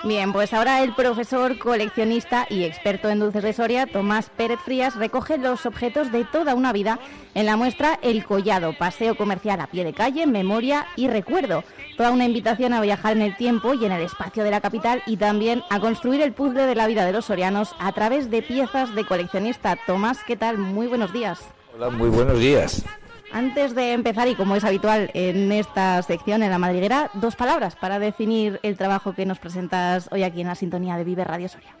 Bien, 0.04 0.32
pues 0.32 0.52
ahora 0.52 0.82
el 0.82 0.94
profesor, 0.94 1.58
coleccionista 1.58 2.46
y 2.48 2.64
experto 2.64 3.08
en 3.08 3.18
dulces 3.18 3.42
de 3.42 3.52
Soria, 3.52 3.86
Tomás 3.86 4.30
Pérez 4.30 4.60
Frías, 4.64 4.94
recoge 4.96 5.38
los 5.38 5.66
objetos 5.66 6.12
de 6.12 6.24
toda 6.24 6.54
una 6.54 6.72
vida 6.72 6.98
en 7.34 7.46
la 7.46 7.56
muestra 7.56 7.98
El 8.02 8.24
Collado, 8.24 8.76
paseo 8.78 9.16
comercial 9.16 9.60
a 9.60 9.66
pie 9.66 9.84
de 9.84 9.92
calle, 9.92 10.26
memoria 10.26 10.86
y 10.96 11.08
recuerdo. 11.08 11.64
Toda 11.96 12.10
una 12.10 12.24
invitación 12.24 12.72
a 12.72 12.80
viajar 12.80 13.12
en 13.12 13.22
el 13.22 13.36
tiempo 13.36 13.74
y 13.74 13.84
en 13.84 13.92
el 13.92 14.02
espacio 14.02 14.44
de 14.44 14.50
la 14.50 14.60
capital 14.60 15.02
y 15.06 15.16
también 15.16 15.62
a 15.70 15.80
construir 15.80 16.20
el 16.20 16.32
puzzle 16.32 16.66
de 16.66 16.74
la 16.74 16.86
vida 16.86 17.04
de 17.04 17.12
los 17.12 17.24
sorianos 17.24 17.74
a 17.78 17.92
través 17.92 18.30
de 18.30 18.42
piezas 18.42 18.94
de 18.94 19.04
coleccionista. 19.04 19.76
Tomás, 19.86 20.18
¿qué 20.24 20.36
tal? 20.36 20.58
Muy 20.58 20.86
buenos 20.86 21.12
días. 21.12 21.40
Hola, 21.74 21.90
muy 21.90 22.08
buenos 22.08 22.38
días. 22.38 22.84
Antes 23.32 23.74
de 23.74 23.92
empezar, 23.92 24.28
y 24.28 24.34
como 24.34 24.56
es 24.56 24.64
habitual 24.64 25.10
en 25.14 25.52
esta 25.52 26.00
sección, 26.02 26.42
en 26.42 26.50
la 26.50 26.58
madriguera, 26.58 27.10
dos 27.14 27.36
palabras 27.36 27.76
para 27.76 27.98
definir 27.98 28.60
el 28.62 28.76
trabajo 28.76 29.14
que 29.14 29.26
nos 29.26 29.38
presentas 29.38 30.08
hoy 30.12 30.22
aquí 30.22 30.40
en 30.40 30.46
la 30.46 30.54
sintonía 30.54 30.96
de 30.96 31.04
Vive 31.04 31.24
Radio 31.24 31.48
Soria. 31.48 31.76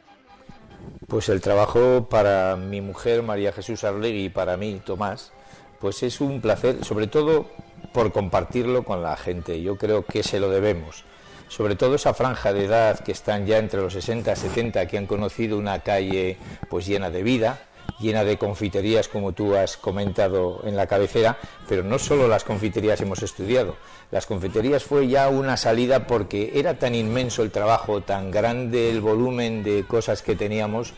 Pues 1.06 1.28
el 1.28 1.40
trabajo 1.40 2.08
para 2.08 2.56
mi 2.56 2.80
mujer 2.80 3.22
María 3.22 3.52
Jesús 3.52 3.84
Arlegui 3.84 4.24
y 4.24 4.28
para 4.28 4.56
mí, 4.56 4.80
Tomás, 4.84 5.32
pues 5.80 6.02
es 6.02 6.20
un 6.20 6.40
placer, 6.40 6.84
sobre 6.84 7.06
todo 7.06 7.46
por 7.92 8.12
compartirlo 8.12 8.84
con 8.84 9.02
la 9.02 9.16
gente. 9.16 9.62
Yo 9.62 9.76
creo 9.76 10.04
que 10.04 10.22
se 10.22 10.40
lo 10.40 10.50
debemos. 10.50 11.04
Sobre 11.48 11.76
todo 11.76 11.94
esa 11.94 12.12
franja 12.12 12.52
de 12.52 12.64
edad 12.64 12.98
que 13.00 13.12
están 13.12 13.46
ya 13.46 13.58
entre 13.58 13.80
los 13.80 13.92
60 13.92 14.32
y 14.32 14.36
70, 14.36 14.86
que 14.88 14.98
han 14.98 15.06
conocido 15.06 15.56
una 15.58 15.78
calle 15.80 16.38
pues 16.68 16.86
llena 16.86 17.08
de 17.10 17.22
vida, 17.22 17.60
llena 17.98 18.24
de 18.24 18.38
confiterías, 18.38 19.08
como 19.08 19.32
tú 19.32 19.54
has 19.54 19.76
comentado 19.76 20.60
en 20.64 20.76
la 20.76 20.86
cabecera, 20.86 21.38
pero 21.68 21.82
no 21.82 21.98
solo 21.98 22.28
las 22.28 22.44
confiterías 22.44 23.00
hemos 23.00 23.22
estudiado. 23.22 23.76
Las 24.10 24.26
confiterías 24.26 24.84
fue 24.84 25.08
ya 25.08 25.28
una 25.28 25.56
salida 25.56 26.06
porque 26.06 26.52
era 26.54 26.78
tan 26.78 26.94
inmenso 26.94 27.42
el 27.42 27.50
trabajo, 27.50 28.02
tan 28.02 28.30
grande 28.30 28.90
el 28.90 29.00
volumen 29.00 29.62
de 29.62 29.84
cosas 29.86 30.22
que 30.22 30.36
teníamos, 30.36 30.94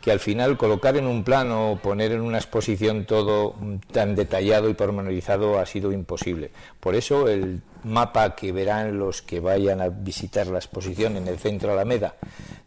que 0.00 0.12
al 0.12 0.20
final 0.20 0.56
colocar 0.56 0.96
en 0.96 1.06
un 1.06 1.24
plano, 1.24 1.80
poner 1.82 2.12
en 2.12 2.20
una 2.20 2.38
exposición 2.38 3.06
todo 3.06 3.54
tan 3.92 4.14
detallado 4.14 4.70
y 4.70 4.74
pormenorizado 4.74 5.58
ha 5.58 5.66
sido 5.66 5.92
imposible. 5.92 6.50
Por 6.78 6.94
eso 6.94 7.28
el 7.28 7.60
mapa 7.86 8.34
que 8.34 8.52
verán 8.52 8.98
los 8.98 9.22
que 9.22 9.40
vayan 9.40 9.80
a 9.80 9.88
visitar 9.88 10.48
la 10.48 10.58
exposición 10.58 11.16
en 11.16 11.28
el 11.28 11.38
centro 11.38 11.72
Alameda 11.72 12.16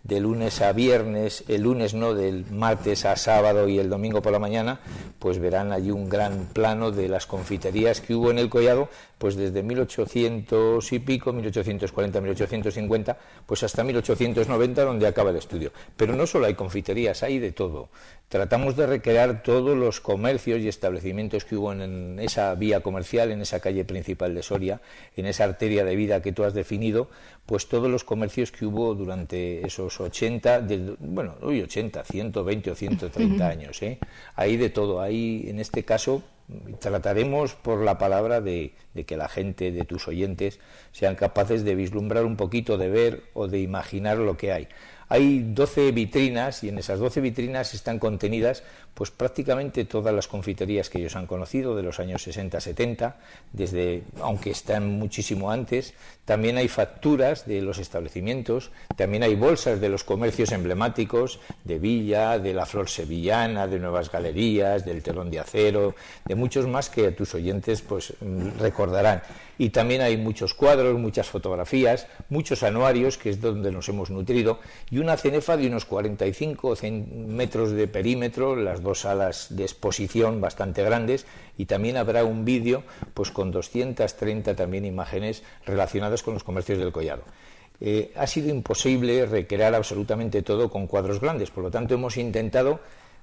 de 0.09 0.19
lunes 0.19 0.61
a 0.61 0.73
viernes, 0.73 1.43
el 1.47 1.61
lunes 1.61 1.93
no, 1.93 2.15
del 2.15 2.45
martes 2.49 3.05
a 3.05 3.15
sábado 3.15 3.67
y 3.67 3.77
el 3.77 3.89
domingo 3.89 4.23
por 4.23 4.31
la 4.31 4.39
mañana, 4.39 4.79
pues 5.19 5.37
verán 5.37 5.71
allí 5.71 5.91
un 5.91 6.09
gran 6.09 6.47
plano 6.47 6.91
de 6.91 7.07
las 7.07 7.27
confiterías 7.27 8.01
que 8.01 8.15
hubo 8.15 8.31
en 8.31 8.39
el 8.39 8.49
Collado, 8.49 8.89
pues 9.19 9.35
desde 9.35 9.61
1800 9.61 10.91
y 10.93 10.99
pico, 10.99 11.31
1840, 11.31 12.21
1850, 12.21 13.17
pues 13.45 13.61
hasta 13.61 13.83
1890, 13.83 14.83
donde 14.83 15.05
acaba 15.05 15.29
el 15.29 15.35
estudio. 15.35 15.71
Pero 15.95 16.15
no 16.15 16.25
solo 16.25 16.47
hay 16.47 16.55
confiterías, 16.55 17.21
hay 17.21 17.37
de 17.37 17.51
todo. 17.51 17.89
Tratamos 18.29 18.75
de 18.75 18.87
recrear 18.87 19.43
todos 19.43 19.77
los 19.77 19.99
comercios 19.99 20.59
y 20.59 20.67
establecimientos 20.67 21.45
que 21.45 21.55
hubo 21.55 21.73
en 21.73 22.19
esa 22.19 22.55
vía 22.55 22.81
comercial, 22.81 23.31
en 23.31 23.41
esa 23.41 23.59
calle 23.59 23.85
principal 23.85 24.33
de 24.33 24.43
Soria, 24.43 24.81
en 25.15 25.25
esa 25.25 25.43
arteria 25.43 25.83
de 25.83 25.95
vida 25.95 26.21
que 26.21 26.31
tú 26.31 26.43
has 26.43 26.53
definido, 26.53 27.09
pues 27.45 27.67
todos 27.67 27.89
los 27.89 28.03
comercios 28.03 28.51
que 28.51 28.65
hubo 28.65 28.93
durante 28.95 29.65
esos 29.65 29.99
80, 29.99 30.67
bueno, 30.99 31.35
hoy 31.41 31.61
80, 31.61 32.03
120 32.03 32.71
o 32.71 32.75
130 32.75 33.47
años. 33.47 33.81
¿eh? 33.81 33.99
Hay 34.35 34.57
de 34.57 34.69
todo. 34.69 35.01
Hay, 35.01 35.45
en 35.47 35.59
este 35.59 35.83
caso, 35.83 36.23
trataremos 36.79 37.55
por 37.55 37.83
la 37.83 37.97
palabra 37.97 38.41
de, 38.41 38.73
de, 38.93 39.05
que 39.05 39.17
la 39.17 39.29
gente, 39.29 39.71
de 39.71 39.83
tus 39.85 40.07
oyentes, 40.07 40.59
sean 40.91 41.15
capaces 41.15 41.63
de 41.63 41.75
vislumbrar 41.75 42.25
un 42.25 42.35
poquito, 42.35 42.77
de 42.77 42.89
ver 42.89 43.23
o 43.33 43.47
de 43.47 43.59
imaginar 43.59 44.17
lo 44.17 44.37
que 44.37 44.51
hay. 44.51 44.67
Hay 45.09 45.39
12 45.39 45.91
vitrinas 45.91 46.63
y 46.63 46.69
en 46.69 46.77
esas 46.77 46.99
12 46.99 47.19
vitrinas 47.19 47.73
están 47.73 47.97
contenidas 47.97 48.63
pues 48.93 49.09
prácticamente 49.09 49.85
todas 49.85 50.13
las 50.13 50.27
confiterías 50.27 50.89
que 50.89 50.99
ellos 50.99 51.15
han 51.15 51.25
conocido 51.25 51.75
de 51.75 51.83
los 51.83 51.99
años 51.99 52.27
60-70, 52.27 53.15
desde 53.51 54.03
aunque 54.21 54.51
están 54.51 54.87
muchísimo 54.99 55.51
antes, 55.51 55.93
también 56.25 56.57
hay 56.57 56.67
facturas 56.67 57.47
de 57.47 57.61
los 57.61 57.79
establecimientos, 57.79 58.71
también 58.95 59.23
hay 59.23 59.35
bolsas 59.35 59.81
de 59.81 59.89
los 59.89 60.03
comercios 60.03 60.51
emblemáticos 60.51 61.39
de 61.63 61.79
Villa, 61.79 62.37
de 62.37 62.53
la 62.53 62.65
Flor 62.65 62.89
Sevillana, 62.89 63.67
de 63.67 63.79
Nuevas 63.79 64.11
Galerías, 64.11 64.85
del 64.85 65.01
Telón 65.01 65.31
de 65.31 65.39
Acero, 65.39 65.95
de 66.25 66.35
muchos 66.35 66.67
más 66.67 66.89
que 66.89 67.07
a 67.07 67.15
tus 67.15 67.33
oyentes 67.33 67.81
pues 67.81 68.13
recordarán 68.59 69.23
y 69.59 69.69
también 69.71 70.01
hay 70.01 70.15
muchos 70.17 70.53
cuadros, 70.55 70.97
muchas 70.97 71.27
fotografías, 71.27 72.07
muchos 72.29 72.63
anuarios, 72.63 73.17
que 73.17 73.29
es 73.29 73.41
donde 73.41 73.71
nos 73.71 73.89
hemos 73.89 74.09
nutrido, 74.09 74.59
y 74.89 74.99
una 74.99 75.17
cenefa 75.17 75.57
de 75.57 75.67
unos 75.67 75.83
45 75.83 76.75
metros 77.27 77.71
de 77.71 77.87
perímetro, 77.89 78.55
las 78.55 78.81
dos 78.81 79.01
salas 79.01 79.47
de 79.49 79.63
exposición 79.63 80.39
bastante 80.39 80.81
grandes, 80.81 81.25
y 81.57 81.65
también 81.65 81.97
habrá 81.97 82.23
un 82.23 82.45
vídeo 82.45 82.83
pues 83.13 83.31
con 83.31 83.51
230 83.51 84.55
también 84.55 84.85
imágenes 84.85 85.43
relacionadas 85.65 86.23
con 86.23 86.33
los 86.33 86.45
comercios 86.45 86.79
del 86.79 86.93
collado. 86.93 87.23
Eh, 87.81 88.13
ha 88.15 88.27
sido 88.27 88.49
imposible 88.49 89.25
recrear 89.25 89.75
absolutamente 89.75 90.41
todo 90.41 90.69
con 90.69 90.87
cuadros 90.87 91.19
grandes, 91.19 91.51
por 91.51 91.65
lo 91.65 91.71
tanto 91.71 91.95
hemos 91.95 92.15
intentado 92.15 92.79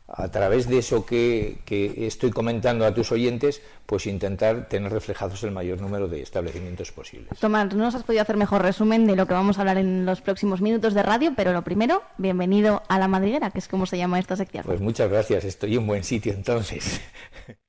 a 0.09 0.29
través 0.29 0.69
de 0.69 0.79
eso 0.79 1.05
que, 1.05 1.59
estoy 1.97 2.31
comentando 2.31 2.87
a 2.87 2.95
tus 2.95 3.13
oyentes, 3.13 3.63
pues 3.87 4.07
intentar 4.07 4.69
tener 4.69 4.93
reflejados 4.93 5.43
el 5.43 5.51
mayor 5.51 5.81
número 5.81 6.09
de 6.09 6.23
establecimientos 6.23 6.93
posibles. 6.93 7.39
Tomás, 7.39 7.75
no 7.75 7.85
nos 7.85 7.95
has 7.95 8.05
podido 8.05 8.23
hacer 8.23 8.37
mejor 8.37 8.63
resumen 8.63 9.07
de 9.07 9.17
lo 9.17 9.27
que 9.27 9.35
vamos 9.35 9.59
a 9.59 9.63
hablar 9.63 9.79
en 9.79 10.07
los 10.07 10.21
próximos 10.21 10.61
minutos 10.61 10.95
de 10.95 11.03
radio, 11.03 11.33
pero 11.37 11.53
lo 11.53 11.63
primero, 11.63 12.03
bienvenido 12.19 12.83
a 12.89 12.99
La 12.99 13.09
Madriguera, 13.09 13.51
que 13.51 13.59
es 13.59 13.69
como 13.69 13.87
se 13.87 13.99
llama 13.99 14.19
esta 14.19 14.37
sección. 14.37 14.65
Pues 14.65 14.81
muchas 14.81 15.11
gracias, 15.11 15.45
estoy 15.45 15.77
en 15.77 15.87
buen 15.87 16.05
sitio 16.05 16.33
entonces. 16.33 17.01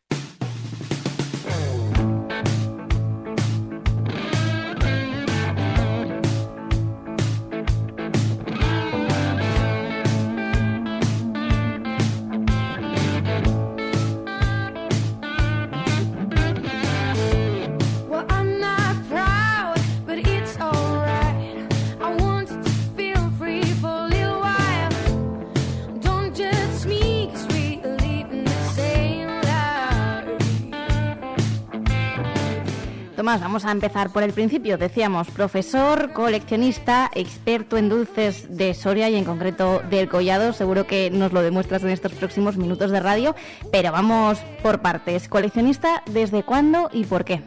Tomás, 33.28 33.42
vamos 33.42 33.66
a 33.66 33.72
empezar 33.72 34.10
por 34.14 34.24
el 34.24 34.32
principio. 34.32 34.78
Decíamos, 34.78 35.30
profesor, 35.32 36.14
coleccionista, 36.14 37.12
experto 37.14 37.76
en 37.76 37.90
dulces 37.90 38.56
de 38.56 38.74
Soria 38.74 39.10
y 39.10 39.18
en 39.18 39.26
concreto 39.26 39.82
del 39.90 40.08
Collado. 40.08 40.54
Seguro 40.54 40.88
que 40.88 41.12
nos 41.12 41.34
lo 41.34 41.42
demuestras 41.42 41.84
en 41.84 41.90
estos 41.90 42.14
próximos 42.14 42.56
minutos 42.56 42.90
de 42.90 43.02
radio, 43.02 43.36
pero 43.70 43.92
vamos 43.92 44.40
por 44.64 44.80
partes. 44.80 45.28
¿Coleccionista 45.28 46.04
desde 46.10 46.44
cuándo 46.44 46.90
y 46.94 47.04
por 47.04 47.26
qué? 47.26 47.42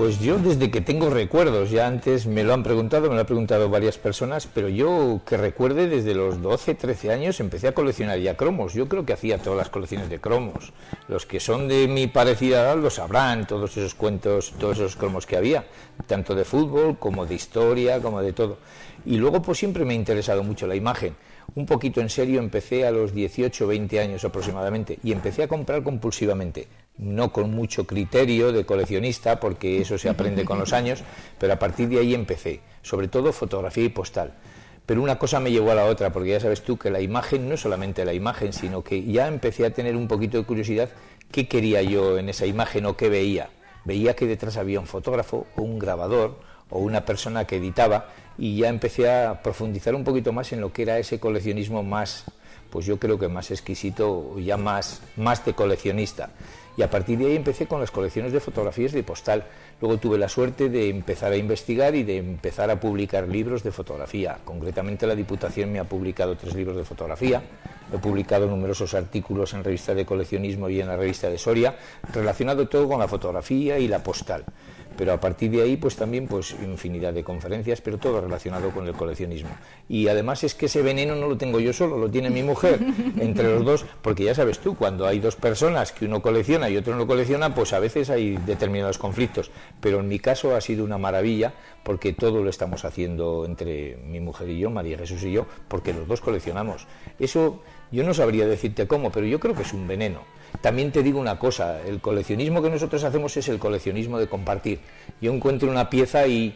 Pues 0.00 0.18
yo 0.18 0.38
desde 0.38 0.70
que 0.70 0.80
tengo 0.80 1.10
recuerdos, 1.10 1.68
ya 1.68 1.86
antes 1.86 2.26
me 2.26 2.42
lo 2.42 2.54
han 2.54 2.62
preguntado, 2.62 3.10
me 3.10 3.14
lo 3.16 3.20
han 3.20 3.26
preguntado 3.26 3.68
varias 3.68 3.98
personas, 3.98 4.46
pero 4.46 4.70
yo 4.70 5.20
que 5.26 5.36
recuerde 5.36 5.88
desde 5.88 6.14
los 6.14 6.40
12, 6.40 6.74
13 6.74 7.12
años 7.12 7.38
empecé 7.38 7.68
a 7.68 7.72
coleccionar 7.72 8.18
ya 8.18 8.34
cromos. 8.34 8.72
Yo 8.72 8.88
creo 8.88 9.04
que 9.04 9.12
hacía 9.12 9.36
todas 9.36 9.58
las 9.58 9.68
colecciones 9.68 10.08
de 10.08 10.18
cromos. 10.18 10.72
Los 11.06 11.26
que 11.26 11.38
son 11.38 11.68
de 11.68 11.86
mi 11.86 12.06
parecida 12.06 12.62
edad 12.62 12.78
lo 12.78 12.88
sabrán, 12.88 13.46
todos 13.46 13.76
esos 13.76 13.94
cuentos, 13.94 14.54
todos 14.58 14.78
esos 14.78 14.96
cromos 14.96 15.26
que 15.26 15.36
había, 15.36 15.66
tanto 16.06 16.34
de 16.34 16.46
fútbol 16.46 16.98
como 16.98 17.26
de 17.26 17.34
historia, 17.34 18.00
como 18.00 18.22
de 18.22 18.32
todo. 18.32 18.56
Y 19.04 19.18
luego 19.18 19.42
pues 19.42 19.58
siempre 19.58 19.84
me 19.84 19.92
ha 19.92 19.96
interesado 19.96 20.42
mucho 20.42 20.66
la 20.66 20.76
imagen. 20.76 21.14
Un 21.56 21.66
poquito 21.66 22.00
en 22.00 22.08
serio 22.08 22.40
empecé 22.40 22.86
a 22.86 22.90
los 22.90 23.12
18, 23.12 23.66
20 23.66 24.00
años 24.00 24.24
aproximadamente 24.24 24.98
y 25.02 25.12
empecé 25.12 25.42
a 25.42 25.48
comprar 25.48 25.82
compulsivamente 25.82 26.68
no 27.00 27.32
con 27.32 27.50
mucho 27.50 27.86
criterio 27.86 28.52
de 28.52 28.66
coleccionista, 28.66 29.40
porque 29.40 29.80
eso 29.80 29.96
se 29.96 30.10
aprende 30.10 30.44
con 30.44 30.58
los 30.58 30.72
años, 30.72 31.02
pero 31.38 31.54
a 31.54 31.58
partir 31.58 31.88
de 31.88 31.98
ahí 31.98 32.14
empecé, 32.14 32.60
sobre 32.82 33.08
todo 33.08 33.32
fotografía 33.32 33.84
y 33.84 33.88
postal. 33.88 34.34
Pero 34.84 35.02
una 35.02 35.18
cosa 35.18 35.40
me 35.40 35.50
llevó 35.50 35.70
a 35.70 35.74
la 35.74 35.86
otra, 35.86 36.12
porque 36.12 36.30
ya 36.30 36.40
sabes 36.40 36.62
tú 36.62 36.76
que 36.76 36.90
la 36.90 37.00
imagen 37.00 37.48
no 37.48 37.54
es 37.54 37.60
solamente 37.60 38.04
la 38.04 38.12
imagen, 38.12 38.52
sino 38.52 38.84
que 38.84 39.02
ya 39.04 39.28
empecé 39.28 39.64
a 39.64 39.72
tener 39.72 39.96
un 39.96 40.08
poquito 40.08 40.36
de 40.36 40.44
curiosidad 40.44 40.90
qué 41.30 41.48
quería 41.48 41.80
yo 41.82 42.18
en 42.18 42.28
esa 42.28 42.44
imagen 42.44 42.86
o 42.86 42.96
qué 42.96 43.08
veía. 43.08 43.50
Veía 43.84 44.14
que 44.14 44.26
detrás 44.26 44.56
había 44.56 44.80
un 44.80 44.86
fotógrafo 44.86 45.46
o 45.56 45.62
un 45.62 45.78
grabador 45.78 46.38
o 46.68 46.80
una 46.80 47.04
persona 47.04 47.46
que 47.46 47.56
editaba 47.56 48.08
y 48.36 48.56
ya 48.56 48.68
empecé 48.68 49.10
a 49.10 49.42
profundizar 49.42 49.94
un 49.94 50.04
poquito 50.04 50.32
más 50.32 50.52
en 50.52 50.60
lo 50.60 50.72
que 50.72 50.82
era 50.82 50.98
ese 50.98 51.18
coleccionismo 51.18 51.82
más, 51.82 52.24
pues 52.70 52.86
yo 52.86 52.98
creo 52.98 53.18
que 53.18 53.28
más 53.28 53.50
exquisito, 53.50 54.38
ya 54.38 54.56
más, 54.56 55.02
más 55.16 55.44
de 55.44 55.54
coleccionista 55.54 56.30
y 56.80 56.82
a 56.82 56.88
partir 56.88 57.18
de 57.18 57.26
ahí 57.26 57.36
empecé 57.36 57.66
con 57.66 57.80
las 57.80 57.90
colecciones 57.90 58.32
de 58.32 58.40
fotografías 58.40 58.92
de 58.92 59.02
postal. 59.02 59.44
Luego 59.82 59.98
tuve 59.98 60.16
la 60.16 60.30
suerte 60.30 60.70
de 60.70 60.88
empezar 60.88 61.30
a 61.30 61.36
investigar 61.36 61.94
y 61.94 62.04
de 62.04 62.16
empezar 62.16 62.70
a 62.70 62.80
publicar 62.80 63.28
libros 63.28 63.62
de 63.62 63.70
fotografía. 63.70 64.38
Concretamente 64.44 65.06
la 65.06 65.14
Diputación 65.14 65.72
me 65.72 65.78
ha 65.78 65.84
publicado 65.84 66.36
tres 66.36 66.54
libros 66.54 66.76
de 66.76 66.84
fotografía. 66.84 67.42
He 67.92 67.98
publicado 67.98 68.46
numerosos 68.46 68.94
artículos 68.94 69.52
en 69.52 69.62
revistas 69.62 69.94
de 69.94 70.06
coleccionismo 70.06 70.70
y 70.70 70.80
en 70.80 70.86
la 70.86 70.96
revista 70.96 71.28
de 71.28 71.36
Soria, 71.38 71.76
relacionado 72.14 72.68
todo 72.68 72.88
con 72.88 73.00
la 73.00 73.08
fotografía 73.08 73.78
y 73.78 73.86
la 73.86 74.02
postal 74.02 74.44
pero 75.00 75.14
a 75.14 75.18
partir 75.18 75.50
de 75.50 75.62
ahí 75.62 75.78
pues 75.78 75.96
también 75.96 76.26
pues 76.26 76.54
infinidad 76.62 77.14
de 77.14 77.24
conferencias, 77.24 77.80
pero 77.80 77.96
todo 77.96 78.20
relacionado 78.20 78.68
con 78.68 78.86
el 78.86 78.92
coleccionismo. 78.92 79.48
Y 79.88 80.08
además 80.08 80.44
es 80.44 80.54
que 80.54 80.66
ese 80.66 80.82
veneno 80.82 81.16
no 81.16 81.26
lo 81.26 81.38
tengo 81.38 81.58
yo 81.58 81.72
solo, 81.72 81.96
lo 81.96 82.10
tiene 82.10 82.28
mi 82.28 82.42
mujer, 82.42 82.78
entre 83.18 83.44
los 83.44 83.64
dos, 83.64 83.86
porque 84.02 84.24
ya 84.24 84.34
sabes 84.34 84.58
tú, 84.58 84.76
cuando 84.76 85.06
hay 85.06 85.18
dos 85.18 85.36
personas 85.36 85.92
que 85.92 86.04
uno 86.04 86.20
colecciona 86.20 86.68
y 86.68 86.76
otro 86.76 86.94
no 86.96 87.06
colecciona, 87.06 87.54
pues 87.54 87.72
a 87.72 87.78
veces 87.78 88.10
hay 88.10 88.36
determinados 88.44 88.98
conflictos, 88.98 89.50
pero 89.80 90.00
en 90.00 90.08
mi 90.08 90.18
caso 90.18 90.54
ha 90.54 90.60
sido 90.60 90.84
una 90.84 90.98
maravilla 90.98 91.54
porque 91.82 92.12
todo 92.12 92.42
lo 92.42 92.50
estamos 92.50 92.84
haciendo 92.84 93.46
entre 93.46 93.96
mi 94.06 94.20
mujer 94.20 94.50
y 94.50 94.58
yo, 94.58 94.68
María 94.68 94.98
Jesús 94.98 95.22
y 95.22 95.32
yo, 95.32 95.46
porque 95.68 95.94
los 95.94 96.06
dos 96.06 96.20
coleccionamos. 96.20 96.86
Eso 97.18 97.62
yo 97.92 98.04
no 98.04 98.14
sabría 98.14 98.46
decirte 98.46 98.86
cómo, 98.86 99.10
pero 99.10 99.26
yo 99.26 99.40
creo 99.40 99.54
que 99.54 99.62
es 99.62 99.72
un 99.72 99.86
veneno. 99.86 100.20
También 100.60 100.92
te 100.92 101.02
digo 101.02 101.20
una 101.20 101.38
cosa, 101.38 101.80
el 101.82 102.00
coleccionismo 102.00 102.62
que 102.62 102.70
nosotros 102.70 103.02
hacemos 103.04 103.36
es 103.36 103.48
el 103.48 103.58
coleccionismo 103.58 104.18
de 104.18 104.28
compartir. 104.28 104.80
Yo 105.20 105.32
encuentro 105.32 105.70
una 105.70 105.88
pieza 105.88 106.26
y 106.26 106.54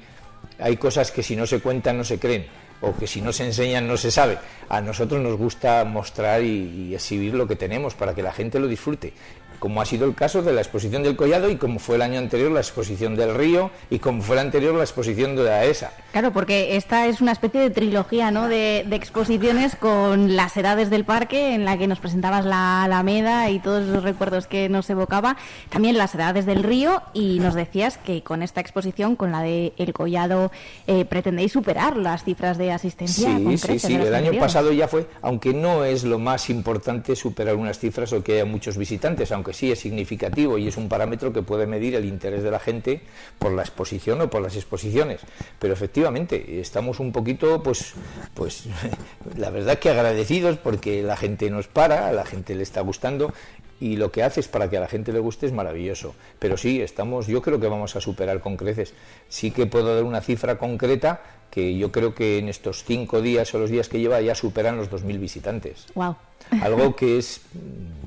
hay 0.59 0.77
cosas 0.77 1.11
que 1.11 1.23
si 1.23 1.37
no 1.37 1.47
se 1.47 1.61
cuentan 1.61 1.97
no 1.97 2.05
se 2.05 2.19
creen 2.19 2.47
o 2.81 2.95
que 2.95 3.07
si 3.07 3.23
no 3.23 3.33
se 3.33 3.45
enseñan 3.45 3.89
no 3.89 3.97
se 3.97 4.11
sabe. 4.11 4.39
A 4.69 4.81
nosotros 4.81 5.23
nos 5.23 5.37
gusta 5.37 5.85
mostrar 5.85 6.43
y, 6.43 6.89
y, 6.91 6.95
exhibir 6.95 7.35
lo 7.35 7.47
que 7.47 7.57
tenemos 7.57 7.95
para 7.95 8.15
que 8.15 8.23
la 8.23 8.33
gente 8.33 8.59
lo 8.59 8.67
disfrute 8.67 9.13
como 9.59 9.81
ha 9.81 9.85
sido 9.85 10.07
el 10.07 10.15
caso 10.15 10.43
de 10.43 10.53
la 10.53 10.61
exposición 10.61 11.03
del 11.03 11.17
Collado 11.17 11.51
y 11.51 11.57
como 11.57 11.79
fue 11.79 11.97
el 11.97 12.03
año 12.03 12.19
anterior 12.19 12.51
la 12.51 12.61
exposición 12.61 13.17
del 13.17 13.35
Río 13.35 13.71
y 13.91 13.99
como 13.99 14.23
fue 14.23 14.37
el 14.37 14.41
anterior 14.41 14.75
la 14.75 14.85
exposición 14.85 15.37
de 15.37 15.45
la 15.45 15.65
ESA. 15.65 15.93
Claro, 16.13 16.33
porque 16.33 16.77
esta 16.77 17.07
es 17.07 17.21
una 17.21 17.33
especie 17.33 17.61
de 17.61 17.71
trilogía 17.71 18.31
¿no? 18.31 18.49
de, 18.49 18.81
exposiciones 18.93 19.77
con 19.77 20.37
las 20.37 20.57
edades 20.57 20.91
del 20.91 21.05
parque 21.05 21.55
en 21.55 21.65
la 21.65 21.77
que 21.77 21.87
nos 21.87 21.99
presentabas 21.99 22.45
la 22.45 22.85
Alameda 22.85 23.51
y 23.51 23.59
todos 23.59 23.87
los 23.87 24.03
recuerdos 24.03 24.47
que 24.47 24.69
nos 24.69 24.89
evocaba, 24.91 25.37
también 25.71 25.99
las 25.99 26.15
edades 26.15 26.47
del 26.47 26.63
Río 26.63 27.03
y 27.13 27.41
nos 27.41 27.55
decías 27.55 27.99
que 27.99 28.23
con 28.23 28.43
esta 28.43 28.61
exposición, 28.61 29.17
con 29.17 29.33
la 29.33 29.43
de 29.43 29.73
El 29.77 29.93
Collado, 29.93 30.53
eh, 30.87 31.05
pretendéis 31.05 31.53
superar 31.53 31.97
las 31.97 32.25
cifras 32.25 32.59
de 32.59 32.73
asistencia. 32.73 33.37
Sí, 33.37 33.59
sí, 33.59 33.79
sí, 33.79 33.95
el 33.95 34.15
año 34.15 34.39
pasado 34.39 34.73
ya 34.73 34.89
fue, 34.89 35.07
aunque 35.23 35.53
no 35.53 35.85
es 35.85 36.05
lo 36.05 36.19
más 36.19 36.51
importante 36.51 37.17
superar 37.17 37.57
unas 37.57 37.79
cifras 37.79 38.13
o 38.13 38.23
que 38.23 38.35
haya 38.35 38.45
muchos 38.45 38.77
visitantes, 38.77 39.33
aunque 39.33 39.44
sí 39.53 39.71
es 39.71 39.81
significativo 39.81 40.59
y 40.59 40.69
es 40.69 40.77
un 40.77 40.89
parámetro 40.89 41.33
que 41.33 41.43
puede 41.43 41.67
medir 41.67 41.95
el 41.95 42.05
interés 42.05 42.43
de 42.43 42.51
la 42.51 42.59
gente 42.59 43.01
por 43.39 43.53
la 43.53 43.63
exposición 43.63 44.21
o 44.21 44.31
por 44.31 44.43
las 44.43 44.57
exposiciones. 44.57 45.21
Pero 45.59 45.75
efectivamente, 45.75 46.61
estamos 46.61 47.01
un 47.01 47.13
poquito, 47.13 47.63
pues, 47.63 47.95
pues 48.35 48.65
la 49.37 49.51
verdad 49.51 49.79
que 49.79 49.91
agradecidos 49.91 50.59
porque 50.59 51.03
la 51.03 51.17
gente 51.17 51.51
nos 51.51 51.69
para, 51.69 52.09
a 52.09 52.13
la 52.13 52.25
gente 52.25 52.55
le 52.55 52.63
está 52.63 52.81
gustando 52.81 53.33
y 53.81 53.97
lo 53.97 54.11
que 54.11 54.23
haces 54.23 54.49
para 54.49 54.71
que 54.71 54.77
a 54.77 54.81
la 54.81 54.89
gente 54.89 55.13
le 55.13 55.19
guste 55.19 55.47
es 55.47 55.53
maravilloso. 55.53 56.15
Pero 56.39 56.57
sí, 56.57 56.81
estamos, 56.81 57.27
yo 57.27 57.43
creo 57.43 57.61
que 57.61 57.69
vamos 57.69 57.97
a 57.97 58.01
superar 58.01 58.41
con 58.41 58.57
creces. 58.57 58.95
Sí 59.29 59.51
que 59.51 59.67
puedo 59.67 59.95
dar 59.95 60.05
una 60.05 60.21
cifra 60.21 60.59
concreta 60.59 61.21
que 61.51 61.77
yo 61.77 61.93
creo 61.93 62.15
que 62.15 62.39
en 62.39 62.49
estos 62.49 62.83
cinco 62.83 63.23
días 63.23 63.55
o 63.55 63.59
los 63.59 63.71
días 63.71 63.89
que 63.89 64.01
lleva 64.01 64.21
ya 64.21 64.35
superan 64.35 64.77
los 64.77 64.91
2.000 64.91 65.21
visitantes. 65.21 65.87
Wow. 65.95 66.17
Algo 66.61 66.97
que 66.97 67.19
es, 67.19 67.43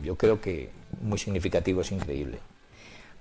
yo 0.03 0.15
creo 0.15 0.41
que 0.41 0.69
muy 1.01 1.17
significativo, 1.17 1.81
es 1.81 1.91
increíble. 1.91 2.39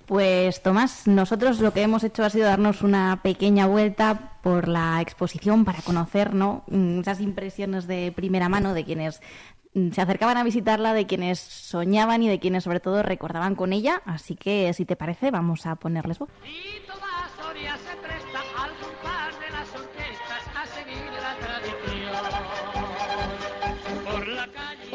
Pues 0.07 0.63
Tomás, 0.63 1.09
nosotros 1.09 1.59
lo 1.59 1.73
que 1.73 1.83
hemos 1.83 2.05
hecho 2.05 2.25
ha 2.25 2.31
sido 2.31 2.47
darnos 2.47 2.83
una 2.83 3.21
pequeña 3.25 3.67
vuelta 3.67 4.39
por 4.41 4.69
la 4.69 5.01
exposición 5.01 5.65
para 5.65 5.83
conocer 5.83 6.33
¿no? 6.33 6.63
Mm, 6.69 7.01
esas 7.01 7.21
impresiones 7.21 7.89
de 7.89 8.13
primera 8.15 8.49
mano 8.49 8.73
de 8.73 8.85
quienes 8.85 9.21
mm, 9.75 9.91
se 9.91 10.01
acercaban 10.01 10.37
a 10.37 10.45
visitarla, 10.45 10.95
de 10.95 11.07
quienes 11.07 11.41
soñaban 11.41 12.23
y 12.23 12.29
de 12.29 12.39
quienes 12.39 12.63
sobre 12.63 12.79
todo 12.79 13.03
recordaban 13.03 13.57
con 13.57 13.73
ella. 13.73 14.01
Así 14.05 14.37
que, 14.37 14.73
si 14.75 14.85
te 14.85 14.95
parece, 14.95 15.33
vamos 15.33 15.67
a 15.67 15.75
ponerles 15.75 16.21
voz. 16.21 16.29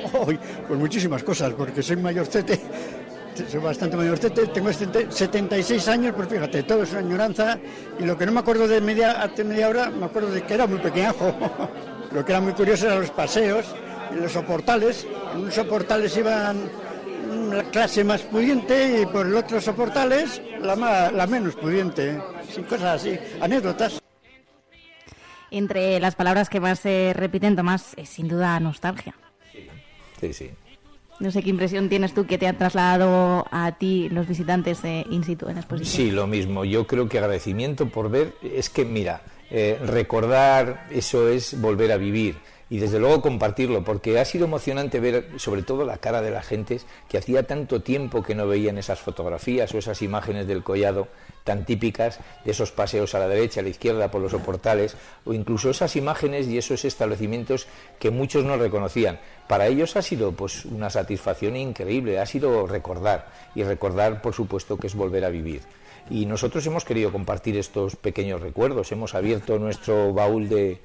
pues 0.67 0.79
muchísimas 0.79 1.23
cosas, 1.23 1.53
porque 1.53 1.81
soy 1.81 1.97
mayorcete, 1.97 2.59
soy 3.49 3.59
bastante 3.59 3.97
mayorcete, 3.97 4.47
tengo 4.47 4.71
76 4.71 5.87
años, 5.87 6.13
pues 6.15 6.27
fíjate, 6.29 6.63
todo 6.63 6.83
es 6.83 6.91
una 6.91 6.99
añoranza, 6.99 7.59
y 7.99 8.03
lo 8.03 8.17
que 8.17 8.25
no 8.25 8.31
me 8.31 8.39
acuerdo 8.39 8.67
de 8.67 8.81
media, 8.81 9.21
hace 9.21 9.43
media 9.43 9.69
hora, 9.69 9.89
me 9.89 10.05
acuerdo 10.05 10.31
de 10.31 10.41
que 10.43 10.53
era 10.53 10.67
muy 10.67 10.79
pequeñajo. 10.79 11.33
lo 12.11 12.25
que 12.25 12.31
era 12.31 12.41
muy 12.41 12.53
curioso 12.53 12.87
eran 12.87 13.01
los 13.01 13.11
paseos, 13.11 13.65
los 14.13 14.31
soportales, 14.31 15.07
en 15.33 15.41
unos 15.41 15.53
soportales 15.53 16.15
iban 16.17 16.69
la 17.51 17.63
clase 17.63 18.03
más 18.03 18.21
pudiente 18.21 19.01
y 19.01 19.05
por 19.05 19.25
el 19.25 19.35
otro 19.35 19.61
soportales 19.61 20.41
la, 20.61 21.11
la 21.11 21.27
menos 21.27 21.55
pudiente, 21.55 22.21
cosas 22.67 23.01
así, 23.01 23.17
anécdotas. 23.39 24.01
Entre 25.49 25.99
las 25.99 26.15
palabras 26.15 26.49
que 26.49 26.61
más 26.61 26.79
se 26.79 27.13
repiten, 27.13 27.55
Tomás, 27.55 27.93
es 27.97 28.09
sin 28.09 28.27
duda 28.29 28.59
nostalgia. 28.59 29.15
Sí, 30.21 30.33
sí. 30.33 30.51
No 31.19 31.29
sé 31.29 31.43
qué 31.43 31.49
impresión 31.49 31.89
tienes 31.89 32.13
tú 32.13 32.25
que 32.25 32.37
te 32.37 32.47
han 32.47 32.57
trasladado 32.57 33.45
a 33.51 33.73
ti 33.73 34.09
los 34.09 34.27
visitantes 34.27 34.81
de 34.81 35.05
in 35.09 35.23
situ 35.23 35.47
en 35.49 35.55
la 35.55 35.61
exposición. 35.61 36.07
Sí, 36.07 36.11
lo 36.11 36.25
mismo. 36.25 36.65
Yo 36.65 36.87
creo 36.87 37.09
que 37.09 37.19
agradecimiento 37.19 37.89
por 37.89 38.09
ver, 38.09 38.33
es 38.41 38.69
que 38.69 38.85
mira, 38.85 39.21
eh, 39.51 39.77
recordar 39.85 40.87
eso 40.89 41.27
es 41.27 41.59
volver 41.59 41.91
a 41.91 41.97
vivir 41.97 42.37
y 42.71 42.79
desde 42.79 42.99
luego 42.99 43.21
compartirlo, 43.21 43.83
porque 43.83 44.17
ha 44.17 44.25
sido 44.25 44.45
emocionante 44.45 45.01
ver 45.01 45.27
sobre 45.35 45.61
todo 45.61 45.85
la 45.85 45.97
cara 45.97 46.21
de 46.21 46.31
la 46.31 46.41
gente 46.41 46.79
que 47.09 47.17
hacía 47.17 47.43
tanto 47.43 47.81
tiempo 47.81 48.23
que 48.23 48.33
no 48.33 48.47
veían 48.47 48.77
esas 48.77 48.99
fotografías 48.99 49.73
o 49.75 49.77
esas 49.77 50.01
imágenes 50.01 50.47
del 50.47 50.63
collado 50.63 51.09
tan 51.43 51.65
típicas 51.65 52.19
de 52.45 52.51
esos 52.51 52.71
paseos 52.71 53.15
a 53.15 53.19
la 53.19 53.27
derecha, 53.27 53.59
a 53.59 53.63
la 53.63 53.69
izquierda 53.69 54.11
por 54.11 54.21
los 54.21 54.31
soportales, 54.31 54.95
o 55.25 55.33
incluso 55.33 55.69
esas 55.69 55.95
imágenes 55.95 56.47
y 56.47 56.57
esos 56.57 56.85
establecimientos 56.85 57.67
que 57.99 58.11
muchos 58.11 58.43
no 58.43 58.57
reconocían. 58.57 59.19
Para 59.47 59.67
ellos 59.67 59.95
ha 59.95 60.01
sido 60.01 60.31
pues 60.31 60.65
una 60.65 60.89
satisfacción 60.89 61.55
increíble, 61.55 62.19
ha 62.19 62.25
sido 62.25 62.67
recordar, 62.67 63.27
y 63.55 63.63
recordar 63.63 64.21
por 64.21 64.33
supuesto 64.33 64.77
que 64.77 64.87
es 64.87 64.95
volver 64.95 65.25
a 65.25 65.29
vivir. 65.29 65.61
Y 66.09 66.25
nosotros 66.25 66.65
hemos 66.65 66.85
querido 66.85 67.11
compartir 67.11 67.57
estos 67.57 67.95
pequeños 67.95 68.41
recuerdos, 68.41 68.91
hemos 68.91 69.13
abierto 69.15 69.59
nuestro 69.59 70.13
baúl 70.13 70.49
de, 70.49 70.79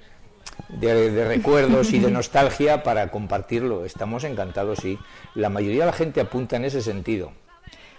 de, 0.68 1.24
recuerdos 1.26 1.92
y 1.92 1.98
de 1.98 2.10
nostalgia 2.12 2.82
para 2.82 3.10
compartirlo. 3.10 3.84
Estamos 3.84 4.24
encantados, 4.24 4.84
y 4.84 4.98
La 5.34 5.48
mayoría 5.48 5.80
de 5.80 5.86
la 5.86 5.92
gente 5.92 6.20
apunta 6.20 6.56
en 6.56 6.64
ese 6.64 6.82
sentido. 6.82 7.32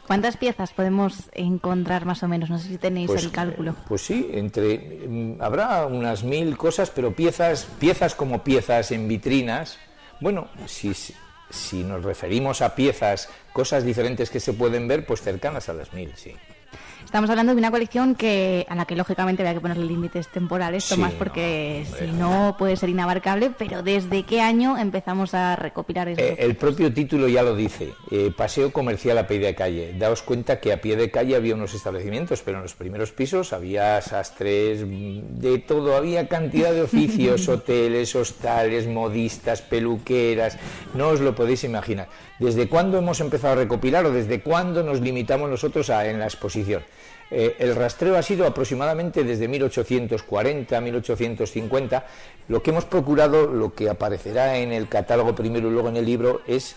¿Cuántas 0.08 0.38
piezas 0.38 0.72
podemos 0.72 1.30
encontrar 1.34 2.06
más 2.06 2.24
o 2.24 2.30
menos? 2.30 2.50
No 2.50 2.58
sé 2.58 2.70
si 2.70 2.78
tenéis 2.78 3.08
Pues, 3.08 3.26
el 3.26 3.32
cálculo. 3.32 3.76
Pues 3.90 4.02
sí, 4.02 4.30
entre 4.32 4.78
mm, 5.08 5.42
habrá 5.42 5.86
unas 5.86 6.24
mil 6.24 6.58
cosas, 6.58 6.90
pero 6.90 7.14
piezas, 7.14 7.68
piezas 7.78 8.16
como 8.16 8.42
piezas 8.42 8.92
en 8.92 9.08
vitrinas. 9.10 9.78
Bueno, 10.22 10.48
si, 10.66 10.94
si 11.50 11.84
nos 11.84 12.04
referimos 12.06 12.62
a 12.62 12.74
piezas, 12.74 13.30
cosas 13.52 13.84
diferentes 13.84 14.30
que 14.30 14.40
se 14.40 14.54
pueden 14.54 14.88
ver, 14.88 15.06
pues 15.06 15.22
cercanas 15.22 15.68
a 15.68 15.74
las 15.74 15.94
mil, 15.94 16.14
sí. 16.16 16.34
Estamos 17.08 17.30
hablando 17.30 17.54
de 17.54 17.60
una 17.60 17.72
colección 17.72 18.16
que 18.16 18.66
a 18.68 18.76
la 18.76 18.84
que 18.84 18.94
lógicamente 18.94 19.42
había 19.42 19.54
que 19.54 19.62
ponerle 19.62 19.86
límites 19.86 20.28
temporales, 20.28 20.84
Sí, 20.84 20.96
Tomás, 20.96 21.14
porque 21.14 21.86
no, 21.90 21.98
si 21.98 22.08
no 22.08 22.56
puede 22.60 22.76
ser 22.76 22.90
inabarcable. 22.90 23.50
Pero 23.58 23.82
¿desde 23.82 24.24
qué 24.24 24.42
año 24.42 24.78
empezamos 24.78 25.34
a 25.34 25.56
recopilar 25.56 26.10
eso? 26.10 26.20
Eh, 26.20 26.36
el 26.38 26.58
propio 26.58 26.94
título 26.94 27.30
ya 27.30 27.44
lo 27.44 27.56
dice, 27.56 27.94
eh, 28.12 28.34
paseo 28.36 28.74
comercial 28.74 29.18
a 29.20 29.26
pie 29.26 29.40
de 29.40 29.56
calle. 29.56 29.96
Daos 29.98 30.22
cuenta 30.22 30.60
que 30.60 30.74
a 30.74 30.82
pie 30.82 30.98
de 30.98 31.10
calle 31.10 31.38
había 31.38 31.56
unos 31.56 31.74
establecimientos, 31.74 32.42
pero 32.42 32.58
en 32.58 32.64
los 32.64 32.74
primeros 32.74 33.14
pisos 33.14 33.54
había 33.54 34.02
sastres, 34.02 34.86
mm, 34.86 35.40
de 35.40 35.60
todo, 35.60 35.96
había 35.96 36.28
cantidad 36.28 36.74
de 36.74 36.82
oficios, 36.82 37.48
hoteles, 37.48 38.18
hostales, 38.18 38.86
modistas, 38.86 39.62
peluqueras, 39.62 40.58
no 40.94 41.08
os 41.08 41.22
lo 41.22 41.34
podéis 41.34 41.64
imaginar. 41.64 42.10
¿Desde 42.40 42.70
cuándo 42.70 43.00
hemos 43.00 43.20
empezado 43.20 43.54
a 43.54 43.56
recopilar 43.56 44.06
o 44.06 44.12
desde 44.12 44.42
cuándo 44.42 44.84
nos 44.84 45.02
limitamos 45.02 45.50
nosotros 45.50 45.90
a, 45.90 46.08
en 46.08 46.20
la 46.20 46.26
exposición? 46.26 46.84
Eh, 47.32 47.56
el 47.60 47.76
rastreo 47.76 48.16
ha 48.16 48.22
sido 48.22 48.46
aproximadamente 48.46 49.24
desde 49.24 49.48
1840, 49.48 50.80
1850. 50.80 52.06
Lo 52.48 52.62
que 52.62 52.70
hemos 52.70 52.86
procurado, 52.86 53.48
lo 53.48 53.74
que 53.74 53.90
aparecerá 53.90 54.58
en 54.58 54.72
el 54.72 54.88
catálogo 54.88 55.36
primero 55.36 55.68
y 55.68 55.72
luego 55.72 55.90
en 55.90 55.98
el 55.98 56.06
libro, 56.06 56.42
es, 56.48 56.76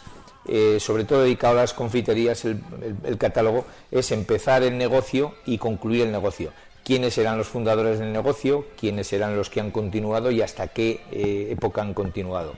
eh, 0.49 0.79
sobre 0.81 1.05
todo 1.05 1.23
dedicado 1.23 1.59
a 1.59 1.63
las 1.63 1.75
confiterías, 1.75 2.45
el, 2.45 3.19
catálogo, 3.19 3.67
es 3.91 4.11
empezar 4.13 4.63
el 4.63 4.79
negocio 4.79 5.35
y 5.45 5.59
concluir 5.59 6.03
el 6.03 6.13
negocio. 6.13 6.53
Quiénes 6.83 7.19
eran 7.19 7.37
los 7.37 7.49
fundadores 7.49 7.99
del 7.99 8.13
negocio, 8.13 8.65
quiénes 8.79 9.13
eran 9.13 9.37
los 9.37 9.51
que 9.51 9.61
han 9.61 9.71
continuado 9.71 10.31
y 10.31 10.41
hasta 10.41 10.69
qué 10.69 11.03
eh, 11.13 11.49
época 11.51 11.83
han 11.83 11.93
continuado. 11.93 12.55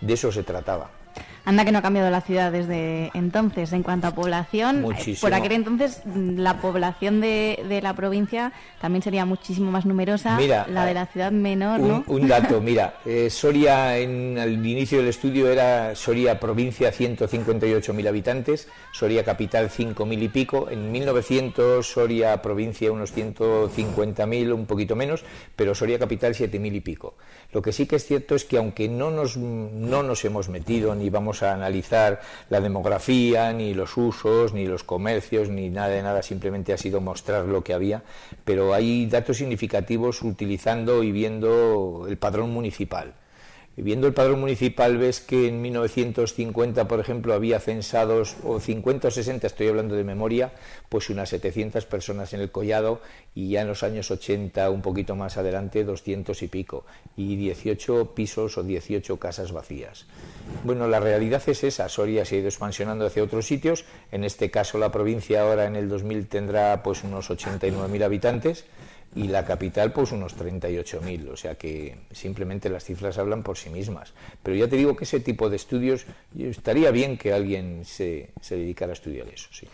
De 0.00 0.14
eso 0.14 0.32
se 0.32 0.42
trataba. 0.42 0.99
Anda 1.44 1.64
que 1.64 1.72
no 1.72 1.78
ha 1.78 1.82
cambiado 1.82 2.10
la 2.10 2.20
ciudad 2.20 2.52
desde 2.52 3.10
entonces 3.14 3.72
en 3.72 3.82
cuanto 3.82 4.06
a 4.06 4.14
población. 4.14 4.78
Eh, 4.78 4.80
Muchísimo. 4.82 5.20
Por 5.20 5.34
aquel 5.34 5.52
entonces 5.52 6.02
mm, 6.04 6.38
la 6.38 6.60
población 6.60 7.20
de, 7.20 7.64
de 7.68 7.82
la 7.82 7.94
provincia 7.94 8.52
también 8.80 9.02
sería 9.02 9.24
muchísimo 9.24 9.70
más 9.70 9.86
numerosa. 9.86 10.36
Mira, 10.36 10.66
la 10.68 10.84
de 10.84 10.94
la 10.94 11.06
ciudad 11.06 11.32
menor, 11.32 11.80
Un, 11.80 11.88
¿no? 11.88 12.04
un 12.06 12.28
dato, 12.28 12.60
mira, 12.62 12.94
eh, 13.04 13.30
Soria 13.30 13.98
en 13.98 14.38
el 14.38 14.64
inicio 14.64 14.98
del 14.98 15.08
estudio 15.08 15.50
era 15.50 15.94
Soria 15.94 16.38
provincia 16.38 16.92
158.000 16.92 18.08
habitantes, 18.08 18.68
Soria 18.92 19.24
capital 19.24 19.70
5.000 19.70 20.22
y 20.22 20.28
pico, 20.28 20.68
en 20.70 20.92
1900 20.92 21.86
Soria 21.86 22.40
provincia 22.42 22.92
unos 22.92 23.16
150.000, 23.16 24.52
un 24.52 24.66
poquito 24.66 24.96
menos, 24.96 25.24
pero 25.56 25.74
Soria 25.74 25.98
capital 25.98 26.34
7.000 26.34 26.74
y 26.76 26.80
pico. 26.80 27.14
Lo 27.52 27.62
que 27.62 27.72
sí 27.72 27.86
que 27.86 27.96
es 27.96 28.04
cierto 28.04 28.36
es 28.36 28.44
que 28.44 28.58
aunque 28.58 28.88
no 28.88 29.10
nos, 29.10 29.36
no 29.36 30.02
nos 30.02 30.24
hemos 30.24 30.48
metido 30.48 30.94
ni 30.94 31.10
vamos 31.10 31.42
a 31.42 31.52
analizar 31.52 32.20
la 32.48 32.60
demografía, 32.60 33.52
ni 33.52 33.74
los 33.74 33.96
usos, 33.96 34.52
ni 34.52 34.66
los 34.66 34.84
comercios, 34.84 35.48
ni 35.48 35.68
nada 35.68 35.88
de 35.88 36.02
nada, 36.02 36.22
simplemente 36.22 36.72
ha 36.72 36.78
sido 36.78 37.00
mostrar 37.00 37.46
lo 37.46 37.64
que 37.64 37.74
había, 37.74 38.02
pero 38.44 38.72
hay 38.72 39.06
datos 39.06 39.38
significativos 39.38 40.22
utilizando 40.22 41.02
y 41.02 41.10
viendo 41.10 42.06
el 42.08 42.18
padrón 42.18 42.50
municipal. 42.50 43.14
Viendo 43.76 44.08
el 44.08 44.14
padrón 44.14 44.40
municipal 44.40 44.98
ves 44.98 45.20
que 45.20 45.46
en 45.46 45.62
1950, 45.62 46.88
por 46.88 46.98
ejemplo, 46.98 47.34
había 47.34 47.60
censados, 47.60 48.36
o 48.44 48.58
50 48.58 49.08
o 49.08 49.10
60, 49.10 49.46
estoy 49.46 49.68
hablando 49.68 49.94
de 49.94 50.02
memoria, 50.02 50.52
pues 50.88 51.08
unas 51.08 51.28
700 51.28 51.86
personas 51.86 52.34
en 52.34 52.40
el 52.40 52.50
collado 52.50 53.00
y 53.32 53.50
ya 53.50 53.62
en 53.62 53.68
los 53.68 53.84
años 53.84 54.10
80, 54.10 54.68
un 54.70 54.82
poquito 54.82 55.14
más 55.14 55.36
adelante, 55.36 55.84
200 55.84 56.42
y 56.42 56.48
pico, 56.48 56.84
y 57.16 57.36
18 57.36 58.12
pisos 58.12 58.58
o 58.58 58.64
18 58.64 59.18
casas 59.18 59.52
vacías. 59.52 60.06
Bueno, 60.64 60.88
la 60.88 60.98
realidad 60.98 61.42
es 61.46 61.62
esa, 61.62 61.88
Soria 61.88 62.24
se 62.24 62.36
ha 62.36 62.38
ido 62.40 62.48
expansionando 62.48 63.06
hacia 63.06 63.22
otros 63.22 63.46
sitios, 63.46 63.84
en 64.10 64.24
este 64.24 64.50
caso 64.50 64.78
la 64.78 64.90
provincia 64.90 65.42
ahora 65.42 65.66
en 65.66 65.76
el 65.76 65.88
2000 65.88 66.26
tendrá 66.26 66.82
pues 66.82 67.04
unos 67.04 67.30
89.000 67.30 68.02
habitantes, 68.02 68.64
y 69.14 69.28
la 69.28 69.44
capital 69.44 69.92
pues 69.92 70.12
unos 70.12 70.36
38.000, 70.36 71.32
o 71.32 71.36
sea 71.36 71.56
que 71.56 71.98
simplemente 72.12 72.68
las 72.68 72.84
cifras 72.84 73.18
hablan 73.18 73.42
por 73.42 73.58
sí 73.58 73.70
mismas. 73.70 74.12
Pero 74.42 74.56
ya 74.56 74.68
te 74.68 74.76
digo 74.76 74.96
que 74.96 75.04
ese 75.04 75.20
tipo 75.20 75.50
de 75.50 75.56
estudios, 75.56 76.06
estaría 76.38 76.90
bien 76.90 77.18
que 77.18 77.32
alguien 77.32 77.84
se, 77.84 78.30
se 78.40 78.56
dedicara 78.56 78.92
a 78.92 78.94
estudiar 78.94 79.26
eso, 79.28 79.48
sí. 79.52 79.66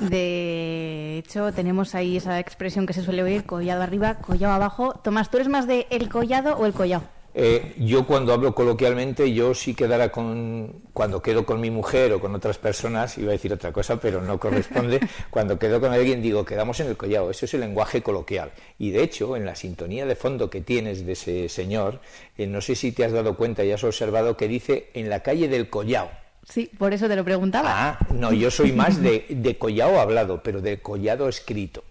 De 0.00 1.18
hecho, 1.18 1.52
tenemos 1.52 1.94
ahí 1.94 2.16
esa 2.16 2.38
expresión 2.38 2.86
que 2.86 2.92
se 2.92 3.02
suele 3.02 3.22
oír, 3.22 3.44
collado 3.44 3.82
arriba, 3.82 4.16
collado 4.16 4.52
abajo. 4.52 4.94
Tomás, 5.02 5.30
¿tú 5.30 5.38
eres 5.38 5.48
más 5.48 5.66
de 5.66 5.86
el 5.90 6.08
collado 6.08 6.56
o 6.56 6.66
el 6.66 6.72
collado? 6.72 7.04
Eh, 7.34 7.74
yo 7.78 8.06
cuando 8.06 8.32
hablo 8.32 8.54
coloquialmente, 8.54 9.32
yo 9.32 9.54
sí 9.54 9.74
quedara 9.74 10.10
con, 10.10 10.82
cuando 10.92 11.22
quedo 11.22 11.44
con 11.44 11.60
mi 11.60 11.70
mujer 11.70 12.12
o 12.12 12.20
con 12.20 12.34
otras 12.34 12.58
personas, 12.58 13.16
iba 13.18 13.28
a 13.28 13.32
decir 13.32 13.52
otra 13.52 13.70
cosa, 13.72 14.00
pero 14.00 14.20
no 14.22 14.40
corresponde, 14.40 15.00
cuando 15.30 15.58
quedo 15.58 15.80
con 15.80 15.92
alguien 15.92 16.22
digo, 16.22 16.44
quedamos 16.44 16.80
en 16.80 16.88
el 16.88 16.96
collado, 16.96 17.30
eso 17.30 17.44
es 17.44 17.54
el 17.54 17.60
lenguaje 17.60 18.02
coloquial. 18.02 18.50
Y 18.78 18.90
de 18.90 19.02
hecho, 19.02 19.36
en 19.36 19.44
la 19.44 19.54
sintonía 19.54 20.06
de 20.06 20.16
fondo 20.16 20.50
que 20.50 20.62
tienes 20.62 21.04
de 21.06 21.12
ese 21.12 21.48
señor, 21.48 22.00
eh, 22.36 22.46
no 22.46 22.60
sé 22.60 22.74
si 22.74 22.92
te 22.92 23.04
has 23.04 23.12
dado 23.12 23.36
cuenta 23.36 23.64
y 23.64 23.72
has 23.72 23.84
observado 23.84 24.36
que 24.36 24.48
dice 24.48 24.90
en 24.94 25.08
la 25.08 25.20
calle 25.22 25.48
del 25.48 25.68
collao. 25.68 26.10
Sí, 26.48 26.70
por 26.78 26.94
eso 26.94 27.08
te 27.08 27.16
lo 27.16 27.24
preguntaba. 27.24 27.68
Ah, 27.70 27.98
no, 28.14 28.32
yo 28.32 28.50
soy 28.50 28.72
más 28.72 29.02
de, 29.02 29.26
de 29.28 29.58
collao 29.58 30.00
hablado, 30.00 30.42
pero 30.42 30.62
de 30.62 30.80
collado 30.80 31.28
escrito. 31.28 31.84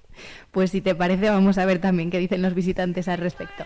Pues 0.51 0.71
si 0.71 0.81
te 0.81 0.95
parece, 0.95 1.29
vamos 1.29 1.57
a 1.59 1.65
ver 1.65 1.79
también 1.79 2.09
qué 2.09 2.17
dicen 2.17 2.41
los 2.41 2.55
visitantes 2.55 3.07
al 3.07 3.19
respecto. 3.19 3.63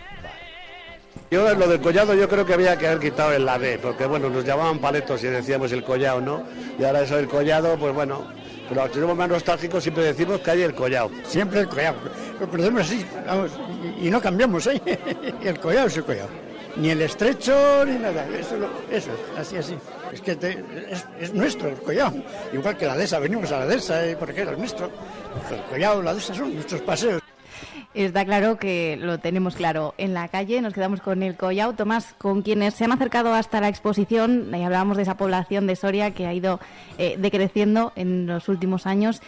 Yo 1.30 1.54
lo 1.54 1.66
del 1.66 1.80
collado 1.80 2.12
yo 2.14 2.28
creo 2.28 2.44
que 2.44 2.52
había 2.52 2.76
que 2.76 2.86
haber 2.86 3.00
quitado 3.00 3.32
el 3.32 3.46
la 3.46 3.58
D, 3.58 3.78
porque 3.78 4.04
bueno, 4.04 4.28
nos 4.28 4.44
llamaban 4.44 4.78
paletos 4.78 5.24
y 5.24 5.28
decíamos 5.28 5.72
el 5.72 5.82
collado, 5.82 6.20
¿no? 6.20 6.42
Y 6.78 6.84
ahora 6.84 7.02
eso 7.02 7.16
del 7.16 7.26
collado, 7.26 7.78
pues 7.78 7.94
bueno, 7.94 8.26
pero 8.68 8.86
si 8.92 9.00
somos 9.00 9.16
más 9.16 9.30
nostálgicos 9.30 9.82
siempre 9.82 10.04
decimos 10.04 10.40
que 10.40 10.50
hay 10.50 10.62
el 10.62 10.74
collado. 10.74 11.10
Siempre 11.24 11.60
el 11.60 11.68
collado. 11.68 11.96
Lo 12.38 12.48
conocemos 12.48 12.82
así, 12.82 13.06
vamos, 13.26 13.50
y, 13.98 14.10
no 14.10 14.20
cambiamos, 14.20 14.66
¿eh? 14.66 14.80
el 15.42 15.58
collado 15.58 15.86
es 15.86 15.96
el 15.96 16.04
collado. 16.04 16.28
Ni 16.76 16.90
el 16.90 17.00
estrecho 17.02 17.84
ni 17.86 17.98
nada, 17.98 18.26
eso, 18.28 18.56
lo- 18.56 18.70
así, 19.38 19.56
así. 19.56 19.74
Es 20.12 20.20
que 20.20 20.32
es, 20.32 21.06
es 21.18 21.32
nuestro 21.32 21.68
el 21.70 21.76
collado. 21.76 22.14
Igual 22.52 22.76
que 22.76 22.84
la 22.86 22.96
dehesa, 22.96 23.18
venimos 23.18 23.50
a 23.52 23.60
la 23.60 23.66
dehesa, 23.66 24.04
¿eh? 24.06 24.16
porque 24.18 24.42
era 24.42 24.52
nuestro. 24.52 24.90
El 25.50 25.62
collado, 25.70 26.02
la 26.02 26.12
dehesa 26.12 26.34
son 26.34 26.54
nuestros 26.54 26.82
paseos. 26.82 27.21
Está 27.94 28.24
claro 28.24 28.56
que 28.56 28.96
lo 28.98 29.18
tenemos 29.18 29.54
claro. 29.54 29.94
En 29.98 30.14
la 30.14 30.28
calle 30.28 30.62
nos 30.62 30.72
quedamos 30.72 31.02
con 31.02 31.22
el 31.22 31.36
collao. 31.36 31.74
Tomás, 31.74 32.14
con 32.16 32.40
quienes 32.40 32.72
se 32.72 32.84
han 32.84 32.92
acercado 32.92 33.34
hasta 33.34 33.60
la 33.60 33.68
exposición, 33.68 34.50
y 34.50 34.62
hablábamos 34.62 34.96
de 34.96 35.02
esa 35.02 35.18
población 35.18 35.66
de 35.66 35.76
Soria 35.76 36.12
que 36.12 36.26
ha 36.26 36.32
ido 36.32 36.58
eh, 36.96 37.16
decreciendo 37.18 37.92
en 37.94 38.26
los 38.26 38.48
últimos 38.48 38.86
años. 38.86 39.20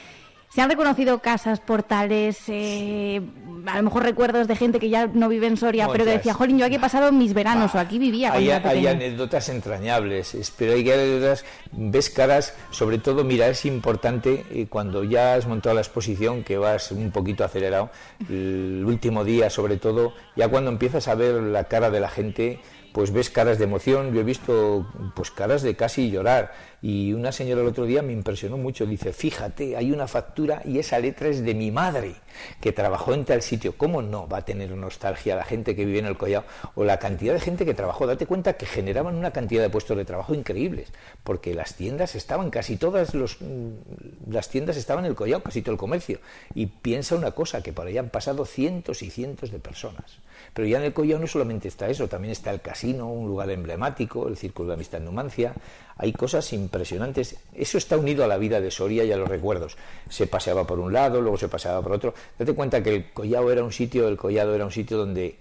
Se 0.55 0.61
han 0.63 0.71
reconocido 0.71 1.19
casas, 1.19 1.59
portales, 1.59 2.39
eh, 2.47 3.21
a 3.67 3.77
lo 3.79 3.83
mejor 3.83 4.05
recuerdos 4.05 4.47
de 4.47 4.55
gente 4.55 4.79
que 4.79 4.89
ya 4.89 5.09
no 5.09 5.29
vive 5.29 5.49
en 5.49 5.57
Soria, 5.57 5.89
pero 5.91 6.05
que 6.05 6.13
decía, 6.13 6.33
jolín, 6.33 6.59
yo 6.59 6.67
aquí 6.67 6.77
he 6.77 6.79
pasado 6.79 7.11
mis 7.11 7.35
veranos 7.35 7.75
o 7.75 7.79
aquí 7.81 7.99
vivía 7.99 8.33
Hay, 8.33 8.49
hay 8.53 8.61
pequeño". 8.61 8.91
anécdotas 8.91 9.49
entrañables, 9.49 10.33
es- 10.37 10.53
pero 10.53 10.75
hay 10.75 10.89
anécdotas, 10.89 11.45
ves 11.73 12.09
caras, 12.09 12.55
sobre 12.71 12.99
todo, 12.99 13.25
mira, 13.25 13.49
es 13.49 13.65
importante 13.65 14.45
eh, 14.53 14.67
cuando 14.71 15.03
ya 15.03 15.35
has 15.35 15.49
montado 15.49 15.75
la 15.75 15.81
exposición, 15.81 16.45
que 16.45 16.57
vas 16.57 16.93
un 16.93 17.11
poquito 17.11 17.43
acelerado, 17.45 17.91
el 18.31 18.85
último 18.87 19.25
día 19.25 19.51
sobre 19.51 19.77
todo, 19.79 20.13
ya 20.37 20.47
cuando 20.47 20.71
empiezas 20.71 21.09
a 21.09 21.17
ver 21.17 21.35
la 21.43 21.65
cara 21.65 21.91
de 21.91 21.99
la 21.99 22.09
gente, 22.09 22.61
pues 22.95 23.11
ves 23.11 23.29
caras 23.29 23.59
de 23.59 23.65
emoción, 23.65 24.15
yo 24.15 24.21
he 24.21 24.25
visto 24.25 24.87
pues 25.17 25.33
caras 25.33 25.63
de 25.63 25.75
casi 25.75 26.13
llorar. 26.13 26.53
Y 26.81 27.13
una 27.13 27.33
señora 27.33 27.63
el 27.63 27.67
otro 27.67 27.87
día 27.87 28.03
me 28.03 28.13
impresionó 28.13 28.57
mucho, 28.57 28.87
dice, 28.87 29.13
fíjate, 29.13 29.77
hay 29.77 29.91
una 29.91 30.07
factura 30.07 30.63
y 30.65 30.79
esa 30.79 31.01
letra 31.01 31.27
es 31.27 31.43
de 31.43 31.55
mi 31.55 31.73
madre, 31.73 32.15
que 32.61 32.71
trabajó 32.71 33.13
en 33.13 33.25
tal 33.25 33.43
sitio. 33.43 33.77
¿Cómo 33.77 34.01
no 34.01 34.29
va 34.29 34.39
a 34.39 34.45
tener 34.45 34.71
nostalgia 34.71 35.35
la 35.35 35.43
gente 35.43 35.75
que 35.75 35.85
vive 35.85 35.99
en 35.99 36.07
el 36.07 36.17
Collao? 36.17 36.45
O 36.77 36.85
la 36.85 37.01
cantidad 37.01 37.35
de 37.35 37.41
gente 37.41 37.65
que 37.65 37.75
trabajó, 37.75 38.07
date 38.07 38.27
cuenta 38.27 38.53
que 38.53 38.67
generaban 38.67 39.17
una 39.17 39.33
cantidad 39.33 39.63
de 39.63 39.71
puestos 39.71 39.97
de 39.97 40.05
trabajo 40.05 40.33
increíbles, 40.33 40.93
porque 41.25 41.53
las 41.53 41.75
tiendas 41.75 42.15
estaban, 42.15 42.51
casi 42.51 42.77
todas 42.77 43.13
mm, 43.13 44.31
las 44.31 44.51
tiendas 44.51 44.77
estaban 44.77 45.05
en 45.05 45.11
el 45.11 45.17
Collao, 45.17 45.43
casi 45.43 45.63
todo 45.63 45.73
el 45.73 45.79
comercio. 45.79 46.21
Y 46.55 46.67
piensa 46.67 47.17
una 47.17 47.33
cosa, 47.33 47.61
que 47.61 47.73
por 47.73 47.89
ahí 47.89 47.99
han 47.99 48.11
pasado 48.11 48.45
cientos 48.45 49.03
y 49.03 49.11
cientos 49.11 49.51
de 49.51 49.59
personas. 49.59 50.19
Pero 50.55 50.69
ya 50.69 50.79
en 50.79 50.85
el 50.85 50.93
Collao 50.93 51.19
no 51.19 51.27
solamente 51.27 51.67
está 51.67 51.89
eso, 51.89 52.09
también 52.09 52.31
está 52.31 52.53
el 52.53 52.61
casino, 52.61 53.09
un 53.09 53.27
lugar 53.27 53.51
emblemático, 53.51 54.29
el 54.29 54.37
Círculo 54.37 54.69
de 54.69 54.75
Amistad 54.75 55.01
Numancia. 55.01 55.53
Hay 55.97 56.13
cosas 56.13 56.53
impresionantes. 56.53 57.37
Eso 57.53 57.77
está 57.77 57.99
unido 57.99 58.25
a 58.25 58.29
la 58.29 58.39
vida 58.39 58.61
de 58.61 58.71
Soria 58.71 59.05
y 59.05 59.11
a 59.11 59.17
los 59.17 59.29
recuerdos. 59.29 59.77
Se 60.09 60.29
paseaba 60.29 60.65
por 60.65 60.79
un 60.79 60.93
lado, 60.93 61.21
luego 61.21 61.37
se 61.37 61.49
paseaba 61.49 61.83
por 61.83 61.93
otro. 61.93 62.15
Date 62.39 62.55
cuenta 62.55 62.83
que 62.83 62.95
el 62.95 63.13
Collao 63.13 63.51
era 63.51 63.65
un 63.65 63.73
sitio, 63.73 64.07
el 64.07 64.17
Collado 64.17 64.55
era 64.55 64.65
un 64.65 64.71
sitio 64.71 64.97
donde 64.97 65.37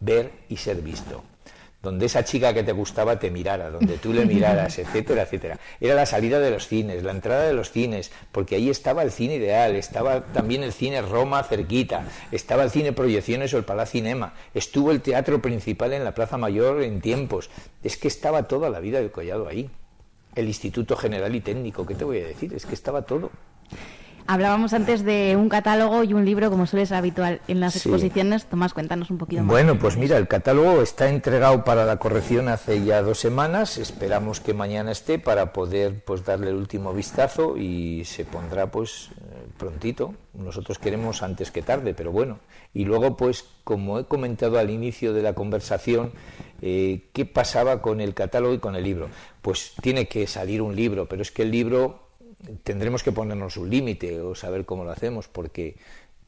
ver 0.00 0.30
y 0.50 0.58
ser 0.58 0.82
visto. 0.82 1.22
Donde 1.82 2.06
esa 2.06 2.24
chica 2.24 2.52
que 2.52 2.62
te 2.62 2.72
gustaba 2.72 3.18
te 3.18 3.30
mirara, 3.30 3.70
donde 3.70 3.96
tú 3.98 4.12
le 4.12 4.26
miraras, 4.26 4.78
etcétera, 4.78 5.22
etcétera. 5.22 5.58
Era 5.80 5.94
la 5.94 6.06
salida 6.06 6.38
de 6.38 6.50
los 6.50 6.68
cines, 6.68 7.02
la 7.02 7.12
entrada 7.12 7.44
de 7.44 7.54
los 7.54 7.70
cines, 7.70 8.10
porque 8.32 8.56
ahí 8.56 8.68
estaba 8.68 9.02
el 9.02 9.10
cine 9.10 9.36
ideal, 9.36 9.76
estaba 9.76 10.24
también 10.24 10.62
el 10.62 10.72
cine 10.72 11.00
Roma 11.02 11.42
cerquita, 11.42 12.04
estaba 12.30 12.64
el 12.64 12.70
cine 12.70 12.92
Proyecciones 12.92 13.54
o 13.54 13.58
el 13.58 13.64
Palacinema, 13.64 14.34
estuvo 14.52 14.90
el 14.90 15.00
teatro 15.00 15.40
principal 15.40 15.92
en 15.92 16.04
la 16.04 16.14
Plaza 16.14 16.36
Mayor 16.36 16.82
en 16.82 17.00
tiempos. 17.00 17.50
Es 17.82 17.96
que 17.96 18.08
estaba 18.08 18.46
toda 18.46 18.68
la 18.68 18.80
vida 18.80 18.98
del 18.98 19.10
Collado 19.10 19.48
ahí. 19.48 19.70
El 20.34 20.46
Instituto 20.46 20.96
General 20.96 21.34
y 21.34 21.40
Técnico, 21.40 21.86
¿qué 21.86 21.94
te 21.94 22.04
voy 22.04 22.18
a 22.18 22.26
decir? 22.26 22.54
Es 22.54 22.66
que 22.66 22.74
estaba 22.74 23.02
todo. 23.02 23.30
Hablábamos 24.26 24.72
antes 24.72 25.04
de 25.04 25.36
un 25.36 25.48
catálogo 25.48 26.04
y 26.04 26.12
un 26.12 26.24
libro, 26.24 26.50
como 26.50 26.66
suele 26.66 26.86
ser 26.86 26.98
habitual 26.98 27.40
en 27.48 27.60
las 27.60 27.76
exposiciones. 27.76 28.46
Tomás, 28.46 28.74
cuéntanos 28.74 29.10
un 29.10 29.18
poquito 29.18 29.42
más. 29.42 29.50
Bueno, 29.50 29.78
pues 29.78 29.96
mira, 29.96 30.16
el 30.16 30.28
catálogo 30.28 30.82
está 30.82 31.08
entregado 31.08 31.64
para 31.64 31.84
la 31.84 31.96
corrección 31.98 32.48
hace 32.48 32.84
ya 32.84 33.02
dos 33.02 33.18
semanas. 33.18 33.78
Esperamos 33.78 34.40
que 34.40 34.54
mañana 34.54 34.92
esté 34.92 35.18
para 35.18 35.52
poder 35.52 36.04
pues 36.04 36.24
darle 36.24 36.50
el 36.50 36.56
último 36.56 36.92
vistazo 36.92 37.56
y 37.56 38.04
se 38.04 38.24
pondrá 38.24 38.70
pues 38.70 39.10
eh, 39.20 39.48
prontito. 39.58 40.14
Nosotros 40.34 40.78
queremos 40.78 41.22
antes 41.22 41.50
que 41.50 41.62
tarde, 41.62 41.94
pero 41.94 42.12
bueno. 42.12 42.38
Y 42.72 42.84
luego, 42.84 43.16
pues, 43.16 43.44
como 43.64 43.98
he 43.98 44.04
comentado 44.04 44.58
al 44.58 44.70
inicio 44.70 45.12
de 45.12 45.22
la 45.22 45.34
conversación, 45.34 46.12
eh, 46.62 47.08
¿qué 47.12 47.26
pasaba 47.26 47.82
con 47.82 48.00
el 48.00 48.14
catálogo 48.14 48.54
y 48.54 48.58
con 48.58 48.76
el 48.76 48.84
libro? 48.84 49.08
Pues 49.42 49.72
tiene 49.82 50.06
que 50.06 50.26
salir 50.26 50.62
un 50.62 50.76
libro, 50.76 51.06
pero 51.06 51.22
es 51.22 51.32
que 51.32 51.42
el 51.42 51.50
libro 51.50 52.09
tendremos 52.62 53.02
que 53.02 53.12
ponernos 53.12 53.56
un 53.56 53.70
límite 53.70 54.20
o 54.20 54.34
saber 54.34 54.64
cómo 54.64 54.84
lo 54.84 54.90
hacemos, 54.90 55.28
porque 55.28 55.76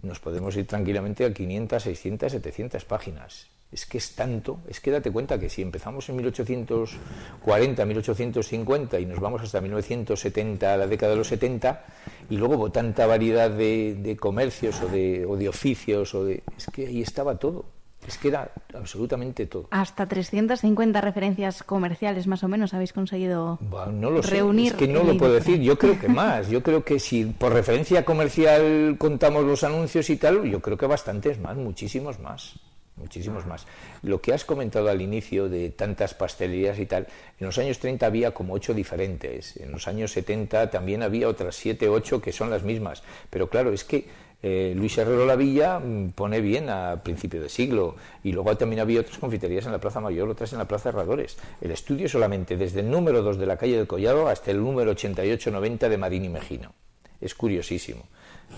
nos 0.03 0.21
podemos 0.21 0.57
ir 0.57 0.67
tranquilamente 0.67 1.25
a 1.25 1.33
500, 1.33 1.83
600, 1.83 2.33
700 2.33 2.85
páginas. 2.85 3.49
Es 3.71 3.87
que 3.87 3.97
es 3.97 4.15
tanto, 4.15 4.61
es 4.69 4.81
que 4.81 4.91
date 4.91 5.11
cuenta 5.11 5.41
que 5.41 5.49
si 5.49 5.63
empezamos 5.63 6.07
en 6.11 6.17
1840, 6.17 7.87
1850 7.87 9.01
y 9.01 9.07
nos 9.07 9.19
vamos 9.19 9.41
hasta 9.41 9.63
1970, 9.63 10.77
la 10.77 10.87
década 10.87 11.13
de 11.13 11.19
los 11.19 11.29
70, 11.29 11.85
y 12.29 12.37
luego 12.37 12.57
hubo 12.57 12.71
tanta 12.71 13.07
variedad 13.07 13.51
de, 13.51 14.17
comercios 14.21 14.83
o 14.83 14.89
de, 14.89 15.25
o 15.25 15.39
de 15.39 15.49
oficios, 15.49 16.15
o 16.15 16.27
de, 16.27 16.43
es 16.55 16.67
que 16.67 16.87
ahí 16.87 17.01
estaba 17.01 17.39
todo. 17.39 17.65
Es 18.07 18.19
que 18.19 18.29
era 18.29 18.51
absolutamente 18.75 19.47
todo. 19.47 19.69
Hasta 19.71 20.07
350 20.07 21.01
referencias 21.01 21.63
comerciales 21.63 22.27
más 22.27 22.43
o 22.43 22.49
menos 22.49 22.75
habéis 22.75 22.93
conseguido 22.93 23.59
no 23.93 24.11
lo 24.11 24.23
reunir. 24.23 24.73
Es 24.73 24.79
que 24.79 24.89
no 24.89 25.05
lo 25.05 25.17
puedo 25.17 25.35
decir, 25.35 25.61
yo 25.61 25.79
creo 25.79 25.99
que 25.99 26.09
más. 26.09 26.49
Yo 26.49 26.63
creo 26.63 26.85
que 26.85 26.99
si 26.99 27.25
por 27.25 27.53
referencia 27.53 28.05
comercial 28.05 28.97
contamos 28.99 29.45
los 29.45 29.63
anuncios 29.65 30.11
y 30.11 30.17
tal, 30.17 30.45
yo 30.45 30.61
creo 30.61 30.77
que 30.77 30.87
bastantes 30.87 31.39
más, 31.39 31.57
muchísimos 31.57 32.19
más. 32.19 32.59
Muchísimos 32.97 33.47
más. 33.47 33.67
Lo 34.03 34.21
que 34.21 34.35
has 34.35 34.45
comentado 34.45 34.91
al 34.91 35.01
inicio 35.01 35.49
de 35.49 35.71
tantas 35.71 36.13
pastelerías 36.13 36.79
y 36.79 36.85
tal, 36.85 37.07
en 37.41 37.47
los 37.47 37.57
años 37.57 37.79
30 37.79 38.05
había 38.05 38.33
como 38.33 38.53
ocho 38.53 38.75
diferentes, 38.75 39.57
en 39.57 39.73
los 39.73 39.89
años 39.89 40.13
70 40.13 40.71
también 40.71 41.03
había 41.03 41.29
otras 41.29 41.57
siete, 41.57 41.89
ocho 41.89 42.21
que 42.21 42.33
son 42.33 42.51
las 42.51 42.65
mismas. 42.65 43.03
Pero 43.31 43.49
claro, 43.49 43.73
es 43.73 43.85
que 43.85 44.09
eh, 44.43 44.75
Luis 44.77 44.99
Herrero 44.99 45.25
Lavilla 45.25 45.79
mm, 45.79 46.11
pone 46.11 46.41
bien 46.41 46.69
a 46.69 47.01
principio 47.03 47.41
de 47.41 47.49
siglo 47.49 47.95
y 48.25 48.33
luego 48.33 48.57
también 48.57 48.81
había 48.81 49.01
otras 49.01 49.19
confiterías 49.19 49.67
en 49.67 49.73
la 49.73 49.81
Plaza 49.81 50.01
Mayor, 50.01 50.29
otras 50.29 50.53
en 50.53 50.59
la 50.59 50.67
Plaza 50.67 50.89
Herradores. 50.89 51.37
El 51.61 51.71
estudio 51.71 52.09
solamente 52.09 52.57
desde 52.57 52.81
el 52.81 52.91
número 52.91 53.23
2 53.23 53.39
de 53.39 53.47
la 53.47 53.57
calle 53.57 53.77
del 53.77 53.87
Collado 53.87 54.29
hasta 54.29 54.51
el 54.51 54.59
número 54.59 54.93
88-90 54.93 55.89
de 55.89 55.99
Marín 55.99 56.25
y 56.25 56.29
Mejino. 56.29 56.73
Es 57.21 57.37
curiosísimo. 57.37 58.03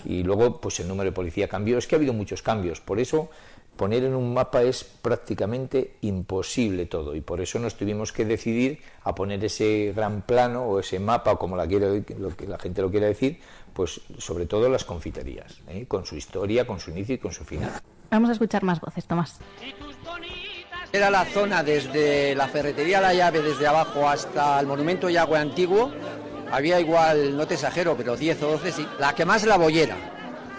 Y 0.03 0.23
luego, 0.23 0.59
pues 0.59 0.79
el 0.79 0.87
número 0.87 1.11
de 1.11 1.15
policía 1.15 1.47
cambió. 1.47 1.77
Es 1.77 1.87
que 1.87 1.95
ha 1.95 1.99
habido 1.99 2.13
muchos 2.13 2.41
cambios. 2.41 2.81
Por 2.81 2.99
eso, 2.99 3.29
poner 3.75 4.03
en 4.03 4.15
un 4.15 4.33
mapa 4.33 4.63
es 4.63 4.83
prácticamente 4.83 5.97
imposible 6.01 6.85
todo. 6.85 7.15
Y 7.15 7.21
por 7.21 7.41
eso 7.41 7.59
nos 7.59 7.75
tuvimos 7.75 8.11
que 8.11 8.25
decidir 8.25 8.79
a 9.03 9.13
poner 9.13 9.43
ese 9.43 9.93
gran 9.95 10.23
plano 10.23 10.63
o 10.65 10.79
ese 10.79 10.99
mapa, 10.99 11.37
como 11.37 11.55
la, 11.55 11.67
quiere, 11.67 12.03
lo 12.17 12.29
que 12.35 12.47
la 12.47 12.57
gente 12.57 12.81
lo 12.81 12.89
quiera 12.89 13.07
decir, 13.07 13.39
pues 13.75 13.99
sobre 14.17 14.45
todo 14.45 14.69
las 14.69 14.85
confiterías, 14.85 15.59
¿eh? 15.67 15.85
con 15.85 16.05
su 16.05 16.15
historia, 16.15 16.65
con 16.65 16.79
su 16.79 16.91
inicio 16.91 17.15
y 17.15 17.17
con 17.17 17.33
su 17.33 17.43
final. 17.43 17.69
Vamos 18.09 18.29
a 18.29 18.33
escuchar 18.33 18.63
más 18.63 18.79
voces, 18.79 19.05
Tomás. 19.05 19.37
Era 20.93 21.09
la 21.09 21.25
zona 21.25 21.61
desde 21.61 22.33
la 22.35 22.47
ferretería 22.47 23.01
La 23.01 23.13
Llave, 23.13 23.41
desde 23.41 23.67
abajo 23.67 24.07
hasta 24.07 24.57
el 24.61 24.65
monumento 24.65 25.09
Yagüe 25.09 25.37
Antiguo. 25.37 25.91
Había 26.49 26.79
igual, 26.79 27.35
no 27.35 27.45
te 27.45 27.55
exagero, 27.55 27.97
pero 27.97 28.15
10 28.15 28.43
o 28.43 28.51
12 28.51 28.71
sí. 28.71 28.87
La 28.97 29.13
que 29.13 29.25
más 29.25 29.45
la 29.45 29.57
bollera, 29.57 29.97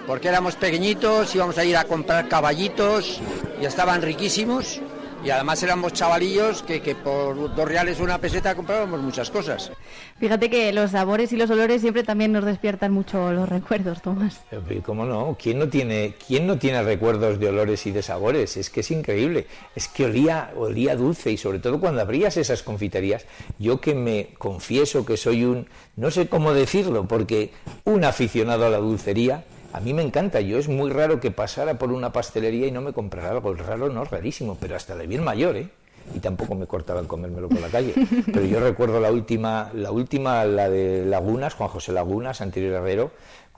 porque 0.07 0.29
éramos 0.29 0.57
pequeñitos, 0.57 1.35
íbamos 1.35 1.57
a 1.57 1.65
ir 1.65 1.75
a 1.79 1.85
comprar 1.85 2.29
caballitos 2.29 3.19
y 3.59 3.65
estaban 3.65 4.03
riquísimos 4.03 4.83
y 5.27 5.31
además 5.31 5.61
éramos 5.65 5.93
chavalillos 5.93 6.63
que, 6.63 6.81
que, 6.81 6.95
por 6.95 7.53
dos 7.53 7.69
reales 7.69 7.99
una 7.99 8.19
peseta 8.19 8.55
comprábamos 8.55 9.01
muchas 9.01 9.29
cosas. 9.29 9.73
Fíjate 10.21 10.49
que 10.49 10.73
los 10.73 10.93
sabores 10.93 11.33
y 11.33 11.37
los 11.37 11.51
olores 11.51 11.81
siempre 11.81 12.05
también 12.05 12.31
nos 12.31 12.45
despiertan 12.45 12.93
mucho 12.93 13.33
los 13.33 13.49
recuerdos, 13.49 14.03
Tomás. 14.03 14.41
¿Cómo 14.85 15.05
no? 15.05 15.37
¿Quién 15.37 15.59
no 15.59 15.69
tiene, 15.69 16.15
quién 16.25 16.47
no 16.47 16.59
tiene 16.59 16.81
recuerdos 16.85 17.41
de 17.41 17.49
olores 17.49 17.87
y 17.87 17.91
de 17.91 18.03
sabores? 18.03 18.57
Es 18.57 18.71
que 18.71 18.81
es 18.81 18.91
increíble. 18.93 19.49
Es 19.75 19.89
que 19.89 20.05
olía, 20.05 20.53
olía 20.55 20.95
dulce 20.95 21.33
y 21.33 21.37
sobre 21.37 21.59
todo 21.59 21.81
cuando 21.81 22.03
abrías 22.03 22.37
esas 22.37 22.63
confiterías, 22.63 23.27
yo 23.59 23.81
que 23.81 23.97
me 23.97 24.29
confieso 24.39 25.05
que 25.05 25.17
soy 25.17 25.45
un, 25.45 25.67
no 25.97 26.13
sé 26.13 26.29
cómo 26.29 26.53
decirlo, 26.53 27.09
porque 27.09 27.51
un 27.83 28.05
aficionado 28.05 28.65
a 28.65 28.71
la 28.71 28.79
dulcería, 28.79 29.43
a 29.77 29.81
mí 29.81 29.93
me 29.93 30.01
encanta, 30.01 30.41
yo 30.41 30.57
es 30.57 30.69
muy 30.69 30.91
raro 30.91 31.21
que 31.21 31.31
pasara 31.31 31.79
por 31.79 31.93
una 31.93 32.11
pastelería 32.11 32.67
y 32.67 32.71
no 32.71 32.81
me 32.81 32.95
comprara 32.95 33.29
algo, 33.33 33.53
raro 33.53 33.91
no, 33.91 34.07
rarísimo, 34.07 34.57
pero 34.59 34.75
hasta 34.75 34.97
de 34.97 35.07
bien 35.07 35.23
mayor, 35.23 35.55
¿eh? 35.55 35.69
Y 36.15 36.21
tampoco 36.21 36.55
me 36.55 36.67
cortaban 36.67 37.05
comérmelo 37.05 37.51
por 37.51 37.61
la 37.61 37.69
calle. 37.69 37.93
Pero 38.33 38.47
yo 38.47 38.59
recuerdo 38.61 39.01
la 39.01 39.11
última, 39.11 39.71
la 39.75 39.91
última, 39.91 40.47
la 40.47 40.71
de 40.71 41.05
Lagunas, 41.05 41.53
Juan 41.55 41.69
José 41.69 41.93
Lagunas, 41.93 42.41
anterior 42.41 42.75
Herrero, 42.75 43.11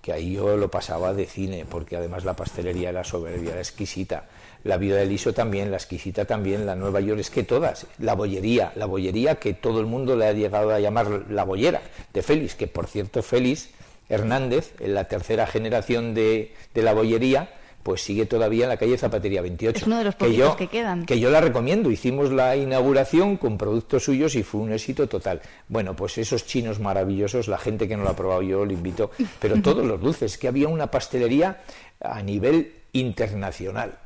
que 0.03 0.13
ahí 0.13 0.33
yo 0.33 0.57
lo 0.57 0.69
pasaba 0.71 1.15
de 1.15 1.27
cine, 1.27 1.65
porque 1.69 1.97
además 1.97 2.25
la 2.25 2.35
pastelería 2.35 2.89
era 2.89 3.05
soberbia, 3.05 3.51
era 3.51 3.61
exquisita. 3.61 4.25
La 4.65 4.77
vida 4.77 4.97
de 4.97 5.07
Liso 5.07 5.35
también, 5.35 5.71
la 5.71 5.77
exquisita 5.77 6.25
también, 6.25 6.67
la 6.67 6.75
Nueva 6.75 7.01
York, 7.01 7.21
es 7.21 7.31
que 7.31 7.45
todas. 7.45 7.87
La 7.99 8.15
bollería, 8.15 8.73
la 8.75 8.87
bollería 8.87 9.37
que 9.37 9.55
todo 9.55 9.79
el 9.79 9.87
mundo 9.87 10.17
le 10.17 10.27
ha 10.27 10.33
llegado 10.33 10.71
a 10.71 10.81
llamar 10.81 11.27
la 11.31 11.45
bollera 11.45 11.81
de 12.13 12.23
Félix, 12.23 12.57
que 12.57 12.67
por 12.67 12.89
cierto 12.89 13.23
Félix 13.23 13.69
Hernández, 14.09 14.75
en 14.81 14.95
la 14.95 15.05
tercera 15.05 15.47
generación 15.47 16.15
de, 16.15 16.55
la 16.75 16.93
bollería, 16.95 17.51
pues 17.83 18.03
sigue 18.03 18.27
todavía 18.27 18.65
en 18.65 18.71
la 18.71 18.77
calle 18.77 18.97
Zapatería 18.99 19.43
28. 19.43 19.79
Es 19.79 19.87
uno 19.87 19.99
de 19.99 20.05
los 20.05 20.15
que, 20.15 20.35
yo, 20.35 20.57
que 20.57 20.69
quedan. 20.69 21.07
Que 21.07 21.21
yo 21.21 21.31
la 21.31 21.41
recomiendo. 21.41 21.91
Hicimos 21.91 22.31
la 22.31 22.57
inauguración 22.57 23.37
con 23.37 23.59
productos 23.59 24.05
suyos 24.05 24.35
y 24.35 24.43
fue 24.43 24.61
un 24.61 24.73
éxito 24.73 25.09
total. 25.09 25.41
Bueno, 25.69 25.95
pues 25.95 26.19
esos 26.19 26.47
chinos 26.47 26.81
maravillosos, 26.81 27.49
la 27.49 27.59
gente 27.59 27.87
que 27.89 27.97
no 27.97 28.05
lo 28.05 28.11
ha 28.11 28.17
probado 28.17 28.43
yo 28.43 28.65
lo 28.65 28.73
invito, 28.73 29.11
pero 29.39 29.61
todos 29.63 29.85
los 29.87 30.01
dulces, 30.01 30.39
que 30.39 30.49
había 30.49 30.69
una 30.69 30.91
pastelería 30.91 31.61
a 32.01 32.23
nivel 32.23 32.73
internacional. 32.93 33.99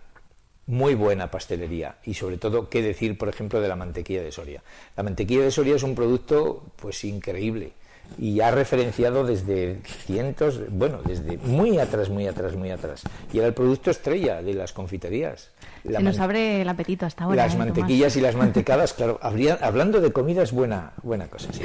Muy 0.67 0.95
buena 0.95 1.29
pastelería 1.29 1.97
y 2.05 2.15
sobre 2.15 2.39
todo, 2.39 2.69
qué 2.69 2.83
decir, 2.83 3.19
por 3.19 3.29
ejemplo, 3.29 3.61
de 3.61 3.69
la 3.69 3.75
mantequilla 3.75 4.23
de 4.23 4.31
Soria. 4.31 4.63
La 4.97 5.03
mantequilla 5.03 5.43
de 5.43 5.51
Soria 5.51 5.75
es 5.75 5.83
un 5.83 5.95
producto 5.95 6.63
pues 6.77 7.03
increíble 7.05 7.73
y 8.19 8.41
ha 8.41 8.51
referenciado 8.51 9.25
desde 9.25 9.79
cientos, 10.07 10.61
bueno, 10.71 11.01
desde 11.05 11.39
muy 11.39 11.79
atrás, 11.79 12.09
muy 12.09 12.27
atrás, 12.27 12.55
muy 12.55 12.71
atrás. 12.71 13.03
Y 13.33 13.39
era 13.39 13.47
el 13.47 13.55
producto 13.55 13.91
estrella 13.91 14.43
de 14.43 14.55
las 14.55 14.73
confiterías. 14.73 15.51
Se 15.85 16.03
nos 16.03 16.19
abre 16.19 16.63
el 16.63 16.69
apetito 16.69 17.07
hasta 17.07 17.25
ahora. 17.25 17.37
Las 17.45 17.55
¿eh, 17.55 17.59
mantequillas 17.59 18.17
y 18.17 18.21
las 18.21 18.37
mantecadas, 18.37 18.93
claro, 18.93 19.19
hablando 19.23 20.01
de 20.01 20.13
comida 20.13 20.43
es 20.43 20.53
buena, 20.53 20.93
buena 21.03 21.27
cosa, 21.27 21.53
sí. 21.53 21.63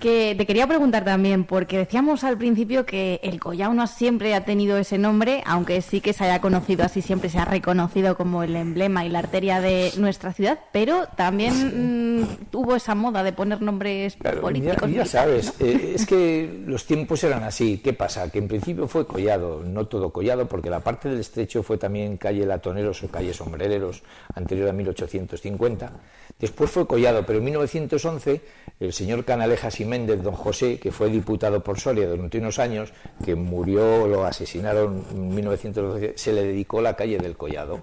Que 0.00 0.34
te 0.36 0.46
quería 0.46 0.66
preguntar 0.66 1.04
también, 1.04 1.44
porque 1.44 1.78
decíamos 1.78 2.22
al 2.22 2.38
principio 2.38 2.86
que 2.86 3.18
el 3.22 3.40
Collao 3.40 3.74
no 3.74 3.86
siempre 3.86 4.34
ha 4.34 4.44
tenido 4.44 4.76
ese 4.76 4.96
nombre, 4.96 5.42
aunque 5.44 5.82
sí 5.82 6.00
que 6.00 6.12
se 6.12 6.24
haya 6.24 6.40
conocido 6.40 6.84
así, 6.84 7.02
siempre 7.02 7.30
se 7.30 7.38
ha 7.38 7.44
reconocido 7.44 8.16
como 8.16 8.44
el 8.44 8.54
emblema 8.54 9.04
y 9.04 9.08
la 9.08 9.18
arteria 9.18 9.60
de 9.60 9.92
nuestra 9.96 10.32
ciudad, 10.32 10.60
pero 10.72 11.08
también 11.16 12.20
mm, 12.20 12.50
tuvo 12.50 12.76
esa 12.76 12.94
moda 12.94 13.22
de 13.24 13.32
poner 13.32 13.60
nombres 13.60 14.16
políticos. 14.40 14.88
Ya, 14.90 15.04
sabes, 15.04 15.54
eh, 15.58 15.94
es 15.96 16.06
que 16.06 16.62
los 16.66 16.86
tiempos 16.86 17.24
eran 17.24 17.42
así. 17.42 17.78
¿Qué 17.78 17.92
pasa? 17.92 18.30
Que 18.30 18.38
en 18.38 18.46
principio 18.46 18.86
fue 18.86 19.06
Collado, 19.06 19.62
no 19.64 19.86
todo 19.86 20.10
Collado, 20.10 20.46
porque 20.46 20.70
la 20.70 20.80
parte 20.80 21.08
del 21.08 21.20
estrecho 21.20 21.62
fue 21.62 21.76
también 21.76 22.16
calle 22.18 22.46
Latoneros 22.46 23.02
o 23.02 23.08
calle 23.08 23.34
Sombrereros, 23.34 24.02
anterior 24.34 24.68
a 24.68 24.72
1850. 24.72 25.92
Después 26.38 26.70
fue 26.70 26.86
Collado, 26.86 27.26
pero 27.26 27.38
en 27.38 27.46
1911 27.46 28.40
el 28.78 28.92
señor 28.92 29.24
Canalejas 29.24 29.77
Méndez, 29.84 30.22
don 30.22 30.34
José, 30.34 30.78
que 30.78 30.92
fue 30.92 31.08
diputado 31.08 31.62
por 31.62 31.78
Soria 31.78 32.08
durante 32.08 32.38
unos 32.38 32.58
años, 32.58 32.92
que 33.24 33.34
murió, 33.34 34.06
lo 34.06 34.24
asesinaron 34.24 35.04
en 35.10 35.34
1912, 35.34 36.14
se 36.16 36.32
le 36.32 36.44
dedicó 36.44 36.80
la 36.80 36.94
calle 36.94 37.18
del 37.18 37.36
Collado. 37.36 37.80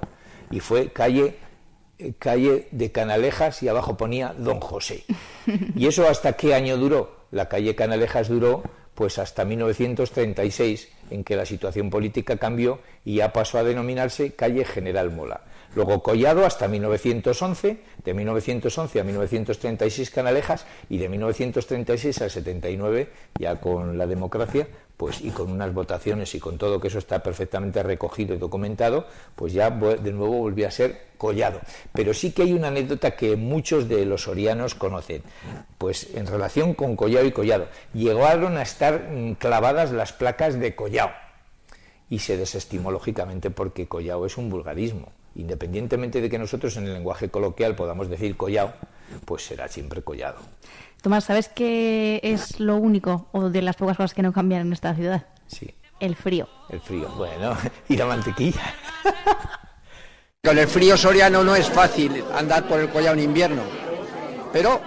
Y 0.52 0.60
fue 0.60 0.90
calle, 0.92 1.36
eh, 1.98 2.14
calle 2.18 2.68
de 2.72 2.92
Canalejas 2.92 3.64
y 3.64 3.68
abajo 3.68 3.98
ponía 3.98 4.34
don 4.38 4.60
José. 4.60 5.04
¿Y 5.76 5.88
eso 5.88 6.08
hasta 6.08 6.34
qué 6.34 6.54
año 6.54 6.78
duró? 6.78 7.16
La 7.32 7.50
calle 7.50 7.76
Canalejas 7.76 8.30
duró 8.30 8.64
pues 8.96 9.20
hasta 9.20 9.44
1936, 9.44 10.90
en 11.10 11.24
que 11.24 11.36
la 11.36 11.46
situación 11.46 11.90
política 11.90 12.38
cambió 12.38 12.80
y 13.04 13.16
ya 13.16 13.34
pasó 13.34 13.58
a 13.58 13.64
denominarse 13.64 14.34
calle 14.34 14.64
General 14.64 15.12
Mola. 15.12 15.42
Luego 15.76 16.02
Collado 16.02 16.46
hasta 16.46 16.70
1911, 16.70 17.78
de 18.04 18.14
1911 18.14 19.00
a 19.00 19.04
1936 19.04 20.10
Canalejas 20.10 20.66
y 20.90 20.98
de 20.98 21.10
1936 21.10 22.22
al 22.22 22.32
79, 22.32 23.10
ya 23.38 23.60
con 23.60 23.98
la 23.98 24.08
democracia, 24.08 24.70
pues 24.96 25.20
y 25.20 25.32
con 25.32 25.52
unas 25.52 25.74
votaciones 25.74 26.34
y 26.34 26.40
con 26.40 26.58
todo 26.58 26.80
que 26.80 26.88
eso 26.88 26.98
está 26.98 27.22
perfectamente 27.22 27.84
recogido 27.84 28.34
y 28.34 28.38
documentado, 28.38 29.06
pues 29.36 29.52
ya 29.52 29.70
de 29.70 30.14
nuevo 30.14 30.38
volvió 30.38 30.66
a 30.66 30.72
ser 30.72 31.14
Collado. 31.18 31.60
Pero 31.92 32.14
sí 32.14 32.32
que 32.32 32.44
hay 32.44 32.54
una 32.54 32.70
anécdota 32.70 33.18
que 33.18 33.36
muchos 33.36 33.90
de 33.90 34.06
los 34.06 34.30
orianos 34.30 34.76
conocen, 34.76 35.24
pues 35.78 36.16
en 36.16 36.26
relación 36.26 36.74
con 36.74 36.96
Collado 36.96 37.26
y 37.26 37.34
Collado. 37.34 37.68
Llegaron 37.94 38.56
a 38.56 38.62
estar 38.62 39.10
mm, 39.12 39.34
clavadas 39.34 39.92
las 39.92 40.14
placas 40.14 40.58
de 40.58 40.74
Collado 40.74 41.12
y 42.10 42.20
se 42.20 42.38
desestimó 42.38 42.92
lógicamente 42.92 43.50
porque 43.50 43.88
Collado 43.88 44.26
es 44.26 44.38
un 44.38 44.50
vulgarismo 44.50 45.12
independientemente 45.36 46.22
de 46.22 46.30
que 46.30 46.40
nosotros 46.40 46.76
en 46.78 46.86
el 46.86 46.94
lenguaje 46.94 47.30
coloquial 47.30 47.76
podamos 47.76 48.10
decir 48.10 48.36
collado, 48.38 48.74
pues 49.26 49.46
será 49.46 49.68
siempre 49.68 50.02
collado. 50.02 50.38
Tomás, 51.02 51.26
¿sabes 51.26 51.50
qué 51.50 52.20
es 52.24 52.60
lo 52.60 52.78
único 52.78 53.28
o 53.32 53.50
de 53.50 53.62
las 53.62 53.76
pocas 53.76 53.98
cosas 53.98 54.14
que 54.14 54.24
no 54.24 54.34
cambian 54.34 54.62
en 54.62 54.74
esta 54.74 54.96
ciudad? 54.96 55.28
Sí. 55.48 55.74
El 56.00 56.16
frío. 56.16 56.48
El 56.70 56.82
frío, 56.82 57.08
bueno, 57.16 57.56
y 57.90 57.96
la 57.96 58.06
mantequilla. 58.06 58.74
Con 60.44 60.58
el 60.58 60.68
frío 60.68 60.98
soriano 60.98 61.44
no 61.44 61.56
es 61.56 61.70
fácil 61.70 62.24
andar 62.36 62.68
por 62.68 62.80
el 62.80 62.90
collado 62.90 63.16
en 63.16 63.24
invierno, 63.24 63.64
pero 64.54 64.80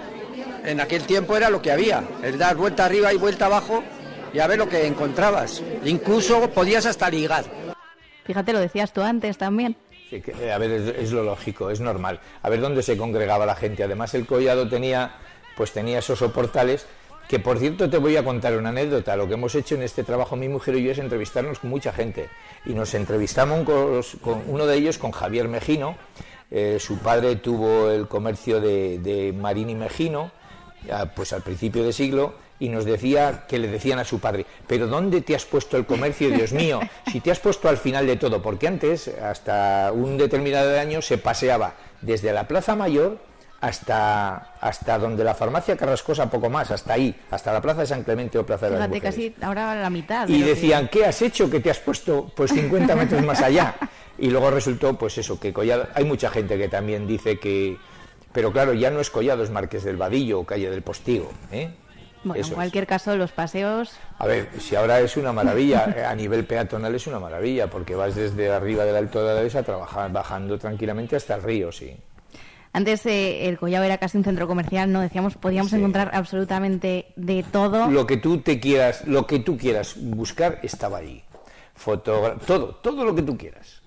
en 0.63 0.79
aquel 0.79 1.03
tiempo 1.03 1.35
era 1.35 1.49
lo 1.49 1.61
que 1.61 1.71
había, 1.71 2.01
el 2.23 2.37
dar 2.37 2.55
vuelta 2.55 2.85
arriba 2.85 3.11
y 3.11 3.17
vuelta 3.17 3.47
abajo 3.47 3.83
y 4.33 4.39
a 4.39 4.47
ver 4.47 4.57
lo 4.57 4.69
que 4.69 4.85
encontrabas. 4.87 5.61
Incluso 5.83 6.49
podías 6.51 6.85
hasta 6.85 7.09
ligar. 7.09 7.43
Fíjate, 8.23 8.53
lo 8.53 8.59
decías 8.59 8.93
tú 8.93 9.01
antes 9.01 9.37
también. 9.37 9.75
Eh, 10.11 10.51
a 10.51 10.57
ver, 10.57 10.71
es, 10.71 11.11
lo 11.11 11.23
lógico, 11.23 11.69
es 11.69 11.79
normal. 11.79 12.19
A 12.41 12.49
ver 12.49 12.61
dónde 12.61 12.83
se 12.83 12.97
congregaba 12.97 13.45
la 13.45 13.55
gente. 13.55 13.83
Además, 13.83 14.13
el 14.13 14.25
collado 14.25 14.67
tenía, 14.67 15.15
pues 15.55 15.71
tenía 15.71 15.99
esos 15.99 16.19
soportales. 16.19 16.85
Que 17.27 17.37
por 17.37 17.59
cierto 17.59 17.87
te 17.87 17.99
voy 17.99 18.17
a 18.17 18.23
contar 18.23 18.57
una 18.57 18.69
anécdota. 18.69 19.15
Lo 19.15 19.27
que 19.27 19.35
hemos 19.35 19.53
hecho 19.53 19.75
en 19.75 19.83
este 19.83 20.03
trabajo, 20.03 20.35
mi 20.35 20.49
mujer 20.49 20.75
y 20.75 20.83
yo, 20.83 20.91
es 20.91 20.97
entrevistarnos 20.97 21.59
con 21.59 21.69
mucha 21.69 21.93
gente. 21.93 22.27
Y 22.65 22.73
nos 22.73 22.95
entrevistamos 22.95 23.65
con, 24.21 24.43
uno 24.47 24.65
de 24.65 24.77
ellos, 24.77 24.97
con 24.97 25.11
Javier 25.11 25.47
Mejino. 25.47 25.95
Eh, 26.49 26.77
su 26.79 26.97
padre 26.97 27.35
tuvo 27.35 27.91
el 27.91 28.07
comercio 28.07 28.59
de, 28.59 28.97
de 28.97 29.31
Marín 29.31 29.69
y 29.69 29.75
Mejino, 29.75 30.31
pues 31.15 31.33
al 31.33 31.43
principio 31.43 31.83
de 31.83 31.93
siglo 31.93 32.33
y 32.59 32.69
nos 32.69 32.85
decía 32.85 33.45
que 33.47 33.57
le 33.57 33.67
decían 33.67 33.99
a 33.99 34.03
su 34.03 34.19
padre, 34.19 34.45
pero 34.67 34.87
¿dónde 34.87 35.21
te 35.21 35.35
has 35.35 35.45
puesto 35.45 35.77
el 35.77 35.85
comercio, 35.85 36.29
Dios 36.29 36.51
mío? 36.51 36.79
Si 37.11 37.21
te 37.21 37.31
has 37.31 37.39
puesto 37.39 37.69
al 37.69 37.77
final 37.77 38.05
de 38.05 38.17
todo, 38.17 38.41
porque 38.41 38.67
antes, 38.67 39.07
hasta 39.07 39.91
un 39.93 40.17
determinado 40.17 40.77
año, 40.77 41.01
se 41.01 41.17
paseaba 41.17 41.73
desde 42.01 42.33
la 42.33 42.47
Plaza 42.47 42.75
Mayor 42.75 43.17
hasta, 43.61 44.53
hasta 44.61 44.97
donde 44.97 45.23
la 45.23 45.33
farmacia 45.33 45.75
Carrascosa, 45.75 46.29
poco 46.29 46.49
más, 46.49 46.71
hasta 46.71 46.93
ahí, 46.93 47.15
hasta 47.31 47.51
la 47.51 47.61
Plaza 47.61 47.81
de 47.81 47.87
San 47.87 48.03
Clemente 48.03 48.37
o 48.37 48.45
Plaza 48.45 48.69
de 48.69 48.77
las 48.77 48.87
Mujeres. 48.87 49.15
casi 49.15 49.35
ahora 49.41 49.75
la 49.75 49.89
mitad. 49.89 50.27
Y 50.27 50.41
decían, 50.41 50.89
¿qué 50.89 51.05
has 51.05 51.21
hecho 51.21 51.49
que 51.49 51.59
te 51.59 51.69
has 51.69 51.79
puesto 51.79 52.31
pues 52.35 52.51
50 52.51 52.95
metros 52.95 53.23
más 53.23 53.41
allá? 53.41 53.75
Y 54.17 54.29
luego 54.29 54.51
resultó, 54.51 54.97
pues 54.97 55.17
eso, 55.17 55.39
que 55.39 55.53
Collado, 55.53 55.87
hay 55.93 56.03
mucha 56.03 56.29
gente 56.29 56.57
que 56.57 56.67
también 56.67 57.07
dice 57.07 57.39
que, 57.39 57.77
pero 58.33 58.51
claro, 58.51 58.73
ya 58.73 58.91
no 58.91 58.99
es 58.99 59.09
Collado, 59.09 59.43
es 59.43 59.49
Marqués 59.49 59.83
del 59.83 59.97
Vadillo 59.97 60.41
o 60.41 60.45
Calle 60.45 60.69
del 60.69 60.81
Postigo, 60.81 61.31
¿eh? 61.51 61.69
Bueno, 62.23 62.45
en 62.45 62.53
cualquier 62.53 62.85
caso, 62.85 63.15
los 63.15 63.31
paseos. 63.31 63.91
A 64.17 64.25
ver, 64.25 64.49
si 64.59 64.75
ahora 64.75 64.99
es 64.99 65.15
una 65.17 65.31
maravilla, 65.31 65.93
eh, 65.97 66.03
a 66.03 66.13
nivel 66.15 66.45
peatonal 66.45 66.93
es 66.95 67.07
una 67.07 67.19
maravilla, 67.19 67.69
porque 67.69 67.95
vas 67.95 68.15
desde 68.15 68.51
arriba 68.51 68.85
del 68.85 68.95
Alto 68.95 69.21
de 69.21 69.33
la 69.33 69.39
Dehesa 69.39 69.63
trabajar, 69.63 70.11
bajando 70.11 70.57
tranquilamente 70.57 71.15
hasta 71.15 71.35
el 71.35 71.43
río, 71.43 71.71
sí. 71.71 71.95
Antes 72.71 73.05
eh, 73.07 73.47
el 73.47 73.57
Collao 73.57 73.83
era 73.83 73.97
casi 73.97 74.17
un 74.17 74.23
centro 74.23 74.47
comercial, 74.47 74.91
no 74.91 75.01
decíamos 75.01 75.35
podíamos 75.35 75.73
encontrar 75.73 76.11
absolutamente 76.13 77.07
de 77.15 77.43
todo. 77.43 77.89
Lo 77.89 78.05
que 78.05 78.17
tú 78.17 78.41
te 78.41 78.59
quieras, 78.59 79.07
lo 79.07 79.25
que 79.25 79.39
tú 79.39 79.57
quieras 79.57 79.95
buscar 79.97 80.59
estaba 80.61 80.99
ahí. 80.99 81.23
Foto, 81.73 82.35
todo, 82.45 82.75
todo 82.75 83.05
lo 83.05 83.15
que 83.15 83.23
tú 83.23 83.37
quieras. 83.37 83.78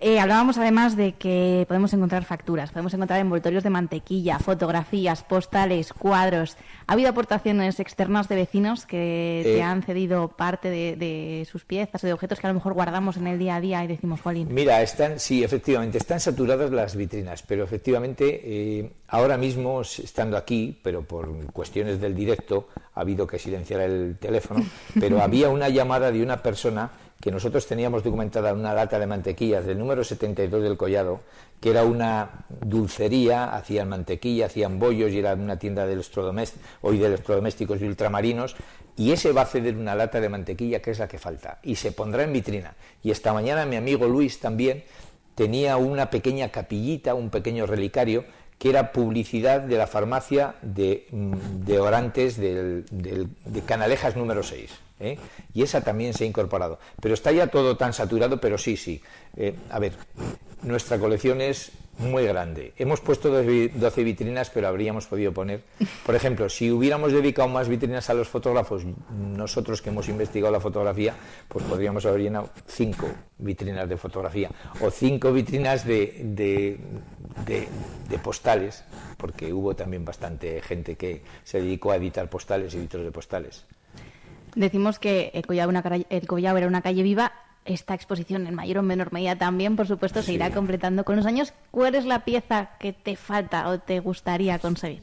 Eh, 0.00 0.20
hablábamos 0.20 0.58
además 0.58 0.96
de 0.96 1.14
que 1.14 1.64
podemos 1.66 1.92
encontrar 1.92 2.24
facturas, 2.24 2.70
podemos 2.70 2.94
encontrar 2.94 3.18
envoltorios 3.18 3.64
de 3.64 3.70
mantequilla, 3.70 4.38
fotografías, 4.38 5.24
postales, 5.24 5.92
cuadros. 5.92 6.56
¿Ha 6.86 6.92
habido 6.92 7.08
aportaciones 7.08 7.80
externas 7.80 8.28
de 8.28 8.36
vecinos 8.36 8.86
que 8.86 9.40
te 9.42 9.58
eh, 9.58 9.62
han 9.62 9.82
cedido 9.82 10.28
parte 10.28 10.70
de, 10.70 11.44
sus 11.50 11.64
piezas 11.64 12.04
o 12.04 12.06
de 12.06 12.12
objetos 12.12 12.38
que 12.38 12.46
a 12.46 12.50
lo 12.50 12.54
mejor 12.54 12.74
guardamos 12.74 13.16
en 13.16 13.26
el 13.26 13.40
día 13.40 13.56
a 13.56 13.60
día 13.60 13.82
y 13.82 13.88
decimos, 13.88 14.20
Jolín? 14.20 14.46
Mira, 14.54 14.80
están, 14.82 15.18
sí, 15.18 15.42
efectivamente, 15.42 15.98
están 15.98 16.20
saturadas 16.20 16.70
las 16.70 16.94
vitrinas, 16.94 17.42
pero 17.42 17.64
efectivamente 17.64 18.40
eh, 18.44 18.92
ahora 19.08 19.36
mismo, 19.36 19.82
estando 19.82 20.36
aquí, 20.36 20.78
pero 20.80 21.02
por 21.02 21.28
cuestiones 21.46 22.00
del 22.00 22.14
directo, 22.14 22.68
ha 22.94 23.00
habido 23.00 23.26
que 23.26 23.40
silenciar 23.40 23.80
el 23.80 24.16
teléfono, 24.20 24.64
pero 25.00 25.20
había 25.20 25.48
una 25.48 25.68
llamada 25.68 26.12
de 26.12 26.22
una 26.22 26.40
persona 26.40 26.88
que 27.20 27.32
nosotros 27.32 27.66
teníamos 27.66 28.04
documentada 28.04 28.52
una 28.52 28.72
lata 28.72 28.98
de 28.98 29.06
mantequillas 29.06 29.66
del 29.66 29.78
número 29.78 30.04
72 30.04 30.62
del 30.62 30.76
Collado, 30.76 31.20
que 31.60 31.70
era 31.70 31.82
una 31.84 32.46
dulcería, 32.48 33.56
hacían 33.56 33.88
mantequilla, 33.88 34.46
hacían 34.46 34.78
bollos 34.78 35.10
y 35.10 35.18
era 35.18 35.34
una 35.34 35.58
tienda 35.58 35.84
de 35.86 35.94
electrodomésticos, 35.94 36.64
hoy 36.82 36.98
de 36.98 37.06
electrodomésticos 37.06 37.80
y 37.80 37.84
ultramarinos, 37.84 38.54
y 38.96 39.10
ese 39.10 39.32
va 39.32 39.42
a 39.42 39.46
ceder 39.46 39.76
una 39.76 39.96
lata 39.96 40.20
de 40.20 40.28
mantequilla 40.28 40.80
que 40.80 40.92
es 40.92 41.00
la 41.00 41.08
que 41.08 41.18
falta, 41.18 41.58
y 41.62 41.74
se 41.74 41.90
pondrá 41.90 42.22
en 42.22 42.32
vitrina. 42.32 42.74
Y 43.02 43.10
esta 43.10 43.32
mañana 43.32 43.66
mi 43.66 43.76
amigo 43.76 44.06
Luis 44.06 44.38
también 44.38 44.84
tenía 45.34 45.76
una 45.76 46.10
pequeña 46.10 46.50
capillita, 46.50 47.14
un 47.14 47.30
pequeño 47.30 47.66
relicario, 47.66 48.24
que 48.58 48.70
era 48.70 48.92
publicidad 48.92 49.60
de 49.60 49.76
la 49.76 49.86
farmacia 49.86 50.54
de, 50.62 51.06
mm, 51.10 51.80
Orantes 51.80 52.36
de 52.36 52.84
Canalejas 53.66 54.16
número 54.16 54.42
6. 54.42 54.87
¿Eh? 55.00 55.18
y 55.54 55.62
esa 55.62 55.82
también 55.82 56.14
se 56.14 56.24
ha 56.24 56.26
incorporado. 56.26 56.78
Pero 57.00 57.14
está 57.14 57.32
ya 57.32 57.46
todo 57.48 57.76
tan 57.76 57.92
saturado, 57.92 58.40
pero 58.40 58.58
sí, 58.58 58.76
sí. 58.76 59.00
Eh, 59.36 59.54
a 59.70 59.78
ver, 59.78 59.92
nuestra 60.62 60.98
colección 60.98 61.40
es 61.40 61.72
muy 61.98 62.24
grande. 62.24 62.72
Hemos 62.76 63.00
puesto 63.00 63.30
12 63.30 64.04
vitrinas, 64.04 64.50
pero 64.50 64.68
habríamos 64.68 65.06
podido 65.06 65.32
poner, 65.32 65.62
por 66.06 66.14
ejemplo, 66.14 66.48
si 66.48 66.70
hubiéramos 66.70 67.12
dedicado 67.12 67.48
más 67.48 67.68
vitrinas 67.68 68.08
a 68.08 68.14
los 68.14 68.28
fotógrafos, 68.28 68.84
nosotros 69.10 69.82
que 69.82 69.90
hemos 69.90 70.08
investigado 70.08 70.52
la 70.52 70.60
fotografía, 70.60 71.14
pues 71.48 71.64
podríamos 71.64 72.06
haber 72.06 72.22
llenado 72.22 72.50
cinco 72.66 73.08
vitrinas 73.38 73.88
de 73.88 73.96
fotografía 73.96 74.50
o 74.80 74.90
cinco 74.90 75.32
vitrinas 75.32 75.84
de, 75.84 76.20
de, 76.24 76.78
de 78.08 78.18
postales, 78.18 78.84
porque 79.16 79.52
hubo 79.52 79.74
también 79.74 80.04
bastante 80.04 80.62
gente 80.62 80.96
que 80.96 81.22
se 81.42 81.60
dedicó 81.60 81.90
a 81.90 81.96
editar 81.96 82.30
postales 82.30 82.74
y 82.74 82.78
vitros 82.78 83.04
de 83.04 83.10
postales. 83.10 83.64
Decimos 84.54 84.98
que 84.98 85.30
el 85.34 85.46
Collao, 85.46 85.70
era 86.56 86.66
una 86.66 86.82
calle 86.82 87.02
viva. 87.02 87.32
Esta 87.64 87.94
exposición, 87.94 88.46
en 88.46 88.54
mayor 88.54 88.78
o 88.78 88.82
menor 88.82 89.12
medida 89.12 89.36
también, 89.36 89.76
por 89.76 89.86
supuesto, 89.86 90.22
se 90.22 90.32
irá 90.32 90.50
completando 90.50 91.04
con 91.04 91.16
los 91.16 91.26
años. 91.26 91.52
¿Cuál 91.70 91.94
es 91.94 92.06
la 92.06 92.24
pieza 92.24 92.70
que 92.78 92.94
te 92.94 93.14
falta 93.16 93.68
o 93.68 93.78
te 93.78 94.00
gustaría 94.00 94.58
conseguir? 94.58 95.02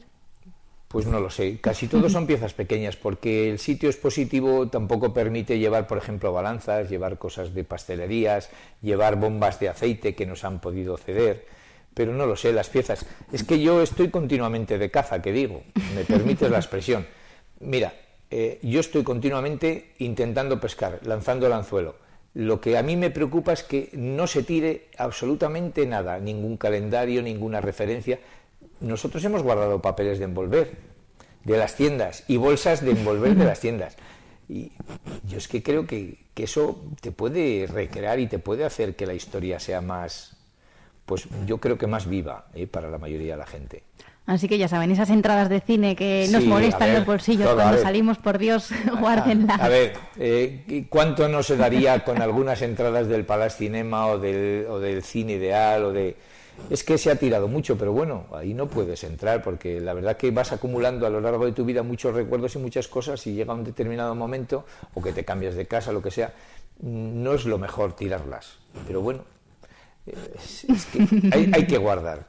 Pues 0.88 1.06
no 1.06 1.20
lo 1.20 1.30
sé. 1.30 1.58
Casi 1.60 1.86
todos 1.86 2.12
son 2.12 2.26
piezas 2.28 2.54
pequeñas 2.54 2.96
porque 2.96 3.50
el 3.50 3.58
sitio 3.58 3.88
expositivo 3.88 4.68
tampoco 4.68 5.12
permite 5.12 5.58
llevar, 5.58 5.86
por 5.86 5.98
ejemplo, 5.98 6.32
balanzas, 6.32 6.90
llevar 6.90 7.18
cosas 7.18 7.54
de 7.54 7.64
pastelerías, 7.64 8.50
llevar 8.82 9.16
bombas 9.16 9.60
de 9.60 9.68
aceite 9.68 10.14
que 10.14 10.26
nos 10.26 10.44
han 10.44 10.60
podido 10.60 10.96
ceder. 10.96 11.46
Pero 11.94 12.12
no 12.12 12.26
lo 12.26 12.36
sé, 12.36 12.52
las 12.52 12.68
piezas. 12.68 13.06
Es 13.32 13.42
que 13.42 13.60
yo 13.60 13.80
estoy 13.80 14.10
continuamente 14.10 14.76
de 14.76 14.90
caza, 14.90 15.22
que 15.22 15.32
digo. 15.32 15.62
Me 15.94 16.04
permites 16.04 16.50
la 16.50 16.58
expresión. 16.64 17.06
Mira, 17.60 17.92
eh, 18.30 18.58
yo 18.62 18.80
estoy 18.80 19.04
continuamente 19.04 19.92
intentando 19.98 20.60
pescar, 20.60 21.00
lanzando 21.04 21.46
el 21.46 21.52
anzuelo. 21.52 21.96
Lo 22.34 22.60
que 22.60 22.76
a 22.76 22.82
mí 22.82 22.96
me 22.96 23.10
preocupa 23.10 23.52
es 23.52 23.62
que 23.62 23.90
no 23.94 24.26
se 24.26 24.42
tire 24.42 24.88
absolutamente 24.98 25.86
nada, 25.86 26.18
ningún 26.18 26.56
calendario, 26.56 27.22
ninguna 27.22 27.60
referencia. 27.60 28.18
Nosotros 28.80 29.24
hemos 29.24 29.42
guardado 29.42 29.80
papeles 29.80 30.18
de 30.18 30.24
envolver 30.24 30.76
de 31.44 31.56
las 31.56 31.76
tiendas 31.76 32.24
y 32.26 32.36
bolsas 32.36 32.84
de 32.84 32.90
envolver 32.90 33.36
de 33.36 33.44
las 33.44 33.60
tiendas. 33.60 33.96
Y 34.48 34.72
yo 35.26 35.38
es 35.38 35.48
que 35.48 35.62
creo 35.62 35.86
que, 35.86 36.26
eso 36.36 36.84
te 37.00 37.12
puede 37.12 37.66
recrear 37.66 38.20
y 38.20 38.26
te 38.26 38.38
puede 38.38 38.64
hacer 38.64 38.94
que 38.94 39.06
la 39.06 39.14
historia 39.14 39.58
sea 39.58 39.80
más, 39.80 40.36
pues 41.06 41.26
yo 41.46 41.58
creo 41.58 41.78
que 41.78 41.86
más 41.86 42.06
viva 42.06 42.48
¿eh? 42.54 42.66
para 42.66 42.90
la 42.90 42.98
mayoría 42.98 43.32
de 43.32 43.38
la 43.38 43.46
gente. 43.46 43.82
Así 44.26 44.48
que 44.48 44.58
ya 44.58 44.66
saben, 44.66 44.90
esas 44.90 45.10
entradas 45.10 45.48
de 45.48 45.60
cine 45.60 45.94
que 45.94 46.26
nos 46.32 46.44
molestan 46.44 46.92
los 46.92 47.06
bolsillos 47.06 47.48
cuando 47.54 47.78
salimos, 47.78 48.18
por 48.18 48.38
Dios, 48.38 48.70
guárdenlas. 49.00 49.60
A 49.60 49.68
ver, 49.68 49.94
eh, 50.18 50.86
¿cuánto 50.88 51.28
no 51.28 51.44
se 51.44 51.56
daría 51.56 52.04
con 52.04 52.20
algunas 52.20 52.60
entradas 52.62 53.06
del 53.06 53.24
Palace 53.24 53.58
Cinema 53.58 54.06
o 54.08 54.18
del, 54.18 54.66
o 54.68 54.80
del 54.80 55.02
Cine 55.04 55.34
Ideal 55.34 55.84
o 55.84 55.92
de 55.92 56.16
es 56.70 56.82
que 56.82 56.98
se 56.98 57.10
ha 57.10 57.16
tirado 57.16 57.48
mucho, 57.48 57.76
pero 57.76 57.92
bueno, 57.92 58.26
ahí 58.32 58.54
no 58.54 58.66
puedes 58.66 59.04
entrar 59.04 59.42
porque 59.42 59.80
la 59.80 59.94
verdad 59.94 60.16
que 60.16 60.30
vas 60.30 60.52
acumulando 60.52 61.06
a 61.06 61.10
lo 61.10 61.20
largo 61.20 61.44
de 61.44 61.52
tu 61.52 61.64
vida 61.64 61.82
muchos 61.82 62.14
recuerdos 62.14 62.56
y 62.56 62.58
muchas 62.58 62.88
cosas 62.88 63.24
y 63.26 63.34
llega 63.34 63.54
un 63.54 63.64
determinado 63.64 64.14
momento 64.14 64.64
o 64.94 65.02
que 65.02 65.12
te 65.12 65.24
cambias 65.24 65.54
de 65.54 65.66
casa, 65.66 65.92
lo 65.92 66.02
que 66.02 66.10
sea, 66.10 66.34
no 66.80 67.34
es 67.34 67.44
lo 67.44 67.58
mejor 67.58 67.94
tirarlas. 67.94 68.58
Pero 68.86 69.00
bueno, 69.00 69.20
es, 70.06 70.66
que 70.86 71.50
hay 71.52 71.66
que 71.66 71.78
guardar. 71.78 72.26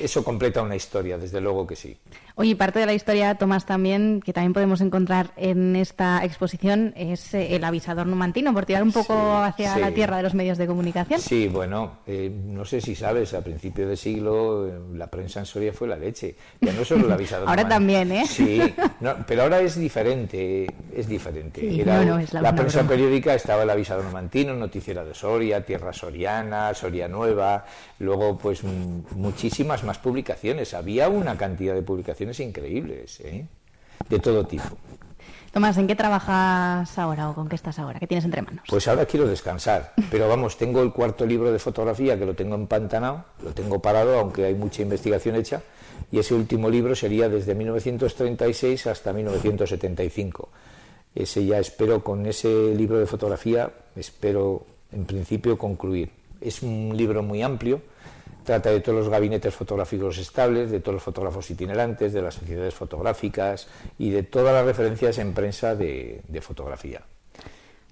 Eso 0.00 0.22
completa 0.22 0.62
una 0.62 0.76
historia, 0.76 1.18
desde 1.18 1.40
luego 1.40 1.66
que 1.66 1.76
sí. 1.76 1.96
Oye, 2.36 2.56
parte 2.56 2.80
de 2.80 2.86
la 2.86 2.94
historia, 2.94 3.36
Tomás, 3.36 3.64
también, 3.64 4.20
que 4.20 4.32
también 4.32 4.52
podemos 4.52 4.80
encontrar 4.80 5.30
en 5.36 5.76
esta 5.76 6.24
exposición, 6.24 6.92
es 6.96 7.32
eh, 7.32 7.54
el 7.54 7.62
avisador 7.62 8.08
numantino, 8.08 8.52
por 8.52 8.66
tirar 8.66 8.82
un 8.82 8.90
poco 8.90 9.36
hacia 9.36 9.78
la 9.78 9.92
tierra 9.92 10.16
de 10.16 10.24
los 10.24 10.34
medios 10.34 10.58
de 10.58 10.66
comunicación. 10.66 11.20
Sí, 11.20 11.46
bueno, 11.46 11.98
eh, 12.08 12.32
no 12.46 12.64
sé 12.64 12.80
si 12.80 12.96
sabes, 12.96 13.34
a 13.34 13.40
principio 13.42 13.88
de 13.88 13.96
siglo 13.96 14.66
eh, 14.66 14.72
la 14.94 15.06
prensa 15.06 15.38
en 15.40 15.46
Soria 15.46 15.72
fue 15.72 15.86
la 15.86 15.96
leche. 15.96 16.34
Ya 16.60 16.72
no 16.72 16.84
solo 16.84 17.06
el 17.06 17.12
avisador 17.20 17.48
Ahora 17.48 17.68
también, 17.68 18.10
¿eh? 18.10 18.24
Sí, 18.28 18.60
pero 19.26 19.42
ahora 19.42 19.60
es 19.60 19.78
diferente, 19.78 20.66
es 20.92 21.06
diferente. 21.06 21.84
la, 21.84 22.54
prensa 22.54 22.82
periódica 22.82 23.34
estaba 23.34 23.62
el 23.62 23.70
avisador 23.70 24.04
numantino, 24.04 24.54
Noticiera 24.54 25.04
de 25.04 25.14
Soria, 25.14 25.64
Tierra 25.64 25.92
Soriana, 25.92 26.74
Soria 26.74 27.06
Nueva, 27.06 27.64
luego 28.00 28.36
pues 28.36 28.64
muchísimas 28.64 29.53
más 29.62 29.98
publicaciones. 29.98 30.74
Había 30.74 31.08
una 31.08 31.36
cantidad 31.36 31.74
de 31.74 31.82
publicaciones 31.82 32.40
increíbles, 32.40 33.20
¿eh? 33.20 33.46
de 34.08 34.18
todo 34.18 34.44
tipo. 34.46 34.64
Tomás, 35.52 35.78
¿en 35.78 35.86
qué 35.86 35.94
trabajas 35.94 36.98
ahora 36.98 37.30
o 37.30 37.34
con 37.34 37.48
qué 37.48 37.54
estás 37.54 37.78
ahora? 37.78 38.00
¿Qué 38.00 38.08
tienes 38.08 38.24
entre 38.24 38.42
manos? 38.42 38.64
Pues 38.68 38.88
ahora 38.88 39.06
quiero 39.06 39.28
descansar, 39.28 39.92
pero 40.10 40.28
vamos, 40.28 40.56
tengo 40.58 40.82
el 40.82 40.92
cuarto 40.92 41.24
libro 41.24 41.52
de 41.52 41.60
fotografía 41.60 42.18
que 42.18 42.26
lo 42.26 42.34
tengo 42.34 42.56
empantanado, 42.56 43.24
lo 43.40 43.52
tengo 43.52 43.80
parado, 43.80 44.18
aunque 44.18 44.46
hay 44.46 44.54
mucha 44.54 44.82
investigación 44.82 45.36
hecha, 45.36 45.62
y 46.10 46.18
ese 46.18 46.34
último 46.34 46.68
libro 46.68 46.96
sería 46.96 47.28
desde 47.28 47.54
1936 47.54 48.88
hasta 48.88 49.12
1975. 49.12 50.48
Ese 51.14 51.46
ya 51.46 51.60
espero, 51.60 52.02
con 52.02 52.26
ese 52.26 52.74
libro 52.74 52.98
de 52.98 53.06
fotografía, 53.06 53.70
espero 53.94 54.66
en 54.90 55.04
principio 55.04 55.56
concluir. 55.56 56.10
Es 56.40 56.62
un 56.62 56.92
libro 56.96 57.22
muy 57.22 57.42
amplio, 57.42 57.80
Trata 58.44 58.70
de 58.70 58.80
todos 58.80 58.98
los 58.98 59.08
gabinetes 59.08 59.54
fotográficos 59.54 60.18
estables, 60.18 60.70
de 60.70 60.80
todos 60.80 60.94
los 60.94 61.02
fotógrafos 61.02 61.50
itinerantes, 61.50 62.12
de 62.12 62.22
las 62.22 62.34
sociedades 62.34 62.74
fotográficas 62.74 63.68
y 63.98 64.10
de 64.10 64.22
todas 64.22 64.52
las 64.52 64.66
referencias 64.66 65.18
en 65.18 65.32
prensa 65.32 65.74
de, 65.74 66.22
fotografía. 66.42 67.02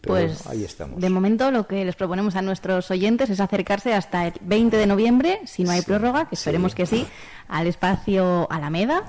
pues 0.02 0.46
ahí 0.46 0.64
estamos. 0.64 1.00
De 1.00 1.08
momento 1.08 1.50
lo 1.50 1.66
que 1.66 1.84
les 1.84 1.96
proponemos 1.96 2.36
a 2.36 2.42
nuestros 2.42 2.90
oyentes 2.90 3.30
es 3.30 3.40
acercarse 3.40 3.94
hasta 3.94 4.26
el 4.26 4.34
20 4.42 4.76
de 4.76 4.86
noviembre, 4.86 5.40
si 5.46 5.64
no 5.64 5.70
hay 5.70 5.80
prórroga, 5.82 6.28
que 6.28 6.34
esperemos 6.34 6.74
que 6.74 6.86
sí, 6.86 7.06
al 7.48 7.66
espacio 7.66 8.46
Alameda 8.50 9.04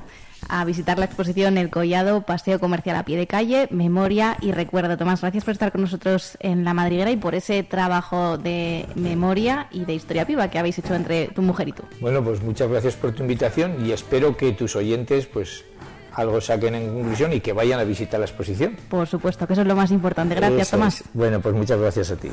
a 0.50 0.66
visitar 0.66 1.00
la 1.00 1.06
exposición 1.06 1.58
El 1.58 1.70
Collado, 1.70 2.22
Paseo 2.22 2.60
Comercial 2.60 2.96
a 2.96 3.06
pie 3.06 3.18
de 3.18 3.28
calle, 3.28 3.68
Memoria 3.72 4.38
y 4.42 4.52
Recuerdo. 4.52 4.98
Tomás, 4.98 5.22
gracias 5.22 5.44
por 5.44 5.52
estar 5.52 5.72
con 5.72 5.82
nosotros 5.82 6.38
en 6.40 6.64
La 6.64 6.74
Madriguera 6.74 7.12
y 7.12 7.18
por 7.18 7.36
ese 7.36 7.64
trabajo 7.64 8.38
de 8.38 8.88
memoria 8.96 9.68
y 9.72 9.86
de 9.86 9.94
historia 9.94 10.26
viva 10.26 10.50
que 10.50 10.60
habéis 10.60 10.80
hecho 10.80 10.96
entre 10.96 11.28
tu 11.28 11.42
mujer 11.42 11.70
y 11.70 11.72
tú. 11.74 11.84
Bueno, 12.00 12.24
pues 12.24 12.42
muchas 12.42 12.70
gracias 12.70 12.96
por 12.96 13.14
tu 13.14 13.24
invitación 13.24 13.86
y 13.86 13.92
espero 13.92 14.38
que 14.38 14.52
tus 14.52 14.76
oyentes 14.76 15.26
pues 15.26 15.66
algo 16.14 16.40
saquen 16.42 16.76
en 16.76 16.94
conclusión 16.94 17.34
y 17.34 17.40
que 17.40 17.54
vayan 17.54 17.80
a 17.80 17.84
visitar 17.84 18.20
la 18.20 18.26
exposición. 18.26 18.78
Por 18.90 19.08
supuesto, 19.08 19.48
que 19.48 19.54
eso 19.54 19.62
es 19.62 19.68
lo 19.68 19.76
más 19.76 19.92
importante. 19.92 20.36
Gracias, 20.36 20.72
Tomás. 20.72 21.04
Bueno, 21.14 21.40
pues 21.42 21.56
muchas 21.56 21.80
gracias 21.80 22.12
a 22.12 22.16
ti. 22.16 22.30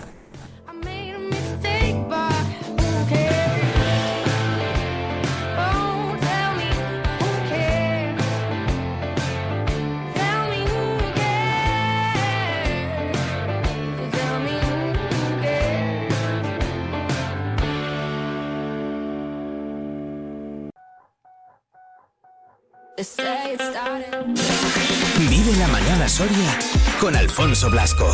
Vive 25.17 25.57
la 25.57 25.69
mañana 25.69 26.07
Soria 26.07 26.59
con 27.01 27.17
Alfonso 27.17 27.71
Blasco. 27.71 28.07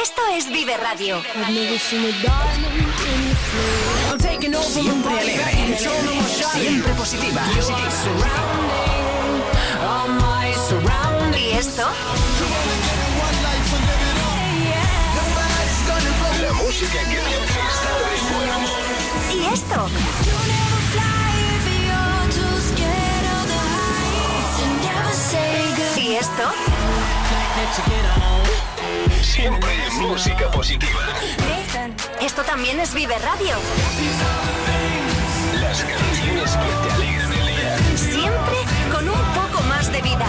Esto 0.00 0.22
es 0.36 0.48
Vive 0.48 0.76
Radio. 0.76 1.20
Siempre 4.62 5.18
alegre, 5.18 5.76
siempre 6.52 6.92
positiva. 6.92 7.42
¿Y 11.36 11.50
esto? 11.58 11.88
La 16.42 16.52
música 16.52 16.98
que 17.10 17.63
esto? 19.52 19.88
¿Y 25.96 26.14
esto? 26.16 26.42
Siempre 29.22 29.90
música 29.92 30.50
positiva. 30.50 31.00
Esto 32.20 32.42
también 32.42 32.80
es 32.80 32.94
Vive 32.94 33.18
Radio. 33.18 33.56
Las 35.60 35.84
canciones 35.84 36.50
que 36.52 36.88
te 36.88 36.94
alegran 36.94 37.32
el 37.32 37.46
día. 37.46 37.78
Siempre 37.96 38.56
con 38.92 39.08
un 39.08 39.24
poco 39.34 39.62
más 39.64 39.90
de 39.90 40.02
vida. 40.02 40.26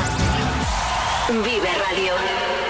Vive 1.29 1.69
Radio. 1.89 2.64